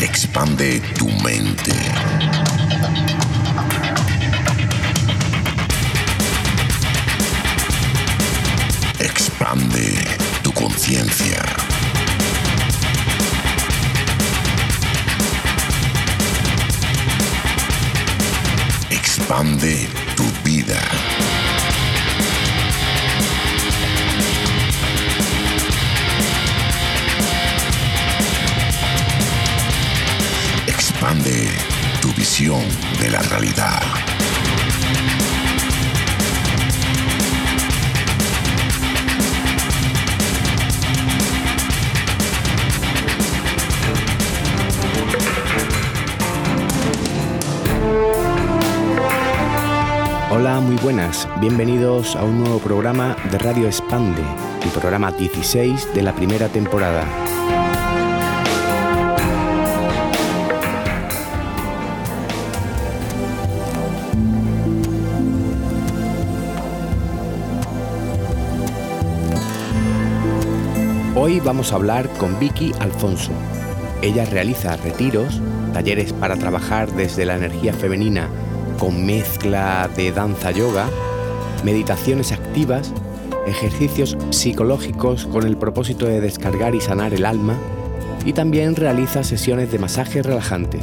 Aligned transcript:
Expande 0.00 0.80
tu 0.96 1.08
mente. 1.22 2.47
Expande 19.58 19.97
Bienvenidos 51.40 52.16
a 52.16 52.22
un 52.22 52.40
nuevo 52.40 52.58
programa 52.58 53.16
de 53.30 53.38
Radio 53.38 53.64
Expande, 53.64 54.22
el 54.62 54.68
programa 54.70 55.10
16 55.10 55.94
de 55.94 56.02
la 56.02 56.14
primera 56.14 56.48
temporada. 56.48 57.06
Hoy 71.14 71.40
vamos 71.40 71.72
a 71.72 71.76
hablar 71.76 72.06
con 72.18 72.38
Vicky 72.38 72.72
Alfonso. 72.80 73.32
Ella 74.02 74.26
realiza 74.26 74.76
retiros, 74.76 75.40
talleres 75.72 76.12
para 76.12 76.36
trabajar 76.36 76.92
desde 76.92 77.24
la 77.24 77.36
energía 77.36 77.72
femenina 77.72 78.28
con 78.78 79.04
mezcla 79.04 79.90
de 79.96 80.12
danza 80.12 80.50
yoga, 80.50 80.88
meditaciones 81.64 82.32
activas, 82.32 82.92
ejercicios 83.46 84.16
psicológicos 84.30 85.26
con 85.26 85.44
el 85.44 85.56
propósito 85.56 86.06
de 86.06 86.20
descargar 86.20 86.74
y 86.74 86.80
sanar 86.80 87.12
el 87.12 87.26
alma 87.26 87.56
y 88.24 88.32
también 88.32 88.76
realiza 88.76 89.24
sesiones 89.24 89.72
de 89.72 89.78
masajes 89.78 90.24
relajantes. 90.24 90.82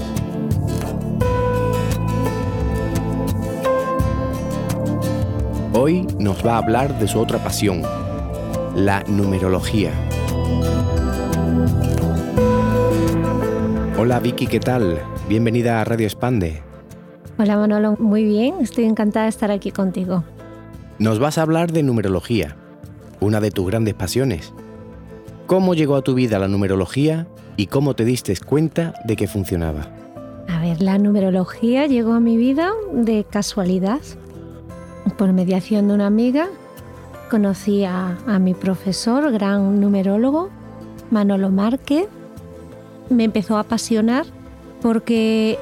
Hoy 5.74 6.08
nos 6.20 6.46
va 6.46 6.56
a 6.56 6.58
hablar 6.58 7.00
de 7.00 7.08
su 7.08 7.20
otra 7.20 7.44
pasión, 7.44 7.82
la 8.76 9.04
numerología. 9.08 9.92
Hola 13.98 14.20
Vicky, 14.20 14.48
¿qué 14.48 14.60
tal? 14.60 15.02
Bienvenida 15.28 15.82
a 15.82 15.84
Radio 15.84 16.06
Expande. 16.06 16.65
Hola 17.38 17.58
Manolo, 17.58 17.98
muy 18.00 18.24
bien, 18.24 18.56
estoy 18.62 18.86
encantada 18.86 19.26
de 19.26 19.30
estar 19.30 19.52
aquí 19.52 19.70
contigo. 19.70 20.24
Nos 21.00 21.20
vas 21.20 21.38
a 21.38 21.42
hablar 21.42 21.74
de 21.74 21.84
numerología, 21.84 22.56
una 23.20 23.42
de 23.42 23.52
tus 23.52 23.68
grandes 23.68 23.94
pasiones. 23.94 24.54
¿Cómo 25.46 25.74
llegó 25.74 25.98
a 25.98 26.02
tu 26.02 26.14
vida 26.14 26.40
la 26.40 26.48
numerología 26.48 27.28
y 27.58 27.68
cómo 27.68 27.94
te 27.94 28.06
diste 28.06 28.34
cuenta 28.38 28.94
de 29.04 29.18
que 29.18 29.28
funcionaba? 29.28 29.90
A 30.48 30.62
ver, 30.62 30.82
la 30.82 30.98
numerología 30.98 31.88
llegó 31.88 32.14
a 32.14 32.22
mi 32.22 32.38
vida 32.38 32.72
de 32.94 33.26
casualidad. 33.30 34.00
Por 35.18 35.34
mediación 35.34 35.90
de 35.90 35.94
una 35.94 36.08
amiga, 36.08 36.48
conocí 37.30 37.84
a, 37.84 38.18
a 38.28 38.40
mi 38.40 38.54
profesor, 38.54 39.30
gran 39.34 39.82
numerólogo, 39.82 40.52
Manolo 41.12 41.50
Márquez. 41.50 42.08
Me 43.10 43.26
empezó 43.26 43.58
a 43.58 43.62
apasionar 43.62 44.26
porque 44.82 45.60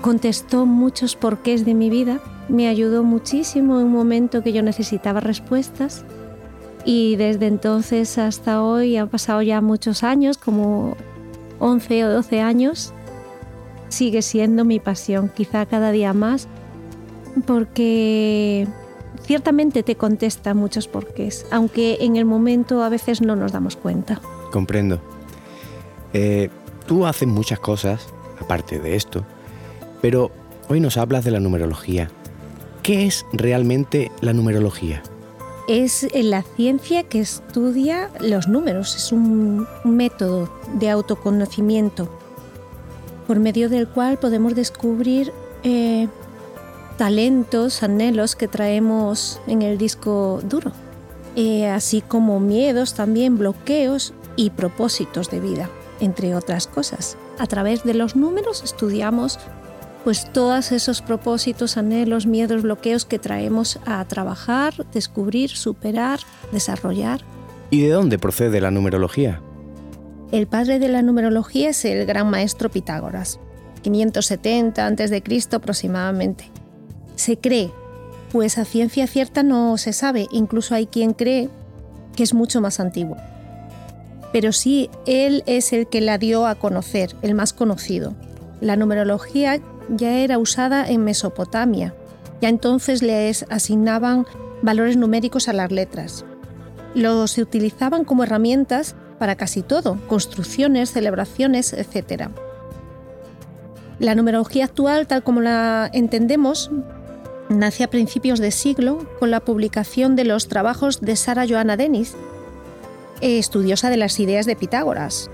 contestó 0.00 0.66
muchos 0.66 1.16
porqués 1.16 1.64
de 1.64 1.74
mi 1.74 1.90
vida, 1.90 2.20
me 2.48 2.68
ayudó 2.68 3.02
muchísimo 3.02 3.80
en 3.80 3.86
un 3.86 3.92
momento 3.92 4.42
que 4.42 4.52
yo 4.52 4.62
necesitaba 4.62 5.20
respuestas 5.20 6.04
y 6.84 7.16
desde 7.16 7.48
entonces 7.48 8.16
hasta 8.16 8.62
hoy 8.62 8.96
han 8.96 9.08
pasado 9.08 9.42
ya 9.42 9.60
muchos 9.60 10.04
años, 10.04 10.38
como 10.38 10.96
11 11.58 12.04
o 12.04 12.10
12 12.10 12.40
años, 12.40 12.92
sigue 13.88 14.22
siendo 14.22 14.64
mi 14.64 14.78
pasión, 14.78 15.30
quizá 15.34 15.66
cada 15.66 15.90
día 15.90 16.12
más, 16.12 16.46
porque 17.44 18.68
ciertamente 19.22 19.82
te 19.82 19.96
contesta 19.96 20.54
muchos 20.54 20.86
porqués, 20.86 21.46
aunque 21.50 21.98
en 22.00 22.14
el 22.14 22.24
momento 22.24 22.84
a 22.84 22.88
veces 22.88 23.20
no 23.20 23.34
nos 23.34 23.50
damos 23.50 23.74
cuenta. 23.74 24.20
Comprendo. 24.52 25.00
Eh, 26.12 26.50
tú 26.86 27.04
haces 27.04 27.26
muchas 27.26 27.58
cosas, 27.58 28.06
aparte 28.40 28.78
de 28.78 28.94
esto, 28.94 29.24
pero 30.06 30.30
hoy 30.68 30.78
nos 30.78 30.98
hablas 30.98 31.24
de 31.24 31.32
la 31.32 31.40
numerología. 31.40 32.08
¿Qué 32.84 33.06
es 33.06 33.26
realmente 33.32 34.12
la 34.20 34.32
numerología? 34.32 35.02
Es 35.66 36.06
la 36.14 36.42
ciencia 36.42 37.02
que 37.02 37.18
estudia 37.18 38.08
los 38.20 38.46
números, 38.46 38.94
es 38.94 39.10
un 39.10 39.66
método 39.82 40.48
de 40.74 40.90
autoconocimiento 40.90 42.08
por 43.26 43.40
medio 43.40 43.68
del 43.68 43.88
cual 43.88 44.16
podemos 44.16 44.54
descubrir 44.54 45.32
eh, 45.64 46.06
talentos, 46.98 47.82
anhelos 47.82 48.36
que 48.36 48.46
traemos 48.46 49.40
en 49.48 49.62
el 49.62 49.76
disco 49.76 50.40
duro, 50.48 50.70
eh, 51.34 51.66
así 51.66 52.00
como 52.00 52.38
miedos 52.38 52.94
también, 52.94 53.38
bloqueos 53.38 54.14
y 54.36 54.50
propósitos 54.50 55.30
de 55.32 55.40
vida, 55.40 55.68
entre 55.98 56.36
otras 56.36 56.68
cosas. 56.68 57.16
A 57.40 57.46
través 57.48 57.82
de 57.82 57.94
los 57.94 58.14
números 58.14 58.62
estudiamos 58.62 59.40
pues 60.06 60.32
todos 60.32 60.70
esos 60.70 61.02
propósitos, 61.02 61.76
anhelos, 61.76 62.26
miedos, 62.26 62.62
bloqueos 62.62 63.04
que 63.04 63.18
traemos 63.18 63.80
a 63.86 64.04
trabajar, 64.04 64.72
descubrir, 64.92 65.50
superar, 65.50 66.20
desarrollar. 66.52 67.22
¿Y 67.70 67.82
de 67.82 67.90
dónde 67.90 68.16
procede 68.16 68.60
la 68.60 68.70
numerología? 68.70 69.40
El 70.30 70.46
padre 70.46 70.78
de 70.78 70.86
la 70.86 71.02
numerología 71.02 71.70
es 71.70 71.84
el 71.84 72.06
gran 72.06 72.30
maestro 72.30 72.70
Pitágoras, 72.70 73.40
570 73.82 74.86
a.C. 74.86 75.22
aproximadamente. 75.50 76.52
Se 77.16 77.36
cree, 77.38 77.72
pues 78.30 78.58
a 78.58 78.64
ciencia 78.64 79.08
cierta 79.08 79.42
no 79.42 79.76
se 79.76 79.92
sabe, 79.92 80.28
incluso 80.30 80.76
hay 80.76 80.86
quien 80.86 81.14
cree 81.14 81.50
que 82.14 82.22
es 82.22 82.32
mucho 82.32 82.60
más 82.60 82.78
antiguo. 82.78 83.16
Pero 84.32 84.52
sí, 84.52 84.88
él 85.04 85.42
es 85.46 85.72
el 85.72 85.88
que 85.88 86.00
la 86.00 86.16
dio 86.16 86.46
a 86.46 86.54
conocer, 86.54 87.16
el 87.22 87.34
más 87.34 87.52
conocido. 87.52 88.14
La 88.60 88.76
numerología 88.76 89.60
ya 89.88 90.18
era 90.18 90.38
usada 90.38 90.88
en 90.88 91.04
Mesopotamia. 91.04 91.94
Ya 92.40 92.48
entonces 92.48 93.02
les 93.02 93.44
asignaban 93.48 94.26
valores 94.62 94.96
numéricos 94.96 95.48
a 95.48 95.52
las 95.52 95.70
letras. 95.70 96.24
Los 96.94 97.38
utilizaban 97.38 98.04
como 98.04 98.24
herramientas 98.24 98.96
para 99.18 99.36
casi 99.36 99.62
todo, 99.62 99.98
construcciones, 100.08 100.92
celebraciones, 100.92 101.72
etc. 101.72 102.30
La 103.98 104.14
numerología 104.14 104.64
actual, 104.64 105.06
tal 105.06 105.22
como 105.22 105.40
la 105.40 105.90
entendemos, 105.92 106.70
nace 107.48 107.84
a 107.84 107.90
principios 107.90 108.40
de 108.40 108.50
siglo 108.50 109.06
con 109.18 109.30
la 109.30 109.40
publicación 109.40 110.16
de 110.16 110.24
los 110.24 110.48
trabajos 110.48 111.00
de 111.00 111.16
Sara 111.16 111.46
Joanna 111.48 111.76
Denis, 111.76 112.14
estudiosa 113.20 113.88
de 113.88 113.96
las 113.96 114.20
ideas 114.20 114.46
de 114.46 114.56
Pitágoras. 114.56 115.30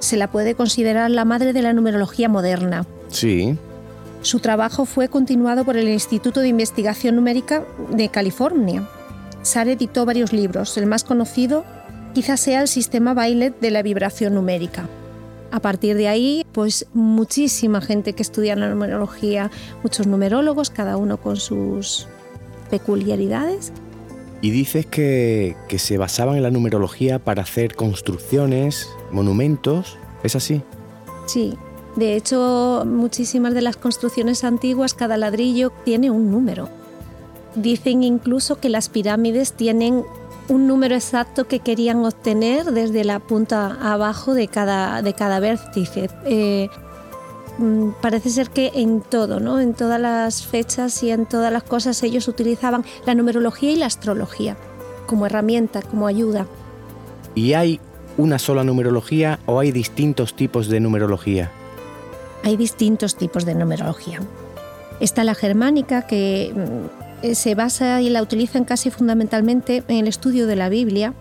Se 0.00 0.16
la 0.16 0.30
puede 0.30 0.56
considerar 0.56 1.10
la 1.10 1.24
madre 1.24 1.52
de 1.52 1.62
la 1.62 1.72
numerología 1.72 2.28
moderna. 2.28 2.86
Sí, 3.08 3.56
su 4.22 4.40
trabajo 4.40 4.84
fue 4.84 5.08
continuado 5.08 5.64
por 5.64 5.76
el 5.76 5.88
Instituto 5.88 6.40
de 6.40 6.48
Investigación 6.48 7.16
Numérica 7.16 7.64
de 7.90 8.08
California. 8.08 8.88
Sara 9.42 9.72
editó 9.72 10.06
varios 10.06 10.32
libros, 10.32 10.76
el 10.78 10.86
más 10.86 11.04
conocido 11.04 11.64
quizás 12.14 12.40
sea 12.40 12.60
el 12.60 12.68
sistema 12.68 13.14
Bailet 13.14 13.58
de 13.60 13.70
la 13.70 13.82
vibración 13.82 14.34
numérica. 14.34 14.88
A 15.50 15.60
partir 15.60 15.96
de 15.96 16.08
ahí, 16.08 16.46
pues 16.52 16.86
muchísima 16.94 17.80
gente 17.80 18.14
que 18.14 18.22
estudia 18.22 18.56
la 18.56 18.70
numerología, 18.70 19.50
muchos 19.82 20.06
numerólogos, 20.06 20.70
cada 20.70 20.96
uno 20.96 21.18
con 21.18 21.36
sus 21.36 22.06
peculiaridades. 22.70 23.72
Y 24.40 24.50
dices 24.50 24.86
que, 24.86 25.56
que 25.68 25.78
se 25.78 25.98
basaban 25.98 26.36
en 26.36 26.42
la 26.42 26.50
numerología 26.50 27.18
para 27.18 27.42
hacer 27.42 27.74
construcciones, 27.76 28.88
monumentos, 29.10 29.98
¿es 30.22 30.36
así? 30.36 30.62
Sí, 31.26 31.56
De 31.96 32.16
hecho, 32.16 32.84
muchísimas 32.86 33.52
de 33.54 33.62
las 33.62 33.76
construcciones 33.76 34.44
antiguas, 34.44 34.94
cada 34.94 35.16
ladrillo 35.16 35.72
tiene 35.84 36.10
un 36.10 36.30
número. 36.30 36.68
Dicen 37.54 38.02
incluso 38.02 38.58
que 38.60 38.70
las 38.70 38.88
pirámides 38.88 39.52
tienen 39.52 40.04
un 40.48 40.66
número 40.66 40.94
exacto 40.94 41.46
que 41.46 41.60
querían 41.60 42.04
obtener 42.04 42.72
desde 42.72 43.04
la 43.04 43.18
punta 43.18 43.76
abajo 43.80 44.34
de 44.34 44.48
cada, 44.48 45.02
de 45.02 45.12
cada 45.12 45.38
vértice. 45.38 46.08
Eh, 46.24 46.68
mm, 47.58 47.90
parece 48.00 48.30
ser 48.30 48.50
que 48.50 48.72
en 48.74 49.02
todo, 49.02 49.38
¿no? 49.38 49.60
en 49.60 49.74
todas 49.74 50.00
las 50.00 50.46
fechas 50.46 51.02
y 51.02 51.10
en 51.10 51.26
todas 51.26 51.52
las 51.52 51.62
cosas 51.62 52.02
ellos 52.02 52.26
utilizaban 52.26 52.84
la 53.06 53.14
numerología 53.14 53.70
y 53.70 53.76
la 53.76 53.86
astrología 53.86 54.56
como 55.06 55.26
herramienta, 55.26 55.82
como 55.82 56.06
ayuda. 56.06 56.46
¿Y 57.34 57.52
hay 57.52 57.80
una 58.16 58.38
sola 58.38 58.64
numerología 58.64 59.38
o 59.46 59.60
hay 59.60 59.72
distintos 59.72 60.34
tipos 60.34 60.68
de 60.68 60.80
numerología? 60.80 61.50
Hay 62.44 62.56
distintos 62.56 63.16
tipos 63.16 63.44
de 63.44 63.54
numerología. 63.54 64.20
Está 65.00 65.24
la 65.24 65.34
germánica, 65.34 66.02
que 66.06 66.52
mm, 66.54 67.26
eh, 67.26 67.34
se 67.34 67.54
basa 67.54 68.00
y 68.02 68.10
la 68.10 68.22
utilizan 68.22 68.64
casi 68.64 68.90
fundamentalmente 68.90 69.84
en 69.88 69.96
el 69.96 70.08
estudio 70.08 70.46
de 70.46 70.56
la 70.56 70.68
Biblia. 70.68 71.14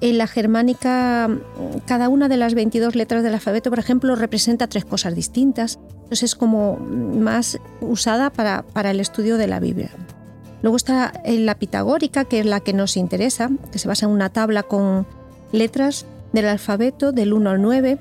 En 0.00 0.18
la 0.18 0.26
germánica, 0.26 1.28
mm, 1.28 1.78
cada 1.86 2.08
una 2.08 2.28
de 2.28 2.36
las 2.36 2.54
22 2.54 2.94
letras 2.94 3.22
del 3.22 3.34
alfabeto, 3.34 3.70
por 3.70 3.78
ejemplo, 3.78 4.16
representa 4.16 4.66
tres 4.66 4.84
cosas 4.84 5.14
distintas. 5.14 5.78
Entonces 5.94 6.22
es 6.24 6.34
como 6.34 6.76
mm, 6.76 7.18
más 7.18 7.58
usada 7.80 8.30
para, 8.30 8.62
para 8.62 8.90
el 8.90 9.00
estudio 9.00 9.36
de 9.36 9.46
la 9.46 9.60
Biblia. 9.60 9.90
Luego 10.62 10.76
está 10.76 11.12
la 11.24 11.58
pitagórica, 11.58 12.24
que 12.24 12.40
es 12.40 12.46
la 12.46 12.60
que 12.60 12.72
nos 12.72 12.96
interesa, 12.96 13.50
que 13.70 13.78
se 13.78 13.86
basa 13.88 14.06
en 14.06 14.12
una 14.12 14.30
tabla 14.30 14.62
con 14.62 15.06
letras 15.52 16.06
del 16.32 16.48
alfabeto 16.48 17.12
del 17.12 17.32
1 17.32 17.50
al 17.50 17.62
9, 17.62 17.98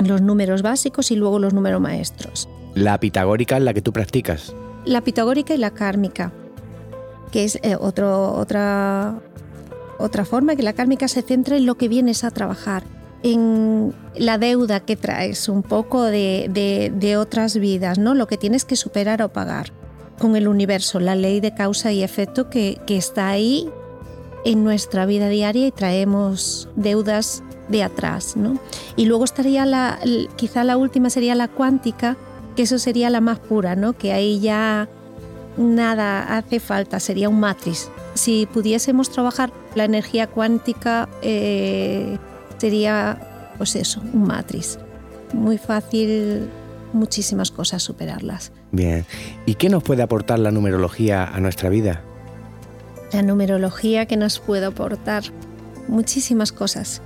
los 0.00 0.20
números 0.20 0.62
básicos 0.62 1.10
y 1.10 1.16
luego 1.16 1.38
los 1.38 1.52
números 1.54 1.80
maestros. 1.80 2.48
La 2.74 2.98
pitagórica 2.98 3.56
es 3.56 3.62
la 3.62 3.74
que 3.74 3.82
tú 3.82 3.92
practicas. 3.92 4.54
La 4.84 5.02
pitagórica 5.02 5.54
y 5.54 5.58
la 5.58 5.72
kármica, 5.72 6.32
que 7.32 7.44
es 7.44 7.58
eh, 7.62 7.76
otra, 7.78 9.20
otra 9.98 10.24
forma, 10.24 10.56
que 10.56 10.62
la 10.62 10.72
kármica 10.72 11.08
se 11.08 11.22
centra 11.22 11.56
en 11.56 11.66
lo 11.66 11.76
que 11.76 11.88
vienes 11.88 12.24
a 12.24 12.30
trabajar, 12.30 12.84
en 13.22 13.92
la 14.16 14.38
deuda 14.38 14.80
que 14.80 14.96
traes, 14.96 15.48
un 15.48 15.62
poco 15.62 16.04
de, 16.04 16.90
de 16.94 17.16
otras 17.16 17.56
vidas, 17.56 17.98
¿no? 17.98 18.14
lo 18.14 18.26
que 18.26 18.38
tienes 18.38 18.64
que 18.64 18.76
superar 18.76 19.20
o 19.22 19.28
pagar 19.28 19.72
con 20.20 20.36
el 20.36 20.46
universo, 20.46 21.00
la 21.00 21.16
ley 21.16 21.40
de 21.40 21.54
causa 21.54 21.90
y 21.90 22.04
efecto 22.04 22.50
que, 22.50 22.78
está 22.86 23.30
ahí 23.30 23.68
en 24.44 24.62
nuestra 24.62 25.06
vida 25.06 25.28
diaria 25.28 25.66
y 25.66 25.72
traemos 25.72 26.68
deudas 26.76 27.42
de 27.70 27.82
atrás. 27.82 28.36
¿no? 28.36 28.58
Y 28.96 29.06
luego 29.06 29.24
estaría 29.24 29.64
la, 29.64 29.98
quizá 30.36 30.64
la 30.64 30.76
última 30.76 31.08
sería 31.10 31.34
la 31.34 31.48
cuántica, 31.48 32.16
que 32.56 32.62
eso 32.62 32.78
sería 32.78 33.08
la 33.10 33.20
más 33.20 33.38
pura, 33.38 33.76
¿no? 33.76 33.94
que 33.94 34.12
ahí 34.12 34.40
ya 34.40 34.88
nada 35.56 36.36
hace 36.36 36.60
falta, 36.60 37.00
sería 37.00 37.28
un 37.28 37.40
matriz. 37.40 37.88
Si 38.14 38.46
pudiésemos 38.52 39.10
trabajar 39.10 39.52
la 39.74 39.84
energía 39.84 40.26
cuántica, 40.26 41.08
eh, 41.22 42.18
sería 42.58 43.52
pues 43.56 43.76
eso, 43.76 44.00
un 44.12 44.24
matriz. 44.24 44.78
Muy 45.32 45.58
fácil 45.58 46.48
muchísimas 46.92 47.50
cosas 47.50 47.82
superarlas. 47.82 48.52
Bien. 48.72 49.04
¿Y 49.46 49.54
qué 49.54 49.68
nos 49.68 49.82
puede 49.82 50.02
aportar 50.02 50.38
la 50.38 50.50
numerología 50.50 51.24
a 51.24 51.40
nuestra 51.40 51.68
vida? 51.68 52.02
La 53.12 53.22
numerología 53.22 54.06
que 54.06 54.16
nos 54.16 54.38
puede 54.38 54.66
aportar 54.66 55.24
muchísimas 55.88 56.52
cosas. 56.52 57.02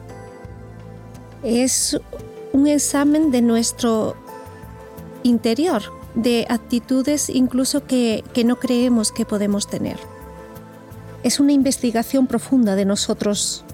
Es 1.45 2.01
un 2.53 2.67
examen 2.67 3.31
de 3.31 3.43
nuestro 3.43 4.17
interior, 5.23 5.83
de 6.15 6.47
actitudes 6.49 7.29
incluso 7.29 7.87
que, 7.87 8.25
que 8.33 8.45
no 8.45 8.57
creemos 8.57 9.13
que 9.13 9.25
podemos 9.25 9.69
tener. 9.69 9.99
Es 11.23 11.41
una 11.41 11.53
investigación 11.53 12.27
profunda 12.27 12.75
de 12.77 12.85
nosotros, 12.85 13.65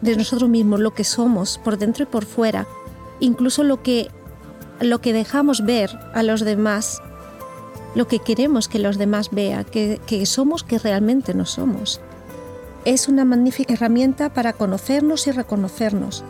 de 0.00 0.16
nosotros 0.16 0.50
mismos, 0.50 0.80
lo 0.80 0.94
que 0.94 1.04
somos 1.04 1.58
por 1.62 1.78
dentro 1.78 2.04
y 2.04 2.06
por 2.06 2.24
fuera, 2.24 2.66
incluso 3.20 3.62
lo 3.62 3.82
que 3.82 4.10
lo 4.82 5.00
que 5.00 5.12
dejamos 5.12 5.64
ver 5.64 5.96
a 6.12 6.22
los 6.22 6.40
demás, 6.40 7.00
lo 7.94 8.08
que 8.08 8.18
queremos 8.18 8.68
que 8.68 8.78
los 8.78 8.98
demás 8.98 9.30
vean, 9.30 9.64
que, 9.64 10.26
somos 10.26 10.64
que 10.64 10.78
realmente 10.78 11.34
no 11.34 11.46
somos. 11.46 12.00
Es 12.84 13.08
una 13.08 13.24
magnífica 13.24 13.74
herramienta 13.74 14.32
para 14.32 14.52
conocernos 14.52 15.26
y 15.26 15.30
reconocernos, 15.30 16.24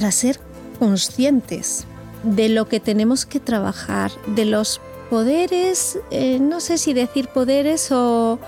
para 0.00 0.12
ser 0.12 0.40
conscientes 0.78 1.84
de 2.22 2.48
lo 2.48 2.68
que 2.68 2.80
tenemos 2.80 3.26
que 3.26 3.38
trabajar, 3.38 4.10
de 4.28 4.46
los 4.46 4.80
poderes, 5.10 5.98
eh, 6.10 6.38
no 6.40 6.60
sé 6.60 6.78
si 6.78 6.94
decir 6.94 7.28
poderes 7.28 7.92
o 7.92 8.38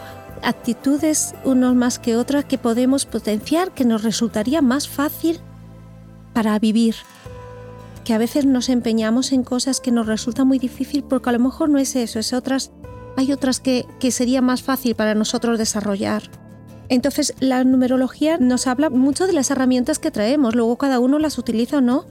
actitudes 0.43 1.35
unos 1.45 1.75
más 1.75 1.99
que 1.99 2.17
otras 2.17 2.47
que 2.47 2.57
podemos 2.57 3.05
potenciar, 3.05 3.73
que 3.73 3.85
nos 3.85 4.03
resultaría 4.03 4.63
más 4.63 4.89
fácil 4.89 5.41
para 6.33 6.59
vivir, 6.59 6.95
que 8.03 8.15
a 8.15 8.19
veces 8.19 8.47
nos 8.47 8.71
empeñamos 8.71 9.31
en 9.31 9.43
cosas 9.43 9.79
que 9.81 9.93
nos 9.93 10.07
resulta 10.07 10.47
muy 10.47 10.59
difícil 10.59 11.05
porque 11.05 11.29
a 11.29 11.33
lo 11.35 11.39
mejor 11.39 11.69
no 11.69 11.77
es 11.77 11.97
eso, 11.97 12.19
es 12.19 12.33
otras, 12.33 12.71
hay 13.19 13.31
otras 13.31 13.61
que, 13.61 13.85
que 14.01 14.11
sería 14.11 14.41
más 14.41 14.63
fácil 14.63 14.95
para 14.95 15.15
nosotros 15.15 15.59
desarrollar. 15.59 16.23
Entonces 16.93 17.33
la 17.41 17.65
numerología 17.65 18.37
nos 18.37 18.67
habla 18.67 18.91
mucho 18.91 19.27
de 19.27 19.33
las 19.33 19.51
herramientas 19.51 19.99
que 19.99 20.11
traemos, 20.11 20.55
luego 20.55 20.77
cada 20.77 21.01
uno 21.01 21.19
las 21.19 21.39
utiliza 21.39 21.79
o 21.79 21.81
no. 21.81 22.05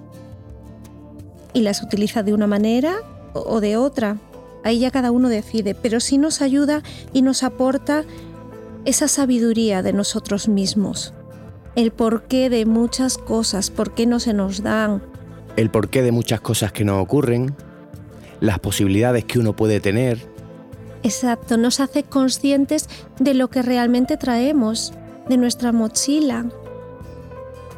Y 1.53 1.61
las 1.61 1.83
utiliza 1.83 2.23
de 2.23 2.33
una 2.33 2.47
manera 2.47 2.95
o 3.35 3.61
de 3.61 3.77
otra. 3.77 4.17
Ahí 4.63 4.79
ya 4.79 4.89
cada 4.89 5.11
uno 5.11 5.29
decide, 5.29 5.75
pero 5.75 5.99
sí 5.99 6.17
nos 6.17 6.41
ayuda 6.41 6.81
y 7.13 7.21
nos 7.21 7.43
aporta 7.43 8.05
esa 8.83 9.07
sabiduría 9.07 9.83
de 9.83 9.93
nosotros 9.93 10.47
mismos. 10.47 11.13
El 11.75 11.91
porqué 11.91 12.49
de 12.49 12.65
muchas 12.65 13.19
cosas, 13.19 13.69
por 13.69 13.93
qué 13.93 14.07
no 14.07 14.19
se 14.19 14.33
nos 14.33 14.63
dan, 14.63 15.03
el 15.57 15.69
porqué 15.69 16.01
de 16.01 16.11
muchas 16.11 16.41
cosas 16.41 16.71
que 16.71 16.85
nos 16.85 17.03
ocurren, 17.03 17.53
las 18.39 18.57
posibilidades 18.57 19.25
que 19.25 19.37
uno 19.37 19.55
puede 19.55 19.79
tener. 19.79 20.30
Exacto, 21.03 21.57
nos 21.57 21.79
hace 21.79 22.03
conscientes 22.03 22.87
de 23.19 23.33
lo 23.33 23.49
que 23.49 23.61
realmente 23.61 24.17
traemos, 24.17 24.93
de 25.27 25.37
nuestra 25.37 25.71
mochila. 25.71 26.45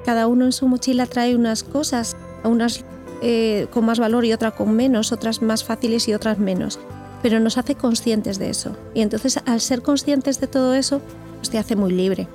Cada 0.05 0.27
uno 0.27 0.45
en 0.45 0.51
su 0.51 0.67
mochila 0.67 1.05
trae 1.05 1.35
unas 1.35 1.63
cosas, 1.63 2.17
unas 2.43 2.83
eh, 3.21 3.67
con 3.71 3.85
más 3.85 3.99
valor 3.99 4.25
y 4.25 4.33
otras 4.33 4.53
con 4.53 4.75
menos, 4.75 5.13
otras 5.13 5.41
más 5.41 5.63
fáciles 5.63 6.07
y 6.09 6.13
otras 6.13 6.39
menos. 6.39 6.79
Pero 7.21 7.39
nos 7.39 7.57
hace 7.57 7.75
conscientes 7.75 8.37
de 8.37 8.49
eso. 8.49 8.75
Y 8.93 9.01
entonces 9.01 9.39
al 9.45 9.61
ser 9.61 9.81
conscientes 9.81 10.41
de 10.41 10.47
todo 10.47 10.73
eso, 10.73 11.01
pues 11.37 11.49
te 11.49 11.57
hace 11.57 11.77
muy 11.77 11.93
libre. 11.93 12.27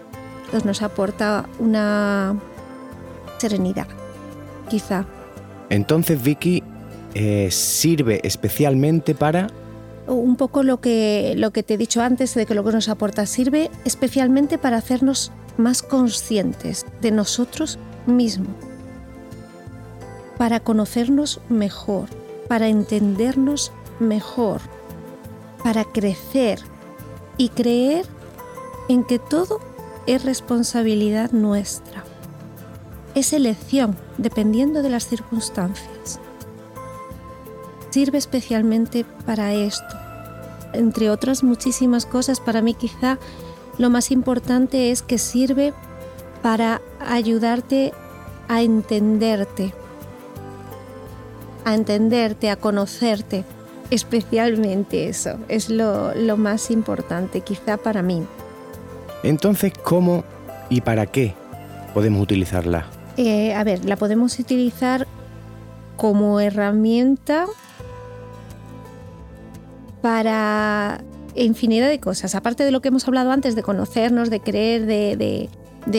Entonces 0.47 0.65
nos 0.65 0.81
aporta 0.81 1.47
una 1.59 2.41
serenidad, 3.37 3.87
quizá. 4.71 5.05
Entonces, 5.69 6.23
Vicky, 6.23 6.63
eh, 7.15 7.49
sirve 7.51 8.21
especialmente 8.25 9.15
para... 9.15 9.49
Un 10.09 10.37
poco 10.37 10.63
lo 10.63 10.81
que, 10.81 11.35
lo 11.37 11.53
que 11.53 11.63
te 11.63 11.75
he 11.75 11.79
dicho 11.79 12.01
antes 12.01 12.35
de 12.35 12.47
que 12.47 12.55
lo 12.55 12.65
que 12.65 12.73
nos 12.73 12.89
aporta 12.89 13.27
sirve 13.27 13.71
especialmente 13.85 14.59
para 14.59 14.79
hacernos 14.79 15.33
más 15.57 15.83
conscientes 15.83 16.87
de 17.01 17.11
nosotros 17.11 17.79
mismos, 18.07 18.55
para 20.39 20.61
conocernos 20.61 21.41
mejor, 21.49 22.09
para 22.49 22.69
entendernos 22.69 23.71
mejor, 24.01 24.61
para 25.63 25.85
crecer 25.85 26.61
y 27.37 27.51
creer 27.51 28.07
en 28.89 29.05
que 29.05 29.19
todo 29.19 29.61
es 30.07 30.25
responsabilidad 30.25 31.33
nuestra 31.33 32.05
es 33.19 33.33
elección 33.33 33.97
dependiendo 34.17 34.83
de 34.83 34.91
las 34.91 35.07
circunstancias. 35.07 36.21
Sirve 37.91 38.19
especialmente 38.19 39.05
para 39.27 39.55
esto. 39.55 39.97
Entre 40.73 41.11
otras 41.11 41.43
muchísimas 41.43 42.07
cosas, 42.07 42.41
para 42.41 42.61
mí 42.63 42.75
quizá 42.75 43.19
lo 43.79 43.91
más 43.91 44.11
importante 44.11 44.91
es 44.91 45.03
que 45.03 45.19
sirve 45.19 45.73
para 46.43 46.81
ayudarte 47.01 47.93
a 48.49 48.63
entenderte, 48.63 49.73
a 51.65 51.75
entenderte, 51.75 52.51
a 52.51 52.57
conocerte. 52.57 53.45
Especialmente 53.91 55.09
eso 55.09 55.39
es 55.49 55.71
lo, 55.71 56.15
lo 56.15 56.37
más 56.37 56.71
importante 56.71 57.41
quizá 57.41 57.79
para 57.79 58.03
mí. 58.03 58.27
Entonces, 59.23 59.73
¿cómo 59.83 60.25
y 60.69 60.83
para 60.83 61.07
qué 61.07 61.35
podemos 61.95 62.23
utilizarla? 62.23 62.87
Eh, 63.17 63.55
a 63.55 63.65
ver, 63.65 63.85
la 63.85 63.97
podemos 63.97 64.39
utilizar 64.39 65.07
como 65.97 66.39
herramienta 66.39 67.47
para 70.01 71.05
infinidad 71.35 71.89
de 71.89 72.01
cosas. 72.01 72.35
Aparte 72.35 72.65
de 72.65 72.71
lo 72.71 72.81
que 72.81 72.89
hemos 72.89 73.07
hablado 73.07 73.31
antes, 73.31 73.55
de 73.55 73.63
conocernos, 73.63 74.31
de 74.31 74.41
creer, 74.41 74.87
de, 74.87 75.49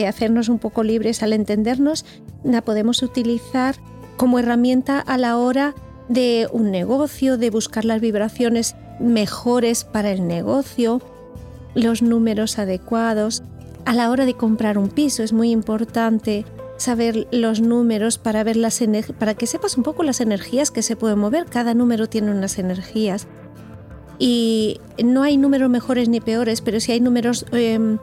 hacernos 0.06 0.48
un 0.48 0.58
poco 0.58 0.82
libres 0.82 1.22
al 1.22 1.32
entendernos, 1.32 2.04
la 2.44 2.62
podemos 2.62 3.02
utilizar 3.02 3.76
como 4.16 4.38
herramienta 4.38 5.00
a 5.00 5.18
la 5.18 5.36
hora 5.36 5.74
de 6.08 6.48
un 6.52 6.70
negocio, 6.70 7.38
de 7.38 7.50
buscar 7.50 7.84
las 7.84 8.00
vibraciones 8.00 8.76
mejores 8.98 9.84
para 9.84 10.10
el 10.10 10.26
negocio, 10.26 11.00
los 11.74 12.02
números 12.02 12.58
adecuados. 12.58 13.42
A 13.84 13.94
la 13.94 14.10
hora 14.10 14.26
de 14.26 14.34
comprar 14.34 14.76
un 14.76 14.88
piso 14.88 15.22
es 15.22 15.32
muy 15.32 15.50
importante 15.50 16.44
saber 16.76 17.28
los 17.30 17.60
números 17.60 18.18
para 18.18 18.42
ver 18.42 18.56
las 18.56 18.80
para 19.18 19.34
que 19.34 19.46
sepas 19.46 19.76
un 19.76 19.82
poco 19.82 20.02
las 20.02 20.20
energías 20.20 20.70
que 20.70 20.82
se 20.82 20.96
pueden 20.96 21.18
mover. 21.18 21.46
Cada 21.46 21.74
número 21.74 22.08
tiene 22.08 22.30
unas 22.30 22.58
energías. 22.58 23.26
Y 24.20 24.78
no 25.02 25.22
hay 25.22 25.38
números 25.38 25.70
mejores 25.70 26.08
ni 26.10 26.20
peores, 26.20 26.60
pero 26.60 26.78
sí 26.78 26.92
hay 26.92 27.00
números 27.00 27.46
em, 27.52 27.96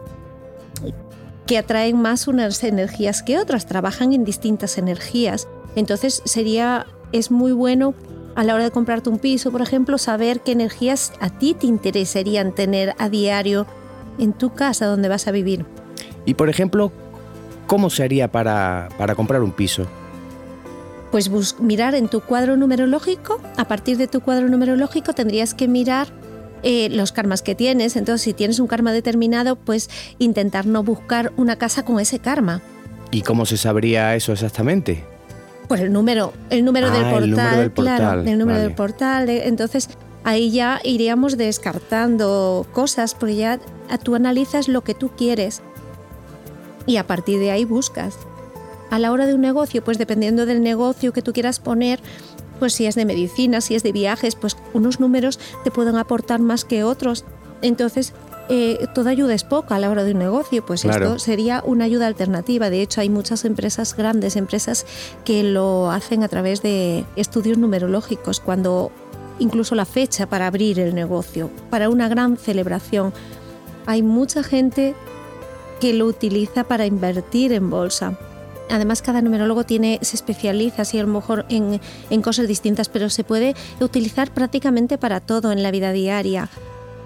que 1.45 1.59
atraen 1.59 2.01
más 2.01 2.27
unas 2.27 2.63
energías 2.63 3.21
que 3.21 3.37
otras, 3.37 3.67
trabajan 3.67 4.13
en 4.13 4.25
distintas 4.25 4.79
energías. 4.79 5.47
Entonces 5.75 6.23
sería, 6.25 6.87
es 7.11 7.29
muy 7.29 7.51
bueno 7.51 7.93
a 8.35 8.43
la 8.43 8.55
hora 8.55 8.63
de 8.63 8.71
comprarte 8.71 9.09
un 9.09 9.19
piso, 9.19 9.51
por 9.51 9.61
ejemplo, 9.61 9.99
saber 9.99 10.41
qué 10.41 10.53
energías 10.53 11.13
a 11.19 11.29
ti 11.29 11.53
te 11.53 11.67
interesarían 11.67 12.53
tener 12.53 12.95
a 12.97 13.09
diario 13.09 13.67
en 14.17 14.33
tu 14.33 14.53
casa 14.53 14.87
donde 14.87 15.09
vas 15.09 15.27
a 15.27 15.31
vivir. 15.31 15.65
Y 16.25 16.33
por 16.33 16.49
ejemplo, 16.49 16.91
¿cómo 17.67 17.91
se 17.91 18.03
haría 18.03 18.31
para, 18.31 18.89
para 18.97 19.13
comprar 19.13 19.43
un 19.43 19.51
piso? 19.51 19.87
Pues 21.11 21.29
mirar 21.59 21.95
en 21.95 22.09
tu 22.09 22.21
cuadro 22.21 22.57
numerológico, 22.57 23.41
a 23.55 23.65
partir 23.65 23.97
de 23.97 24.07
tu 24.07 24.21
cuadro 24.21 24.49
numerológico 24.49 25.13
tendrías 25.13 25.53
que 25.53 25.67
mirar 25.67 26.07
eh, 26.63 26.89
los 26.89 27.11
karmas 27.11 27.41
que 27.41 27.55
tienes. 27.55 27.95
Entonces, 27.95 28.23
si 28.23 28.33
tienes 28.33 28.59
un 28.59 28.67
karma 28.67 28.91
determinado, 28.91 29.55
pues 29.55 29.89
intentar 30.19 30.65
no 30.65 30.83
buscar 30.83 31.31
una 31.37 31.55
casa 31.57 31.85
con 31.85 31.99
ese 31.99 32.19
karma. 32.19 32.61
¿Y 33.11 33.21
cómo 33.21 33.45
se 33.45 33.57
sabría 33.57 34.15
eso 34.15 34.33
exactamente? 34.33 35.05
Pues 35.67 35.81
el 35.81 35.91
número, 35.91 36.33
el 36.49 36.65
número, 36.65 36.91
del, 36.91 37.03
portal, 37.03 37.23
el 37.23 37.29
número 37.29 37.57
del 37.57 37.71
portal, 37.71 37.97
claro, 37.97 38.21
el 38.21 38.37
número 38.37 38.59
del 38.59 38.73
portal. 38.73 39.29
Entonces, 39.29 39.89
ahí 40.23 40.51
ya 40.51 40.79
iríamos 40.83 41.37
descartando 41.37 42.65
cosas, 42.73 43.15
porque 43.15 43.35
ya 43.35 43.59
tú 44.03 44.15
analizas 44.15 44.67
lo 44.67 44.81
que 44.81 44.93
tú 44.93 45.11
quieres 45.15 45.61
y 46.85 46.97
a 46.97 47.05
partir 47.05 47.39
de 47.39 47.51
ahí 47.51 47.65
buscas. 47.65 48.17
A 48.89 48.99
la 48.99 49.11
hora 49.11 49.25
de 49.25 49.33
un 49.33 49.41
negocio, 49.41 49.83
pues 49.83 49.97
dependiendo 49.97 50.45
del 50.45 50.61
negocio 50.61 51.13
que 51.13 51.21
tú 51.21 51.33
quieras 51.33 51.59
poner, 51.59 51.99
pues 52.59 52.73
si 52.73 52.85
es 52.85 52.95
de 52.95 53.05
medicina, 53.05 53.61
si 53.61 53.75
es 53.75 53.83
de 53.83 53.91
viajes, 53.91 54.35
pues 54.35 54.57
unos 54.73 54.99
números 54.99 55.39
te 55.63 55.71
pueden 55.71 55.95
aportar 55.95 56.39
más 56.39 56.65
que 56.65 56.83
otros. 56.83 57.25
Entonces, 57.61 58.13
eh, 58.49 58.87
toda 58.93 59.11
ayuda 59.11 59.33
es 59.33 59.43
poca 59.43 59.75
a 59.75 59.79
la 59.79 59.89
hora 59.89 60.05
de 60.05 60.13
un 60.13 60.19
negocio, 60.19 60.65
pues 60.65 60.85
esto 60.85 61.19
sería 61.19 61.61
una 61.65 61.85
ayuda 61.85 62.07
alternativa. 62.07 62.69
De 62.69 62.81
hecho, 62.81 63.01
hay 63.01 63.09
muchas 63.09 63.43
empresas 63.43 63.95
grandes, 63.95 64.35
empresas 64.35 64.85
que 65.25 65.43
lo 65.43 65.91
hacen 65.91 66.23
a 66.23 66.29
través 66.29 66.61
de 66.61 67.03
estudios 67.17 67.57
numerológicos, 67.57 68.39
cuando 68.39 68.91
incluso 69.39 69.75
la 69.75 69.85
fecha 69.85 70.27
para 70.27 70.47
abrir 70.47 70.79
el 70.79 70.95
negocio, 70.95 71.49
para 71.69 71.89
una 71.89 72.07
gran 72.07 72.37
celebración. 72.37 73.13
Hay 73.85 74.01
mucha 74.01 74.43
gente 74.43 74.95
que 75.81 75.93
lo 75.93 76.05
utiliza 76.05 76.63
para 76.63 76.85
invertir 76.85 77.51
en 77.51 77.69
bolsa. 77.69 78.17
Además, 78.69 79.01
cada 79.01 79.21
numerólogo 79.21 79.63
tiene, 79.63 79.99
se 80.01 80.15
especializa 80.15 80.81
así 80.83 80.99
a 80.99 81.03
lo 81.03 81.09
mejor 81.09 81.45
en, 81.49 81.79
en 82.09 82.21
cosas 82.21 82.47
distintas, 82.47 82.89
pero 82.89 83.09
se 83.09 83.23
puede 83.23 83.55
utilizar 83.79 84.31
prácticamente 84.31 84.97
para 84.97 85.19
todo 85.19 85.51
en 85.51 85.63
la 85.63 85.71
vida 85.71 85.91
diaria. 85.91 86.49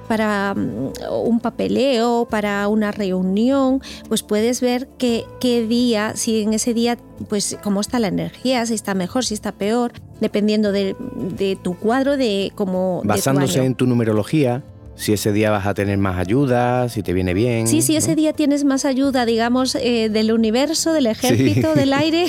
Para 0.07 0.53
mm, 0.55 0.91
un 1.23 1.39
papeleo, 1.39 2.27
para 2.29 2.67
una 2.67 2.91
reunión, 2.91 3.81
pues 4.09 4.23
puedes 4.23 4.59
ver 4.59 4.89
qué, 4.97 5.25
qué 5.39 5.65
día, 5.65 6.13
si 6.15 6.41
en 6.41 6.53
ese 6.53 6.73
día, 6.73 6.97
pues 7.29 7.57
cómo 7.63 7.81
está 7.81 7.99
la 7.99 8.07
energía, 8.07 8.65
si 8.65 8.73
está 8.73 8.93
mejor, 8.93 9.23
si 9.23 9.33
está 9.33 9.51
peor, 9.51 9.93
dependiendo 10.19 10.71
de, 10.71 10.95
de 11.37 11.55
tu 11.55 11.77
cuadro, 11.77 12.17
de 12.17 12.51
cómo... 12.55 13.01
Basándose 13.05 13.63
en 13.63 13.75
tu 13.75 13.85
numerología, 13.85 14.63
si 15.01 15.13
ese 15.13 15.33
día 15.33 15.49
vas 15.49 15.65
a 15.65 15.73
tener 15.73 15.97
más 15.97 16.19
ayuda, 16.19 16.87
si 16.87 17.01
te 17.01 17.11
viene 17.11 17.33
bien. 17.33 17.67
Sí, 17.67 17.81
si 17.81 17.95
ese 17.95 18.15
día 18.15 18.33
tienes 18.33 18.63
más 18.63 18.85
ayuda, 18.85 19.25
digamos, 19.25 19.73
eh, 19.73 20.09
del 20.09 20.31
universo, 20.31 20.93
del 20.93 21.07
ejército, 21.07 21.73
del 21.73 21.91
aire, 21.93 22.27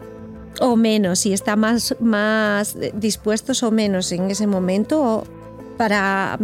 o 0.60 0.76
menos, 0.76 1.18
si 1.18 1.32
está 1.32 1.56
más, 1.56 1.96
más 1.98 2.76
dispuestos 2.94 3.64
o 3.64 3.72
menos 3.72 4.12
en 4.12 4.30
ese 4.30 4.46
momento 4.46 5.24
para, 5.76 6.38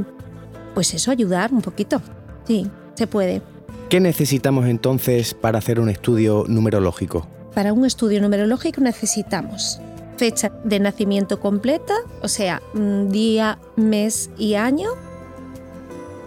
pues 0.75 0.93
eso, 0.93 1.13
ayudar 1.13 1.53
un 1.53 1.63
poquito. 1.63 2.03
Sí, 2.49 2.67
se 2.95 3.07
puede. 3.07 3.41
¿Qué 3.89 4.01
necesitamos 4.01 4.67
entonces 4.67 5.35
para 5.35 5.59
hacer 5.59 5.79
un 5.79 5.89
estudio 5.89 6.47
numerológico? 6.49 7.29
Para 7.55 7.73
un 7.73 7.85
estudio 7.87 8.21
numerológico 8.21 8.81
necesitamos 8.81 9.81
fecha 10.17 10.53
de 10.65 10.81
nacimiento 10.81 11.41
completa, 11.41 11.95
o 12.21 12.29
sea, 12.29 12.61
día, 12.75 13.59
mes 13.77 14.29
y 14.37 14.53
año, 14.53 14.91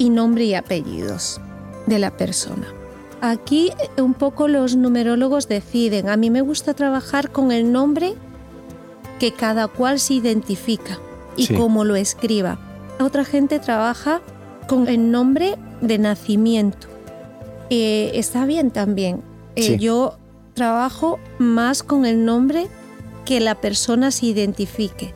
y 0.04 0.10
nombre 0.10 0.44
y 0.44 0.54
apellidos 0.54 1.40
de 1.86 1.98
la 1.98 2.12
persona. 2.12 2.68
Aquí 3.22 3.72
eh, 3.98 4.02
un 4.02 4.14
poco 4.14 4.50
los 4.50 4.76
numerólogos 4.76 5.48
deciden. 5.48 6.10
A 6.10 6.18
mí 6.18 6.30
me 6.30 6.42
gusta 6.42 6.74
trabajar 6.74 7.32
con 7.32 7.54
el 7.54 7.72
nombre 7.72 8.16
que 9.18 9.32
cada 9.32 9.70
cual 9.70 10.00
se 10.02 10.16
identifica 10.16 11.00
y 11.38 11.56
cómo 11.56 11.86
lo 11.86 11.96
escriba. 11.96 12.60
Otra 13.00 13.24
gente 13.24 13.60
trabaja 13.60 14.22
con 14.68 14.90
el 14.90 15.10
nombre 15.10 15.56
de 15.80 15.98
nacimiento. 16.00 16.88
Eh, 17.70 18.12
está 18.16 18.46
bien 18.46 18.72
también. 18.72 19.22
Eh, 19.56 19.78
yo 19.78 20.18
trabajo 20.54 21.18
más 21.40 21.82
con 21.82 22.06
el 22.06 22.26
nombre 22.26 22.68
que 23.24 23.40
la 23.40 23.56
persona 23.56 24.12
se 24.12 24.26
identifique, 24.26 25.14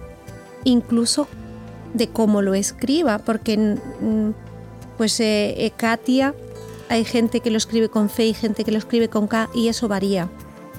incluso 0.64 1.28
de 1.94 2.08
cómo 2.08 2.42
lo 2.42 2.54
escriba, 2.54 3.18
porque 3.18 3.78
pues 4.98 5.20
eh, 5.20 5.66
eh, 5.66 5.72
Katia, 5.76 6.34
hay 6.90 7.06
gente 7.06 7.40
que 7.40 7.52
lo 7.52 7.58
escribe 7.58 7.90
con 7.90 8.10
C 8.10 8.26
y 8.26 8.34
gente 8.34 8.64
que 8.64 8.72
lo 8.72 8.78
escribe 8.78 9.10
con 9.10 9.28
K 9.28 9.50
y 9.54 9.68
eso 9.68 9.88
varía. 9.88 10.30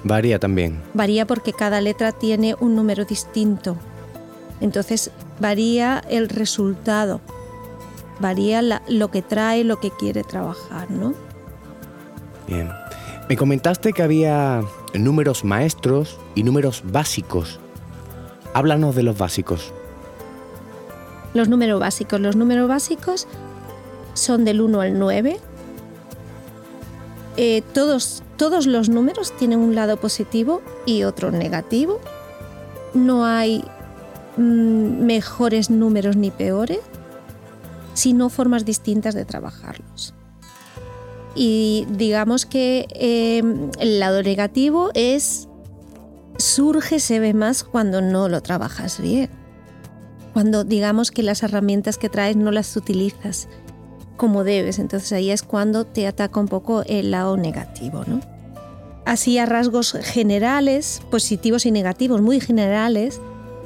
Varía 0.03 0.39
también. 0.39 0.81
Varía 0.93 1.25
porque 1.25 1.53
cada 1.53 1.81
letra 1.81 2.11
tiene 2.11 2.55
un 2.59 2.75
número 2.75 3.05
distinto. 3.05 3.77
Entonces 4.61 5.11
varía 5.39 6.03
el 6.09 6.29
resultado, 6.29 7.21
varía 8.19 8.61
lo 8.61 9.11
que 9.11 9.21
trae, 9.21 9.63
lo 9.63 9.79
que 9.79 9.91
quiere 9.91 10.23
trabajar, 10.23 10.91
¿no? 10.91 11.13
Bien. 12.47 12.69
Me 13.29 13.37
comentaste 13.37 13.93
que 13.93 14.01
había 14.01 14.63
números 14.93 15.43
maestros 15.43 16.17
y 16.33 16.43
números 16.43 16.81
básicos. 16.83 17.59
Háblanos 18.53 18.95
de 18.95 19.03
los 19.03 19.17
básicos. 19.17 19.71
Los 21.35 21.47
números 21.47 21.79
básicos. 21.79 22.19
Los 22.19 22.35
números 22.35 22.67
básicos 22.67 23.27
son 24.13 24.45
del 24.45 24.61
1 24.61 24.81
al 24.81 24.99
9. 24.99 25.39
Eh, 27.37 27.63
todos, 27.73 28.23
todos 28.37 28.67
los 28.67 28.89
números 28.89 29.35
tienen 29.37 29.59
un 29.59 29.75
lado 29.75 29.97
positivo 29.97 30.61
y 30.85 31.03
otro 31.03 31.31
negativo. 31.31 31.99
No 32.93 33.25
hay 33.25 33.63
mm, 34.37 35.05
mejores 35.05 35.69
números 35.69 36.15
ni 36.15 36.31
peores, 36.31 36.79
sino 37.93 38.29
formas 38.29 38.65
distintas 38.65 39.15
de 39.15 39.25
trabajarlos. 39.25 40.13
Y 41.35 41.87
digamos 41.91 42.45
que 42.45 42.87
em, 42.91 43.69
el 43.79 43.99
lado 43.99 44.21
negativo 44.23 44.89
es 44.93 45.47
surge, 46.37 46.99
se 46.99 47.19
ve 47.19 47.33
más 47.33 47.63
cuando 47.63 48.01
no 48.01 48.27
lo 48.29 48.41
trabajas 48.41 48.99
bien. 48.99 49.29
Cuando 50.33 50.63
digamos 50.63 51.11
que 51.11 51.23
las 51.23 51.43
herramientas 51.43 51.97
que 51.97 52.09
traes 52.09 52.35
no 52.35 52.51
las 52.51 52.75
utilizas 52.75 53.47
como 54.19 54.43
debes. 54.43 54.77
Entonces 54.77 55.11
ahí 55.13 55.31
es 55.31 55.41
cuando 55.41 55.85
te 55.85 56.05
ataca 56.05 56.39
un 56.39 56.47
poco 56.47 56.83
el 56.85 57.09
lado 57.09 57.37
negativo, 57.37 58.03
¿no? 58.05 58.19
Así 59.05 59.39
a 59.39 59.47
rasgos 59.47 59.93
generales, 59.93 61.01
positivos 61.09 61.65
y 61.65 61.71
negativos, 61.71 62.21
muy 62.21 62.39
generales, 62.39 63.19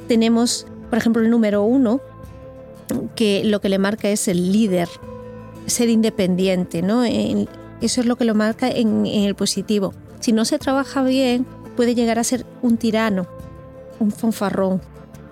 tenemos, 0.08 0.66
por 0.88 0.98
ejemplo, 0.98 1.20
el 1.20 1.28
número 1.28 1.64
uno, 1.64 2.00
que 3.14 3.42
lo 3.44 3.60
que 3.60 3.68
le 3.68 3.78
marca 3.78 4.08
es 4.08 4.28
el 4.28 4.52
líder, 4.52 4.88
ser 5.66 5.90
independiente, 5.90 6.80
¿no? 6.80 7.04
Eso 7.04 8.00
es 8.00 8.06
lo 8.06 8.16
que 8.16 8.24
lo 8.24 8.34
marca 8.34 8.70
en, 8.70 9.04
en 9.04 9.24
el 9.24 9.34
positivo. 9.34 9.92
Si 10.20 10.32
no 10.32 10.44
se 10.44 10.58
trabaja 10.58 11.02
bien, 11.02 11.44
puede 11.76 11.94
llegar 11.94 12.18
a 12.18 12.24
ser 12.24 12.46
un 12.62 12.76
tirano, 12.76 13.26
un 13.98 14.12
fanfarrón. 14.12 14.80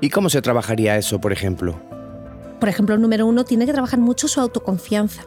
¿Y 0.01 0.11
cómo 0.11 0.29
se 0.29 0.43
trabajaría 0.43 0.99
eso, 0.99 1.21
por 1.21 1.33
ejemplo? 1.33 1.92
Por 2.63 2.69
ejemplo, 2.69 2.95
el 2.95 3.01
número 3.01 3.27
uno 3.27 3.45
tiene 3.45 3.67
que 3.67 3.73
trabajar 3.73 3.99
mucho 3.99 4.29
su 4.29 4.41
autoconfianza, 4.41 5.25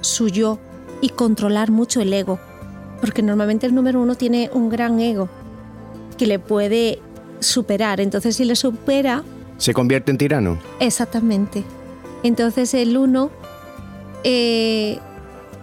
su 0.00 0.28
yo 0.28 0.58
y 1.02 1.10
controlar 1.10 1.70
mucho 1.70 2.00
el 2.00 2.10
ego, 2.14 2.40
porque 3.02 3.20
normalmente 3.20 3.66
el 3.66 3.74
número 3.74 4.00
uno 4.00 4.14
tiene 4.14 4.48
un 4.54 4.70
gran 4.70 4.98
ego 4.98 5.28
que 6.16 6.26
le 6.26 6.38
puede 6.38 7.00
superar. 7.40 8.00
Entonces, 8.00 8.34
si 8.34 8.46
le 8.46 8.56
supera... 8.56 9.24
¿Se 9.58 9.74
convierte 9.74 10.10
en 10.10 10.16
tirano? 10.16 10.58
Exactamente. 10.78 11.64
Entonces, 12.22 12.72
el 12.72 12.96
uno, 12.96 13.30
eh, 14.24 15.00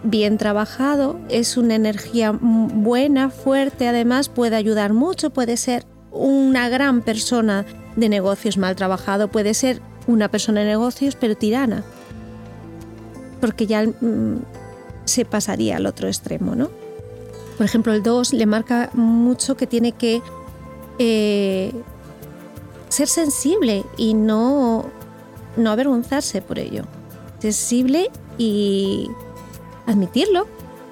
bien 0.04 0.38
trabajado, 0.38 1.20
es 1.30 1.58
una 1.58 1.74
energía 1.74 2.32
buena, 2.40 3.32
fuerte, 3.32 3.88
además 3.88 4.30
puede 4.30 4.56
ayudar 4.56 4.94
mucho, 4.94 5.32
puede 5.32 5.58
ser 5.58 5.88
una 6.12 6.70
gran 6.70 7.02
persona 7.02 7.66
de 7.96 8.08
negocios 8.08 8.58
mal 8.58 8.76
trabajado, 8.76 9.30
puede 9.30 9.56
ser 9.56 9.82
una 10.08 10.30
persona 10.30 10.62
de 10.62 10.68
negocios 10.68 11.16
pero 11.16 11.36
tirana, 11.36 11.84
porque 13.40 13.68
ya 13.68 13.86
mm, 13.86 14.38
se 15.06 15.26
pasaría 15.26 15.78
al 15.78 15.86
otro 15.86 16.08
extremo, 16.08 16.56
¿no? 16.56 16.70
Por 17.58 17.66
ejemplo, 17.66 17.94
el 17.94 18.04
2 18.04 18.34
le 18.34 18.46
marca 18.46 18.90
mucho 18.94 19.58
que 19.58 19.68
tiene 19.68 19.92
que 19.92 20.22
eh, 21.00 21.74
ser 22.90 23.08
sensible 23.08 23.84
y 23.98 24.14
no, 24.14 24.86
no 25.56 25.72
avergonzarse 25.72 26.42
por 26.42 26.60
ello. 26.60 26.84
Sensible 27.40 28.12
y 28.38 29.10
admitirlo. 29.88 30.48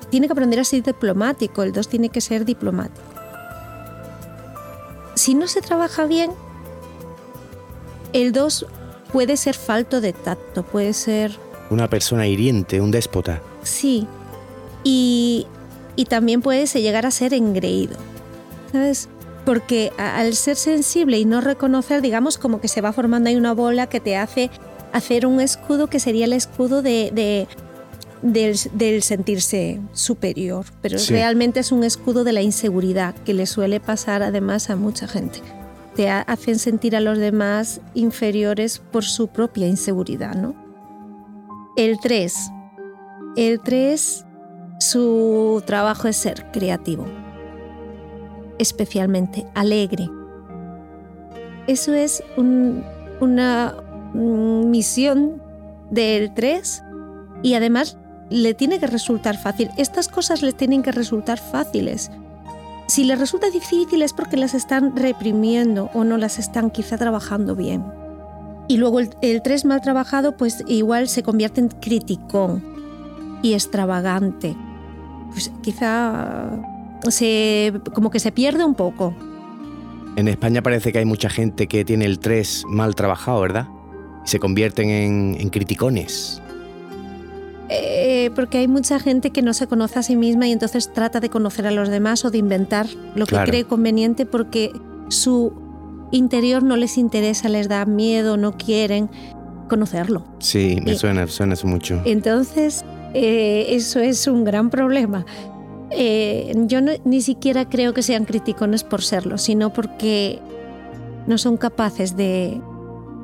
Tiene 0.10 0.28
que 0.28 0.34
aprender 0.34 0.60
a 0.60 0.64
ser 0.64 0.84
diplomático, 0.84 1.62
el 1.64 1.72
2 1.72 1.88
tiene 1.88 2.10
que 2.10 2.22
ser 2.22 2.46
diplomático. 2.46 3.06
Si 5.16 5.34
no 5.34 5.48
se 5.48 5.62
trabaja 5.62 6.06
bien, 6.06 6.32
el 8.14 8.32
2 8.32 8.66
puede 9.16 9.38
ser 9.38 9.56
falto 9.56 10.02
de 10.02 10.12
tacto, 10.12 10.64
puede 10.64 10.92
ser... 10.92 11.32
Una 11.70 11.90
persona 11.90 12.28
hiriente, 12.28 12.82
un 12.82 12.92
déspota. 12.92 13.42
Sí, 13.64 14.06
y, 14.84 15.48
también 16.10 16.42
puede 16.42 16.66
llegar 16.66 17.06
a 17.06 17.12
ser 17.12 17.34
engreído, 17.34 17.96
¿sabes? 18.74 19.08
Porque 19.46 19.94
al 19.98 20.34
ser 20.36 20.58
sensible 20.58 21.18
y 21.18 21.24
no 21.24 21.40
reconocer, 21.40 22.02
digamos, 22.02 22.38
como 22.38 22.60
que 22.60 22.68
se 22.68 22.82
va 22.82 22.92
formando 22.92 23.30
ahí 23.30 23.38
una 23.38 23.54
bola 23.54 23.88
que 23.88 24.02
te 24.02 24.18
hace 24.18 24.52
hacer 24.92 25.26
un 25.26 25.40
escudo 25.40 25.88
que 25.88 26.02
sería 26.02 26.26
el 26.26 26.34
escudo 26.34 26.82
de, 26.82 27.48
del, 28.22 29.02
sentirse 29.02 29.80
superior, 29.94 30.66
pero 30.82 30.98
realmente 31.08 31.62
es 31.62 31.72
un 31.72 31.86
escudo 31.86 32.26
de 32.26 32.34
la 32.34 32.42
inseguridad 32.42 33.16
que 33.24 33.34
le 33.34 33.46
suele 33.46 33.80
pasar 33.80 34.24
además 34.24 34.70
a 34.70 34.76
mucha 34.76 35.08
gente. 35.08 35.40
Te 35.96 36.10
hacen 36.10 36.60
sentir 36.60 36.96
a 36.96 37.00
los 37.00 37.18
demás 37.18 37.80
inferiores 37.94 38.80
por 38.80 39.06
su 39.06 39.30
propia 39.30 39.68
inseguridad, 39.68 40.36
¿no? 40.36 40.54
El 41.78 42.00
3. 42.00 42.34
El 43.38 43.62
3, 43.62 44.26
su 44.80 45.64
trabajo 45.66 46.08
es 46.08 46.18
ser 46.18 46.52
creativo, 46.52 47.06
especialmente 48.60 49.46
alegre. 49.56 50.10
Eso 51.68 51.94
es 51.94 52.24
una 52.38 53.76
misión 54.14 55.42
del 55.92 56.34
3 56.34 56.84
y 57.42 57.54
además 57.54 57.98
le 58.30 58.54
tiene 58.54 58.80
que 58.80 58.88
resultar 58.88 59.38
fácil. 59.38 59.70
Estas 59.78 60.08
cosas 60.08 60.42
le 60.42 60.52
tienen 60.52 60.84
que 60.84 60.92
resultar 60.92 61.40
fáciles. 61.40 62.12
Si 62.88 63.04
le 63.04 63.16
resulta 63.16 63.50
difícil 63.50 64.02
es 64.02 64.14
porque 64.14 64.38
las 64.38 64.54
están 64.54 64.96
reprimiendo 64.96 65.90
o 65.94 66.04
no 66.04 66.18
las 66.18 66.38
están 66.38 66.70
quizá 66.70 66.98
trabajando 66.98 67.56
bien. 67.56 67.84
Y 68.68 68.78
luego 68.78 69.00
el, 69.00 69.42
3 69.42 69.66
mal 69.66 69.82
trabajado 69.82 70.38
pues 70.38 70.64
igual 70.68 71.08
se 71.08 71.24
convierte 71.24 71.62
en 71.62 71.70
criticón 71.70 72.64
y 73.42 73.54
extravagante. 73.54 74.56
Pues 75.32 75.52
quizá 75.62 76.52
se, 77.10 77.74
como 77.94 78.12
que 78.12 78.20
se 78.20 78.32
pierde 78.32 78.64
un 78.64 78.76
poco. 78.76 79.16
En 80.16 80.28
España 80.28 80.62
parece 80.62 80.92
que 80.92 81.00
hay 81.00 81.06
mucha 81.06 81.30
gente 81.30 81.68
que 81.68 81.84
tiene 81.86 82.06
el 82.06 82.20
3 82.20 82.66
mal 82.68 82.96
trabajado, 82.96 83.42
¿verdad? 83.42 83.68
Y 84.26 84.30
se 84.30 84.40
convierten 84.40 84.90
en 84.90 85.50
criticones. 85.50 86.42
Eh, 87.70 88.30
porque 88.36 88.60
hay 88.60 88.68
mucha 88.68 89.00
gente 89.00 89.32
que 89.32 89.42
no 89.42 89.54
se 89.54 89.66
conoce 89.68 90.00
a 90.00 90.04
sí 90.04 90.16
misma 90.16 90.48
y 90.48 90.52
entonces 90.52 90.94
trata 90.94 91.20
de 91.20 91.30
conocer 91.30 91.66
a 91.66 91.72
los 91.72 91.90
demás 91.90 92.24
o 92.24 92.30
de 92.30 92.38
inventar 92.38 92.88
lo 93.16 93.26
que 93.26 93.38
cree 93.38 93.64
conveniente 93.64 94.26
porque 94.26 94.72
su 95.10 95.52
interior 96.12 96.62
no 96.64 96.76
les 96.76 96.98
interesa, 96.98 97.50
les 97.50 97.68
da 97.68 97.86
miedo, 97.86 98.38
no 98.38 98.58
quieren 98.58 99.10
conocerlo. 99.68 100.24
Sí, 100.40 100.80
me 100.84 100.96
suena, 100.96 101.28
suena 101.28 101.56
mucho. 101.64 102.02
Entonces, 102.06 102.86
eh, 103.14 103.68
eso 103.70 104.00
es 104.00 104.28
un 104.28 104.44
gran 104.44 104.70
problema. 104.70 105.26
Eh, 105.92 106.54
yo 106.68 106.80
ni 107.04 107.22
siquiera 107.22 107.68
creo 107.68 107.94
que 107.94 108.04
sean 108.04 108.26
criticones 108.26 108.84
por 108.84 109.02
serlo, 109.02 109.38
sino 109.38 109.72
porque 109.72 110.40
no 111.26 111.38
son 111.38 111.58
capaces 111.58 112.16
de, 112.16 112.62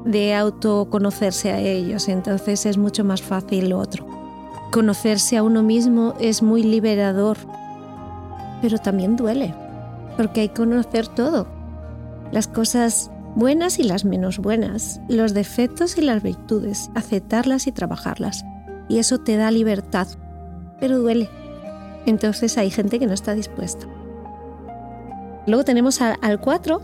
de 0.05 0.33
autoconocerse 0.33 1.51
a 1.51 1.59
ellos, 1.59 2.07
entonces 2.07 2.65
es 2.65 2.77
mucho 2.77 3.03
más 3.03 3.21
fácil 3.21 3.69
lo 3.69 3.79
otro. 3.79 4.20
Conocerse 4.71 5.35
a 5.35 5.43
uno 5.43 5.63
mismo 5.63 6.13
es 6.21 6.41
muy 6.41 6.63
liberador, 6.63 7.37
pero 8.61 8.77
también 8.77 9.17
duele, 9.17 9.53
porque 10.15 10.41
hay 10.41 10.47
que 10.47 10.61
conocer 10.61 11.09
todo. 11.09 11.47
Las 12.31 12.47
cosas 12.47 13.11
buenas 13.35 13.79
y 13.79 13.83
las 13.83 14.05
menos 14.05 14.37
buenas, 14.37 15.01
los 15.09 15.33
defectos 15.33 15.97
y 15.97 16.01
las 16.01 16.23
virtudes, 16.23 16.89
aceptarlas 16.95 17.67
y 17.67 17.73
trabajarlas. 17.73 18.45
Y 18.87 18.99
eso 18.99 19.19
te 19.19 19.35
da 19.35 19.51
libertad, 19.51 20.07
pero 20.79 20.99
duele. 20.99 21.29
Entonces 22.05 22.57
hay 22.57 22.71
gente 22.71 22.97
que 22.97 23.07
no 23.07 23.13
está 23.13 23.33
dispuesta. 23.33 23.87
Luego 25.47 25.65
tenemos 25.65 26.01
al 26.01 26.39
4, 26.39 26.81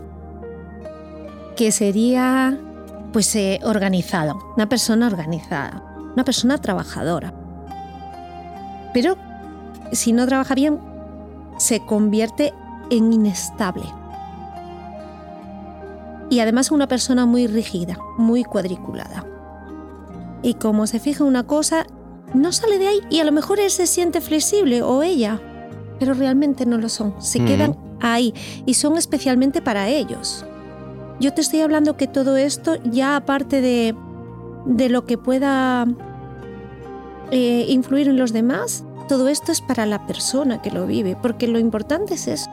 que 1.56 1.72
sería 1.72 2.58
pues 3.12 3.34
eh, 3.34 3.60
organizado, 3.64 4.38
una 4.56 4.68
persona 4.68 5.06
organizada, 5.06 5.82
una 6.12 6.24
persona 6.24 6.58
trabajadora. 6.58 7.32
Pero 8.92 9.16
si 9.92 10.12
no 10.12 10.26
trabaja 10.26 10.54
bien, 10.54 10.78
se 11.58 11.80
convierte 11.80 12.52
en 12.90 13.12
inestable. 13.12 13.84
Y 16.30 16.40
además 16.40 16.70
una 16.70 16.88
persona 16.88 17.26
muy 17.26 17.46
rígida, 17.46 17.98
muy 18.18 18.44
cuadriculada. 18.44 19.26
Y 20.42 20.54
como 20.54 20.86
se 20.86 21.00
fija 21.00 21.24
una 21.24 21.46
cosa, 21.46 21.86
no 22.34 22.52
sale 22.52 22.78
de 22.78 22.88
ahí 22.88 23.00
y 23.10 23.20
a 23.20 23.24
lo 23.24 23.32
mejor 23.32 23.58
él 23.60 23.70
se 23.70 23.86
siente 23.86 24.20
flexible 24.20 24.82
o 24.82 25.02
ella, 25.02 25.40
pero 25.98 26.14
realmente 26.14 26.66
no 26.66 26.78
lo 26.78 26.88
son, 26.88 27.14
se 27.18 27.44
quedan 27.44 27.76
ahí 28.00 28.34
y 28.66 28.74
son 28.74 28.96
especialmente 28.96 29.62
para 29.62 29.88
ellos. 29.88 30.44
Yo 31.18 31.32
te 31.34 31.40
estoy 31.40 31.60
hablando 31.62 31.96
que 31.96 32.06
todo 32.06 32.36
esto, 32.36 32.76
ya 32.84 33.16
aparte 33.16 33.60
de, 33.60 33.96
de 34.66 34.88
lo 34.88 35.04
que 35.04 35.18
pueda 35.18 35.86
eh, 37.30 37.66
influir 37.68 38.08
en 38.08 38.18
los 38.18 38.32
demás, 38.32 38.84
todo 39.08 39.28
esto 39.28 39.52
es 39.52 39.60
para 39.60 39.86
la 39.86 40.06
persona 40.06 40.62
que 40.62 40.70
lo 40.70 40.86
vive, 40.86 41.16
porque 41.20 41.48
lo 41.48 41.58
importante 41.58 42.14
es 42.14 42.28
eso, 42.28 42.50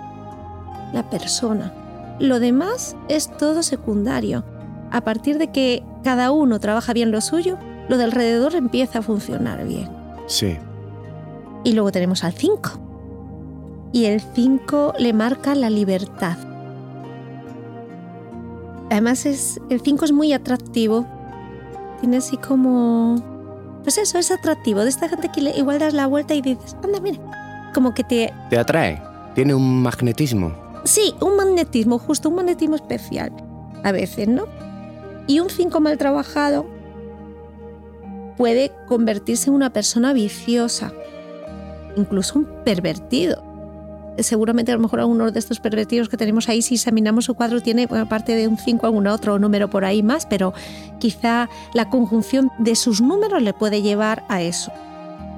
la 0.93 1.09
persona. 1.09 1.73
Lo 2.19 2.39
demás 2.39 2.95
es 3.09 3.29
todo 3.37 3.61
secundario. 3.61 4.43
A 4.91 5.01
partir 5.01 5.37
de 5.37 5.51
que 5.51 5.83
cada 6.03 6.31
uno 6.31 6.59
trabaja 6.59 6.93
bien 6.93 7.11
lo 7.11 7.19
suyo, 7.19 7.57
lo 7.89 7.97
de 7.97 8.05
alrededor 8.05 8.55
empieza 8.55 8.99
a 8.99 9.01
funcionar 9.01 9.65
bien. 9.65 9.89
Sí. 10.27 10.57
Y 11.63 11.73
luego 11.73 11.91
tenemos 11.91 12.23
al 12.23 12.33
5. 12.33 12.69
Y 13.91 14.05
el 14.05 14.21
5 14.21 14.93
le 14.97 15.13
marca 15.13 15.55
la 15.55 15.69
libertad. 15.69 16.37
Además 18.89 19.25
es 19.25 19.59
el 19.69 19.81
5 19.81 20.05
es 20.05 20.11
muy 20.11 20.31
atractivo. 20.31 21.05
Tiene 21.99 22.17
así 22.17 22.37
como 22.37 23.34
pues 23.85 23.99
eso 23.99 24.17
es 24.17 24.31
atractivo, 24.31 24.81
de 24.81 24.89
esta 24.89 25.07
gente 25.07 25.29
que 25.29 25.41
igual 25.41 25.77
das 25.77 25.93
la 25.93 26.07
vuelta 26.07 26.33
y 26.33 26.41
dices, 26.41 26.75
anda, 26.83 26.99
mira, 26.99 27.19
como 27.71 27.93
que 27.93 28.03
te... 28.03 28.33
Te 28.49 28.57
atrae, 28.57 28.99
tiene 29.35 29.53
un 29.53 29.83
magnetismo. 29.83 30.51
Sí, 30.85 31.13
un 31.21 31.35
magnetismo, 31.35 31.99
justo 31.99 32.29
un 32.29 32.35
magnetismo 32.35 32.75
especial, 32.75 33.31
a 33.83 33.91
veces, 33.91 34.27
¿no? 34.27 34.47
Y 35.27 35.39
un 35.39 35.51
5 35.51 35.79
mal 35.81 35.99
trabajado 35.99 36.65
puede 38.37 38.71
convertirse 38.87 39.51
en 39.51 39.55
una 39.55 39.71
persona 39.71 40.13
viciosa, 40.13 40.91
incluso 41.95 42.39
un 42.39 42.45
pervertido 42.63 43.43
seguramente 44.19 44.71
a 44.71 44.75
lo 44.75 44.81
mejor 44.81 44.99
algunos 44.99 45.33
de 45.33 45.39
estos 45.39 45.59
pervertidos 45.59 46.09
que 46.09 46.17
tenemos 46.17 46.49
ahí, 46.49 46.61
si 46.61 46.75
examinamos 46.75 47.25
su 47.25 47.35
cuadro, 47.35 47.61
tiene 47.61 47.87
aparte 47.91 48.35
de 48.35 48.47
un 48.47 48.57
5 48.57 48.85
algún 48.85 49.07
otro 49.07 49.39
número 49.39 49.69
por 49.69 49.85
ahí 49.85 50.03
más, 50.03 50.25
pero 50.25 50.53
quizá 50.99 51.49
la 51.73 51.89
conjunción 51.89 52.51
de 52.57 52.75
sus 52.75 53.01
números 53.01 53.41
le 53.41 53.53
puede 53.53 53.81
llevar 53.81 54.23
a 54.29 54.41
eso. 54.41 54.71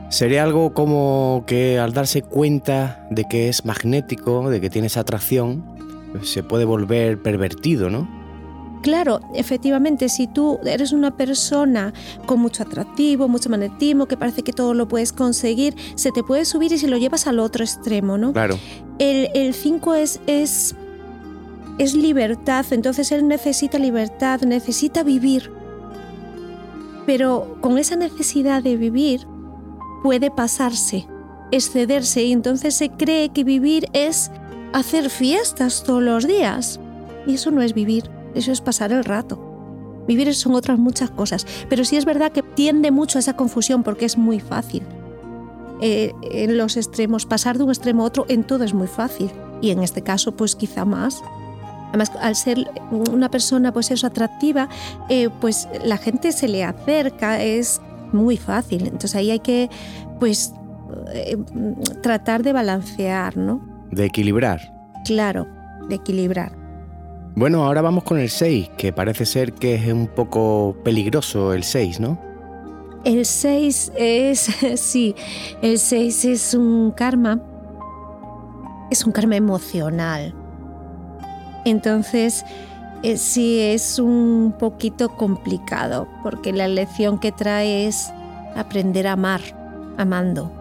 Sería 0.09 0.43
algo 0.43 0.73
como 0.73 1.43
que 1.47 1.79
al 1.79 1.91
darse 1.91 2.21
cuenta 2.21 3.05
de 3.09 3.25
que 3.25 3.49
es 3.49 3.65
magnético, 3.65 4.49
de 4.49 4.61
que 4.61 4.69
tiene 4.69 4.87
esa 4.87 5.01
atracción, 5.01 5.65
se 6.23 6.43
puede 6.43 6.63
volver 6.63 7.21
pervertido, 7.21 7.89
¿no? 7.89 8.26
Claro, 8.81 9.19
efectivamente, 9.33 10.09
si 10.09 10.27
tú 10.27 10.59
eres 10.65 10.91
una 10.91 11.15
persona 11.15 11.93
con 12.25 12.39
mucho 12.39 12.63
atractivo, 12.63 13.27
mucho 13.27 13.49
magnetismo, 13.49 14.05
que 14.05 14.17
parece 14.17 14.43
que 14.43 14.53
todo 14.53 14.73
lo 14.73 14.87
puedes 14.87 15.11
conseguir, 15.11 15.75
se 15.95 16.11
te 16.11 16.23
puede 16.23 16.45
subir 16.45 16.71
y 16.71 16.77
si 16.77 16.87
lo 16.87 16.97
llevas 16.97 17.27
al 17.27 17.39
otro 17.39 17.63
extremo, 17.63 18.17
¿no? 18.17 18.33
Claro. 18.33 18.57
El 18.99 19.53
5 19.53 19.93
es, 19.95 20.19
es, 20.27 20.75
es 21.77 21.93
libertad, 21.95 22.65
entonces 22.71 23.11
él 23.11 23.27
necesita 23.27 23.77
libertad, 23.77 24.41
necesita 24.41 25.03
vivir. 25.03 25.51
Pero 27.05 27.57
con 27.61 27.77
esa 27.77 27.95
necesidad 27.95 28.63
de 28.63 28.75
vivir 28.75 29.27
puede 30.03 30.29
pasarse, 30.29 31.07
excederse 31.51 32.23
y 32.23 32.31
entonces 32.31 32.75
se 32.75 32.89
cree 32.89 33.29
que 33.29 33.43
vivir 33.43 33.87
es 33.93 34.31
hacer 34.73 35.09
fiestas 35.09 35.83
todos 35.83 36.03
los 36.03 36.27
días 36.27 36.79
Y 37.25 37.35
eso 37.35 37.51
no 37.51 37.61
es 37.61 37.73
vivir, 37.73 38.09
eso 38.37 38.51
es 38.51 38.61
pasar 38.61 38.91
el 38.91 39.03
rato. 39.03 39.39
Vivir 40.07 40.33
son 40.33 40.55
otras 40.55 40.79
muchas 40.79 41.09
cosas, 41.09 41.45
pero 41.69 41.83
sí 41.83 41.97
es 41.97 42.05
verdad 42.05 42.31
que 42.31 42.41
tiende 42.41 42.91
mucho 42.91 43.17
a 43.17 43.21
esa 43.21 43.35
confusión 43.35 43.83
porque 43.83 44.05
es 44.05 44.17
muy 44.17 44.39
fácil. 44.39 44.83
Eh, 45.81 46.13
en 46.31 46.57
los 46.57 46.77
extremos, 46.77 47.25
pasar 47.25 47.57
de 47.57 47.65
un 47.65 47.69
extremo 47.69 48.03
a 48.03 48.05
otro 48.07 48.25
en 48.29 48.43
todo 48.43 48.63
es 48.63 48.73
muy 48.73 48.87
fácil 48.87 49.29
y 49.61 49.69
en 49.71 49.83
este 49.83 50.01
caso 50.01 50.35
pues 50.35 50.55
quizá 50.55 50.85
más. 50.85 51.21
Además, 51.89 52.11
al 52.19 52.35
ser 52.35 52.69
una 52.91 53.29
persona 53.29 53.71
pues 53.73 53.91
eso 53.91 54.07
atractiva, 54.07 54.69
eh, 55.09 55.29
pues 55.41 55.67
la 55.83 55.97
gente 55.97 56.31
se 56.31 56.47
le 56.47 56.63
acerca, 56.63 57.41
es 57.41 57.81
muy 58.11 58.37
fácil. 58.37 58.83
Entonces 58.83 59.15
ahí 59.15 59.31
hay 59.31 59.39
que 59.39 59.69
pues 60.19 60.53
eh, 61.13 61.37
tratar 62.01 62.43
de 62.43 62.53
balancear, 62.53 63.37
¿no? 63.37 63.61
De 63.91 64.05
equilibrar. 64.05 64.73
Claro, 65.05 65.47
de 65.87 65.95
equilibrar. 65.95 66.66
Bueno, 67.37 67.63
ahora 67.63 67.83
vamos 67.83 68.03
con 68.03 68.17
el 68.17 68.31
6, 68.31 68.71
que 68.79 68.91
parece 68.91 69.23
ser 69.23 69.53
que 69.53 69.75
es 69.75 69.93
un 69.93 70.07
poco 70.07 70.75
peligroso 70.83 71.53
el 71.53 71.63
6, 71.63 71.99
¿no? 71.99 72.17
El 73.03 73.27
6 73.27 73.91
es, 73.95 74.39
sí, 74.81 75.13
el 75.61 75.77
6 75.77 76.25
es 76.25 76.55
un 76.55 76.89
karma, 76.89 77.39
es 78.89 79.05
un 79.05 79.11
karma 79.11 79.35
emocional. 79.35 80.33
Entonces, 81.63 82.43
eh, 83.03 83.17
sí 83.17 83.59
es 83.59 83.99
un 83.99 84.55
poquito 84.57 85.09
complicado, 85.09 86.07
porque 86.23 86.51
la 86.51 86.67
lección 86.67 87.19
que 87.19 87.31
trae 87.31 87.85
es 87.85 88.11
aprender 88.55 89.05
a 89.05 89.11
amar, 89.11 89.41
amando, 89.99 90.51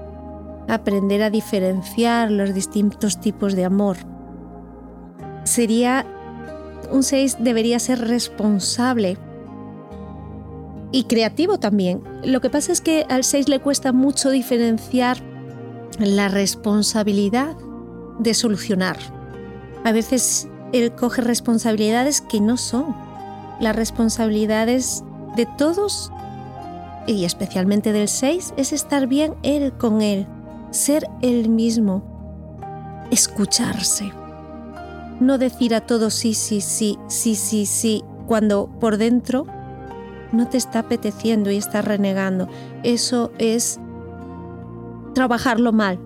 aprender 0.68 1.22
a 1.22 1.30
diferenciar 1.30 2.30
los 2.30 2.52
distintos 2.52 3.18
tipos 3.18 3.56
de 3.56 3.64
amor. 3.64 3.96
Sería, 5.44 6.04
un 6.90 7.02
6 7.02 7.38
debería 7.40 7.78
ser 7.78 8.00
responsable 8.00 9.18
y 10.92 11.04
creativo 11.04 11.58
también. 11.58 12.02
Lo 12.24 12.40
que 12.40 12.50
pasa 12.50 12.72
es 12.72 12.80
que 12.80 13.04
al 13.08 13.24
6 13.24 13.48
le 13.48 13.60
cuesta 13.60 13.92
mucho 13.92 14.30
diferenciar 14.30 15.18
la 15.98 16.28
responsabilidad 16.28 17.56
de 18.18 18.34
solucionar. 18.34 18.98
A 19.84 19.92
veces 19.92 20.48
él 20.72 20.92
coge 20.92 21.22
responsabilidades 21.22 22.20
que 22.20 22.40
no 22.40 22.56
son. 22.56 22.96
Las 23.60 23.76
responsabilidades 23.76 25.04
de 25.36 25.46
todos 25.58 26.12
y 27.06 27.24
especialmente 27.24 27.92
del 27.92 28.08
6 28.08 28.54
es 28.56 28.72
estar 28.72 29.06
bien 29.06 29.34
él 29.42 29.72
con 29.78 30.02
él, 30.02 30.26
ser 30.70 31.06
él 31.22 31.48
mismo, 31.48 32.02
escucharse. 33.10 34.12
No 35.20 35.38
decir 35.38 35.74
a 35.74 35.80
todos 35.80 36.14
sí, 36.14 36.34
sí, 36.34 36.60
sí, 36.60 36.98
sí, 37.08 37.34
sí, 37.34 37.66
sí, 37.66 38.04
cuando 38.26 38.68
por 38.80 38.98
dentro 38.98 39.46
no 40.32 40.48
te 40.48 40.58
está 40.58 40.80
apeteciendo 40.80 41.50
y 41.50 41.56
estás 41.56 41.84
renegando. 41.84 42.48
Eso 42.82 43.32
es 43.38 43.80
trabajarlo 45.14 45.72
mal. 45.72 45.98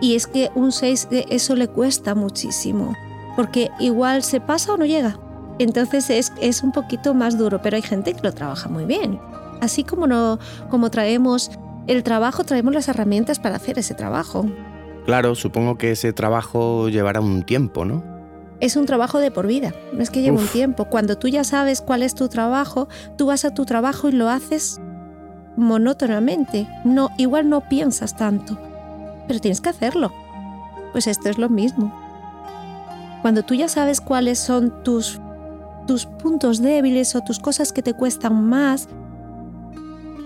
Y 0.00 0.14
es 0.14 0.26
que 0.26 0.50
un 0.54 0.72
6 0.72 1.08
eso 1.10 1.56
le 1.56 1.68
cuesta 1.68 2.14
muchísimo, 2.14 2.94
porque 3.36 3.70
igual 3.80 4.22
se 4.22 4.40
pasa 4.40 4.72
o 4.72 4.76
no 4.76 4.86
llega. 4.86 5.18
Entonces 5.58 6.08
es, 6.08 6.32
es 6.40 6.62
un 6.62 6.72
poquito 6.72 7.12
más 7.12 7.36
duro, 7.36 7.60
pero 7.60 7.76
hay 7.76 7.82
gente 7.82 8.14
que 8.14 8.22
lo 8.22 8.32
trabaja 8.32 8.68
muy 8.68 8.86
bien. 8.86 9.20
Así 9.60 9.84
como, 9.84 10.06
no, 10.06 10.38
como 10.70 10.90
traemos 10.90 11.50
el 11.86 12.02
trabajo, 12.02 12.44
traemos 12.44 12.72
las 12.72 12.88
herramientas 12.88 13.38
para 13.38 13.56
hacer 13.56 13.78
ese 13.78 13.94
trabajo. 13.94 14.46
Claro, 15.04 15.34
supongo 15.34 15.76
que 15.76 15.90
ese 15.90 16.12
trabajo 16.12 16.88
llevará 16.88 17.20
un 17.20 17.42
tiempo, 17.42 17.84
¿no? 17.84 18.02
Es 18.60 18.76
un 18.76 18.84
trabajo 18.84 19.18
de 19.18 19.30
por 19.30 19.46
vida, 19.46 19.72
no 19.92 20.02
es 20.02 20.10
que 20.10 20.20
lleve 20.20 20.36
un 20.36 20.46
tiempo. 20.46 20.84
Cuando 20.84 21.16
tú 21.16 21.28
ya 21.28 21.44
sabes 21.44 21.80
cuál 21.80 22.02
es 22.02 22.14
tu 22.14 22.28
trabajo, 22.28 22.88
tú 23.16 23.26
vas 23.26 23.46
a 23.46 23.54
tu 23.54 23.64
trabajo 23.64 24.10
y 24.10 24.12
lo 24.12 24.28
haces 24.28 24.78
monótonamente. 25.56 26.68
No, 26.84 27.08
igual 27.16 27.48
no 27.48 27.62
piensas 27.68 28.16
tanto, 28.16 28.58
pero 29.26 29.40
tienes 29.40 29.62
que 29.62 29.70
hacerlo. 29.70 30.12
Pues 30.92 31.06
esto 31.06 31.30
es 31.30 31.38
lo 31.38 31.48
mismo. 31.48 31.94
Cuando 33.22 33.42
tú 33.42 33.54
ya 33.54 33.68
sabes 33.68 34.00
cuáles 34.00 34.38
son 34.38 34.82
tus, 34.82 35.20
tus 35.86 36.04
puntos 36.04 36.60
débiles 36.60 37.14
o 37.16 37.22
tus 37.22 37.38
cosas 37.38 37.72
que 37.72 37.82
te 37.82 37.94
cuestan 37.94 38.44
más, 38.44 38.88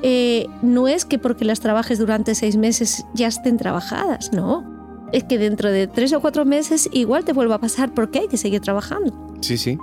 eh, 0.02 0.48
no 0.60 0.88
es 0.88 1.04
que 1.04 1.18
porque 1.18 1.44
las 1.44 1.60
trabajes 1.60 1.98
durante 1.98 2.34
seis 2.34 2.56
meses 2.56 3.06
ya 3.14 3.28
estén 3.28 3.58
trabajadas, 3.58 4.32
no 4.32 4.73
es 5.12 5.24
que 5.24 5.38
dentro 5.38 5.70
de 5.70 5.86
tres 5.86 6.12
o 6.12 6.20
cuatro 6.20 6.44
meses 6.44 6.88
igual 6.92 7.24
te 7.24 7.32
vuelva 7.32 7.56
a 7.56 7.60
pasar 7.60 7.94
porque 7.94 8.20
hay 8.20 8.28
que 8.28 8.36
seguir 8.36 8.60
trabajando. 8.60 9.12
Sí, 9.40 9.58
sí. 9.58 9.78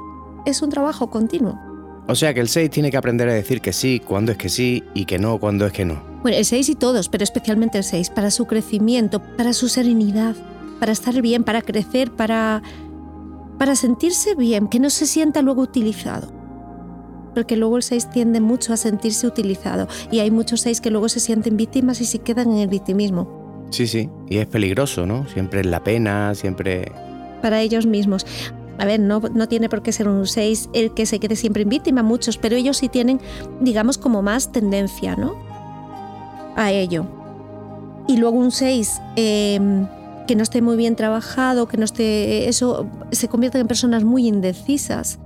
Es 0.46 0.62
un 0.62 0.70
trabajo 0.70 1.10
continuo. 1.10 1.58
O 2.08 2.16
sea 2.16 2.34
que 2.34 2.40
el 2.40 2.50
6 2.50 2.70
tiene 2.70 2.92
que 2.92 2.98
aprender 2.98 3.30
a 3.30 3.34
decir 3.34 3.62
que 3.62 3.72
sí 3.72 4.02
cuando 4.06 4.32
es 4.32 4.38
que 4.38 4.50
sí 4.50 4.84
y 4.94 5.06
que 5.06 5.20
no 5.20 5.40
cuando 5.40 5.66
es 5.66 5.72
que 5.72 5.86
no. 5.86 6.02
Bueno, 6.24 6.38
el 6.38 6.46
6 6.46 6.70
y 6.70 6.76
todos, 6.76 7.10
pero 7.10 7.24
especialmente 7.24 7.78
el 7.78 7.84
6, 7.84 8.10
para 8.10 8.32
su 8.32 8.46
crecimiento, 8.46 9.22
para 9.38 9.54
su 9.54 9.70
serenidad, 9.70 10.36
para 10.80 10.92
estar 10.92 11.22
bien, 11.22 11.44
para 11.44 11.62
crecer, 11.62 12.12
para, 12.12 12.62
para 13.58 13.76
sentirse 13.76 14.36
bien, 14.36 14.68
que 14.68 14.80
no 14.80 14.90
se 14.90 15.06
sienta 15.06 15.42
luego 15.42 15.62
utilizado. 15.62 16.32
Porque 17.34 17.56
luego 17.56 17.78
el 17.78 17.84
6 17.84 18.10
tiende 18.10 18.42
mucho 18.42 18.74
a 18.74 18.78
sentirse 18.78 19.26
utilizado 19.26 19.88
y 20.12 20.20
hay 20.20 20.32
muchos 20.32 20.62
6 20.62 20.82
que 20.82 20.92
luego 20.92 21.08
se 21.08 21.22
sienten 21.22 21.56
víctimas 21.56 22.02
y 22.02 22.06
se 22.06 22.20
quedan 22.20 22.52
en 22.52 22.58
el 22.58 22.68
victimismo. 22.68 23.41
Sí, 23.72 23.88
sí, 23.88 24.10
y 24.30 24.38
es 24.38 24.48
peligroso, 24.48 25.06
¿no? 25.06 25.28
Siempre 25.30 25.62
es 25.62 25.66
la 25.66 25.82
pena, 25.82 26.36
siempre... 26.36 26.92
Para 27.42 27.62
ellos 27.62 27.86
mismos. 27.86 28.26
A 28.78 28.86
ver, 28.86 29.00
no, 29.00 29.22
no 29.34 29.48
tiene 29.48 29.70
por 29.70 29.82
qué 29.82 29.94
ser 29.94 30.10
un 30.10 30.28
6 30.28 30.70
el 30.74 30.94
que 30.94 31.06
se 31.06 31.20
quede 31.20 31.38
siempre 31.38 31.64
en 31.64 31.70
víctima, 31.70 32.04
muchos, 32.04 32.38
pero 32.38 32.58
ellos 32.58 32.78
sí 32.78 32.90
tienen, 32.90 33.22
digamos, 33.62 33.98
como 33.98 34.22
más 34.22 34.52
tendencia, 34.52 35.16
¿no? 35.16 35.36
A 36.58 36.72
ello. 36.72 37.06
Y 38.10 38.18
luego 38.18 38.38
un 38.38 38.52
6 38.52 39.02
em, 39.16 39.88
que 40.28 40.36
no 40.36 40.44
esté 40.44 40.62
muy 40.62 40.76
bien 40.76 40.98
trabajado, 40.98 41.68
que 41.68 41.78
no 41.78 41.86
esté... 41.86 42.50
Eso 42.50 42.88
se 43.12 43.30
convierte 43.30 43.58
en 43.58 43.68
personas 43.68 44.04
muy 44.04 44.28
indecisas. 44.28 45.18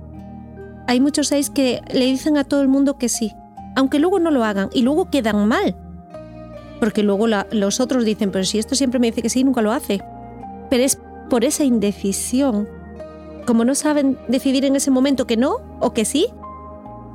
Hay 0.86 1.00
muchos 1.00 1.26
6 1.28 1.50
que 1.50 1.80
le 1.92 2.04
dicen 2.04 2.36
a 2.36 2.44
todo 2.44 2.62
el 2.62 2.68
mundo 2.68 2.96
que 2.96 3.08
sí, 3.08 3.32
aunque 3.74 3.98
luego 3.98 4.20
no 4.20 4.30
lo 4.30 4.44
hagan 4.44 4.70
y 4.72 4.82
luego 4.82 5.10
quedan 5.10 5.48
mal 5.48 5.76
porque 6.80 7.02
luego 7.02 7.26
los 7.26 7.80
otros 7.80 8.04
dicen, 8.04 8.30
pero 8.30 8.44
si 8.44 8.58
esto 8.58 8.74
siempre 8.74 9.00
me 9.00 9.08
dice 9.08 9.22
que 9.22 9.30
sí, 9.30 9.44
nunca 9.44 9.62
lo 9.62 9.72
hace. 9.72 10.02
Pero 10.70 10.82
es 10.82 10.98
por 11.30 11.44
esa 11.44 11.64
indecisión. 11.64 12.68
Como 13.46 13.64
no 13.64 13.74
saben 13.74 14.18
decidir 14.28 14.64
en 14.64 14.76
ese 14.76 14.90
momento 14.90 15.26
que 15.26 15.36
no 15.36 15.58
o 15.80 15.92
que 15.92 16.04
sí, 16.04 16.28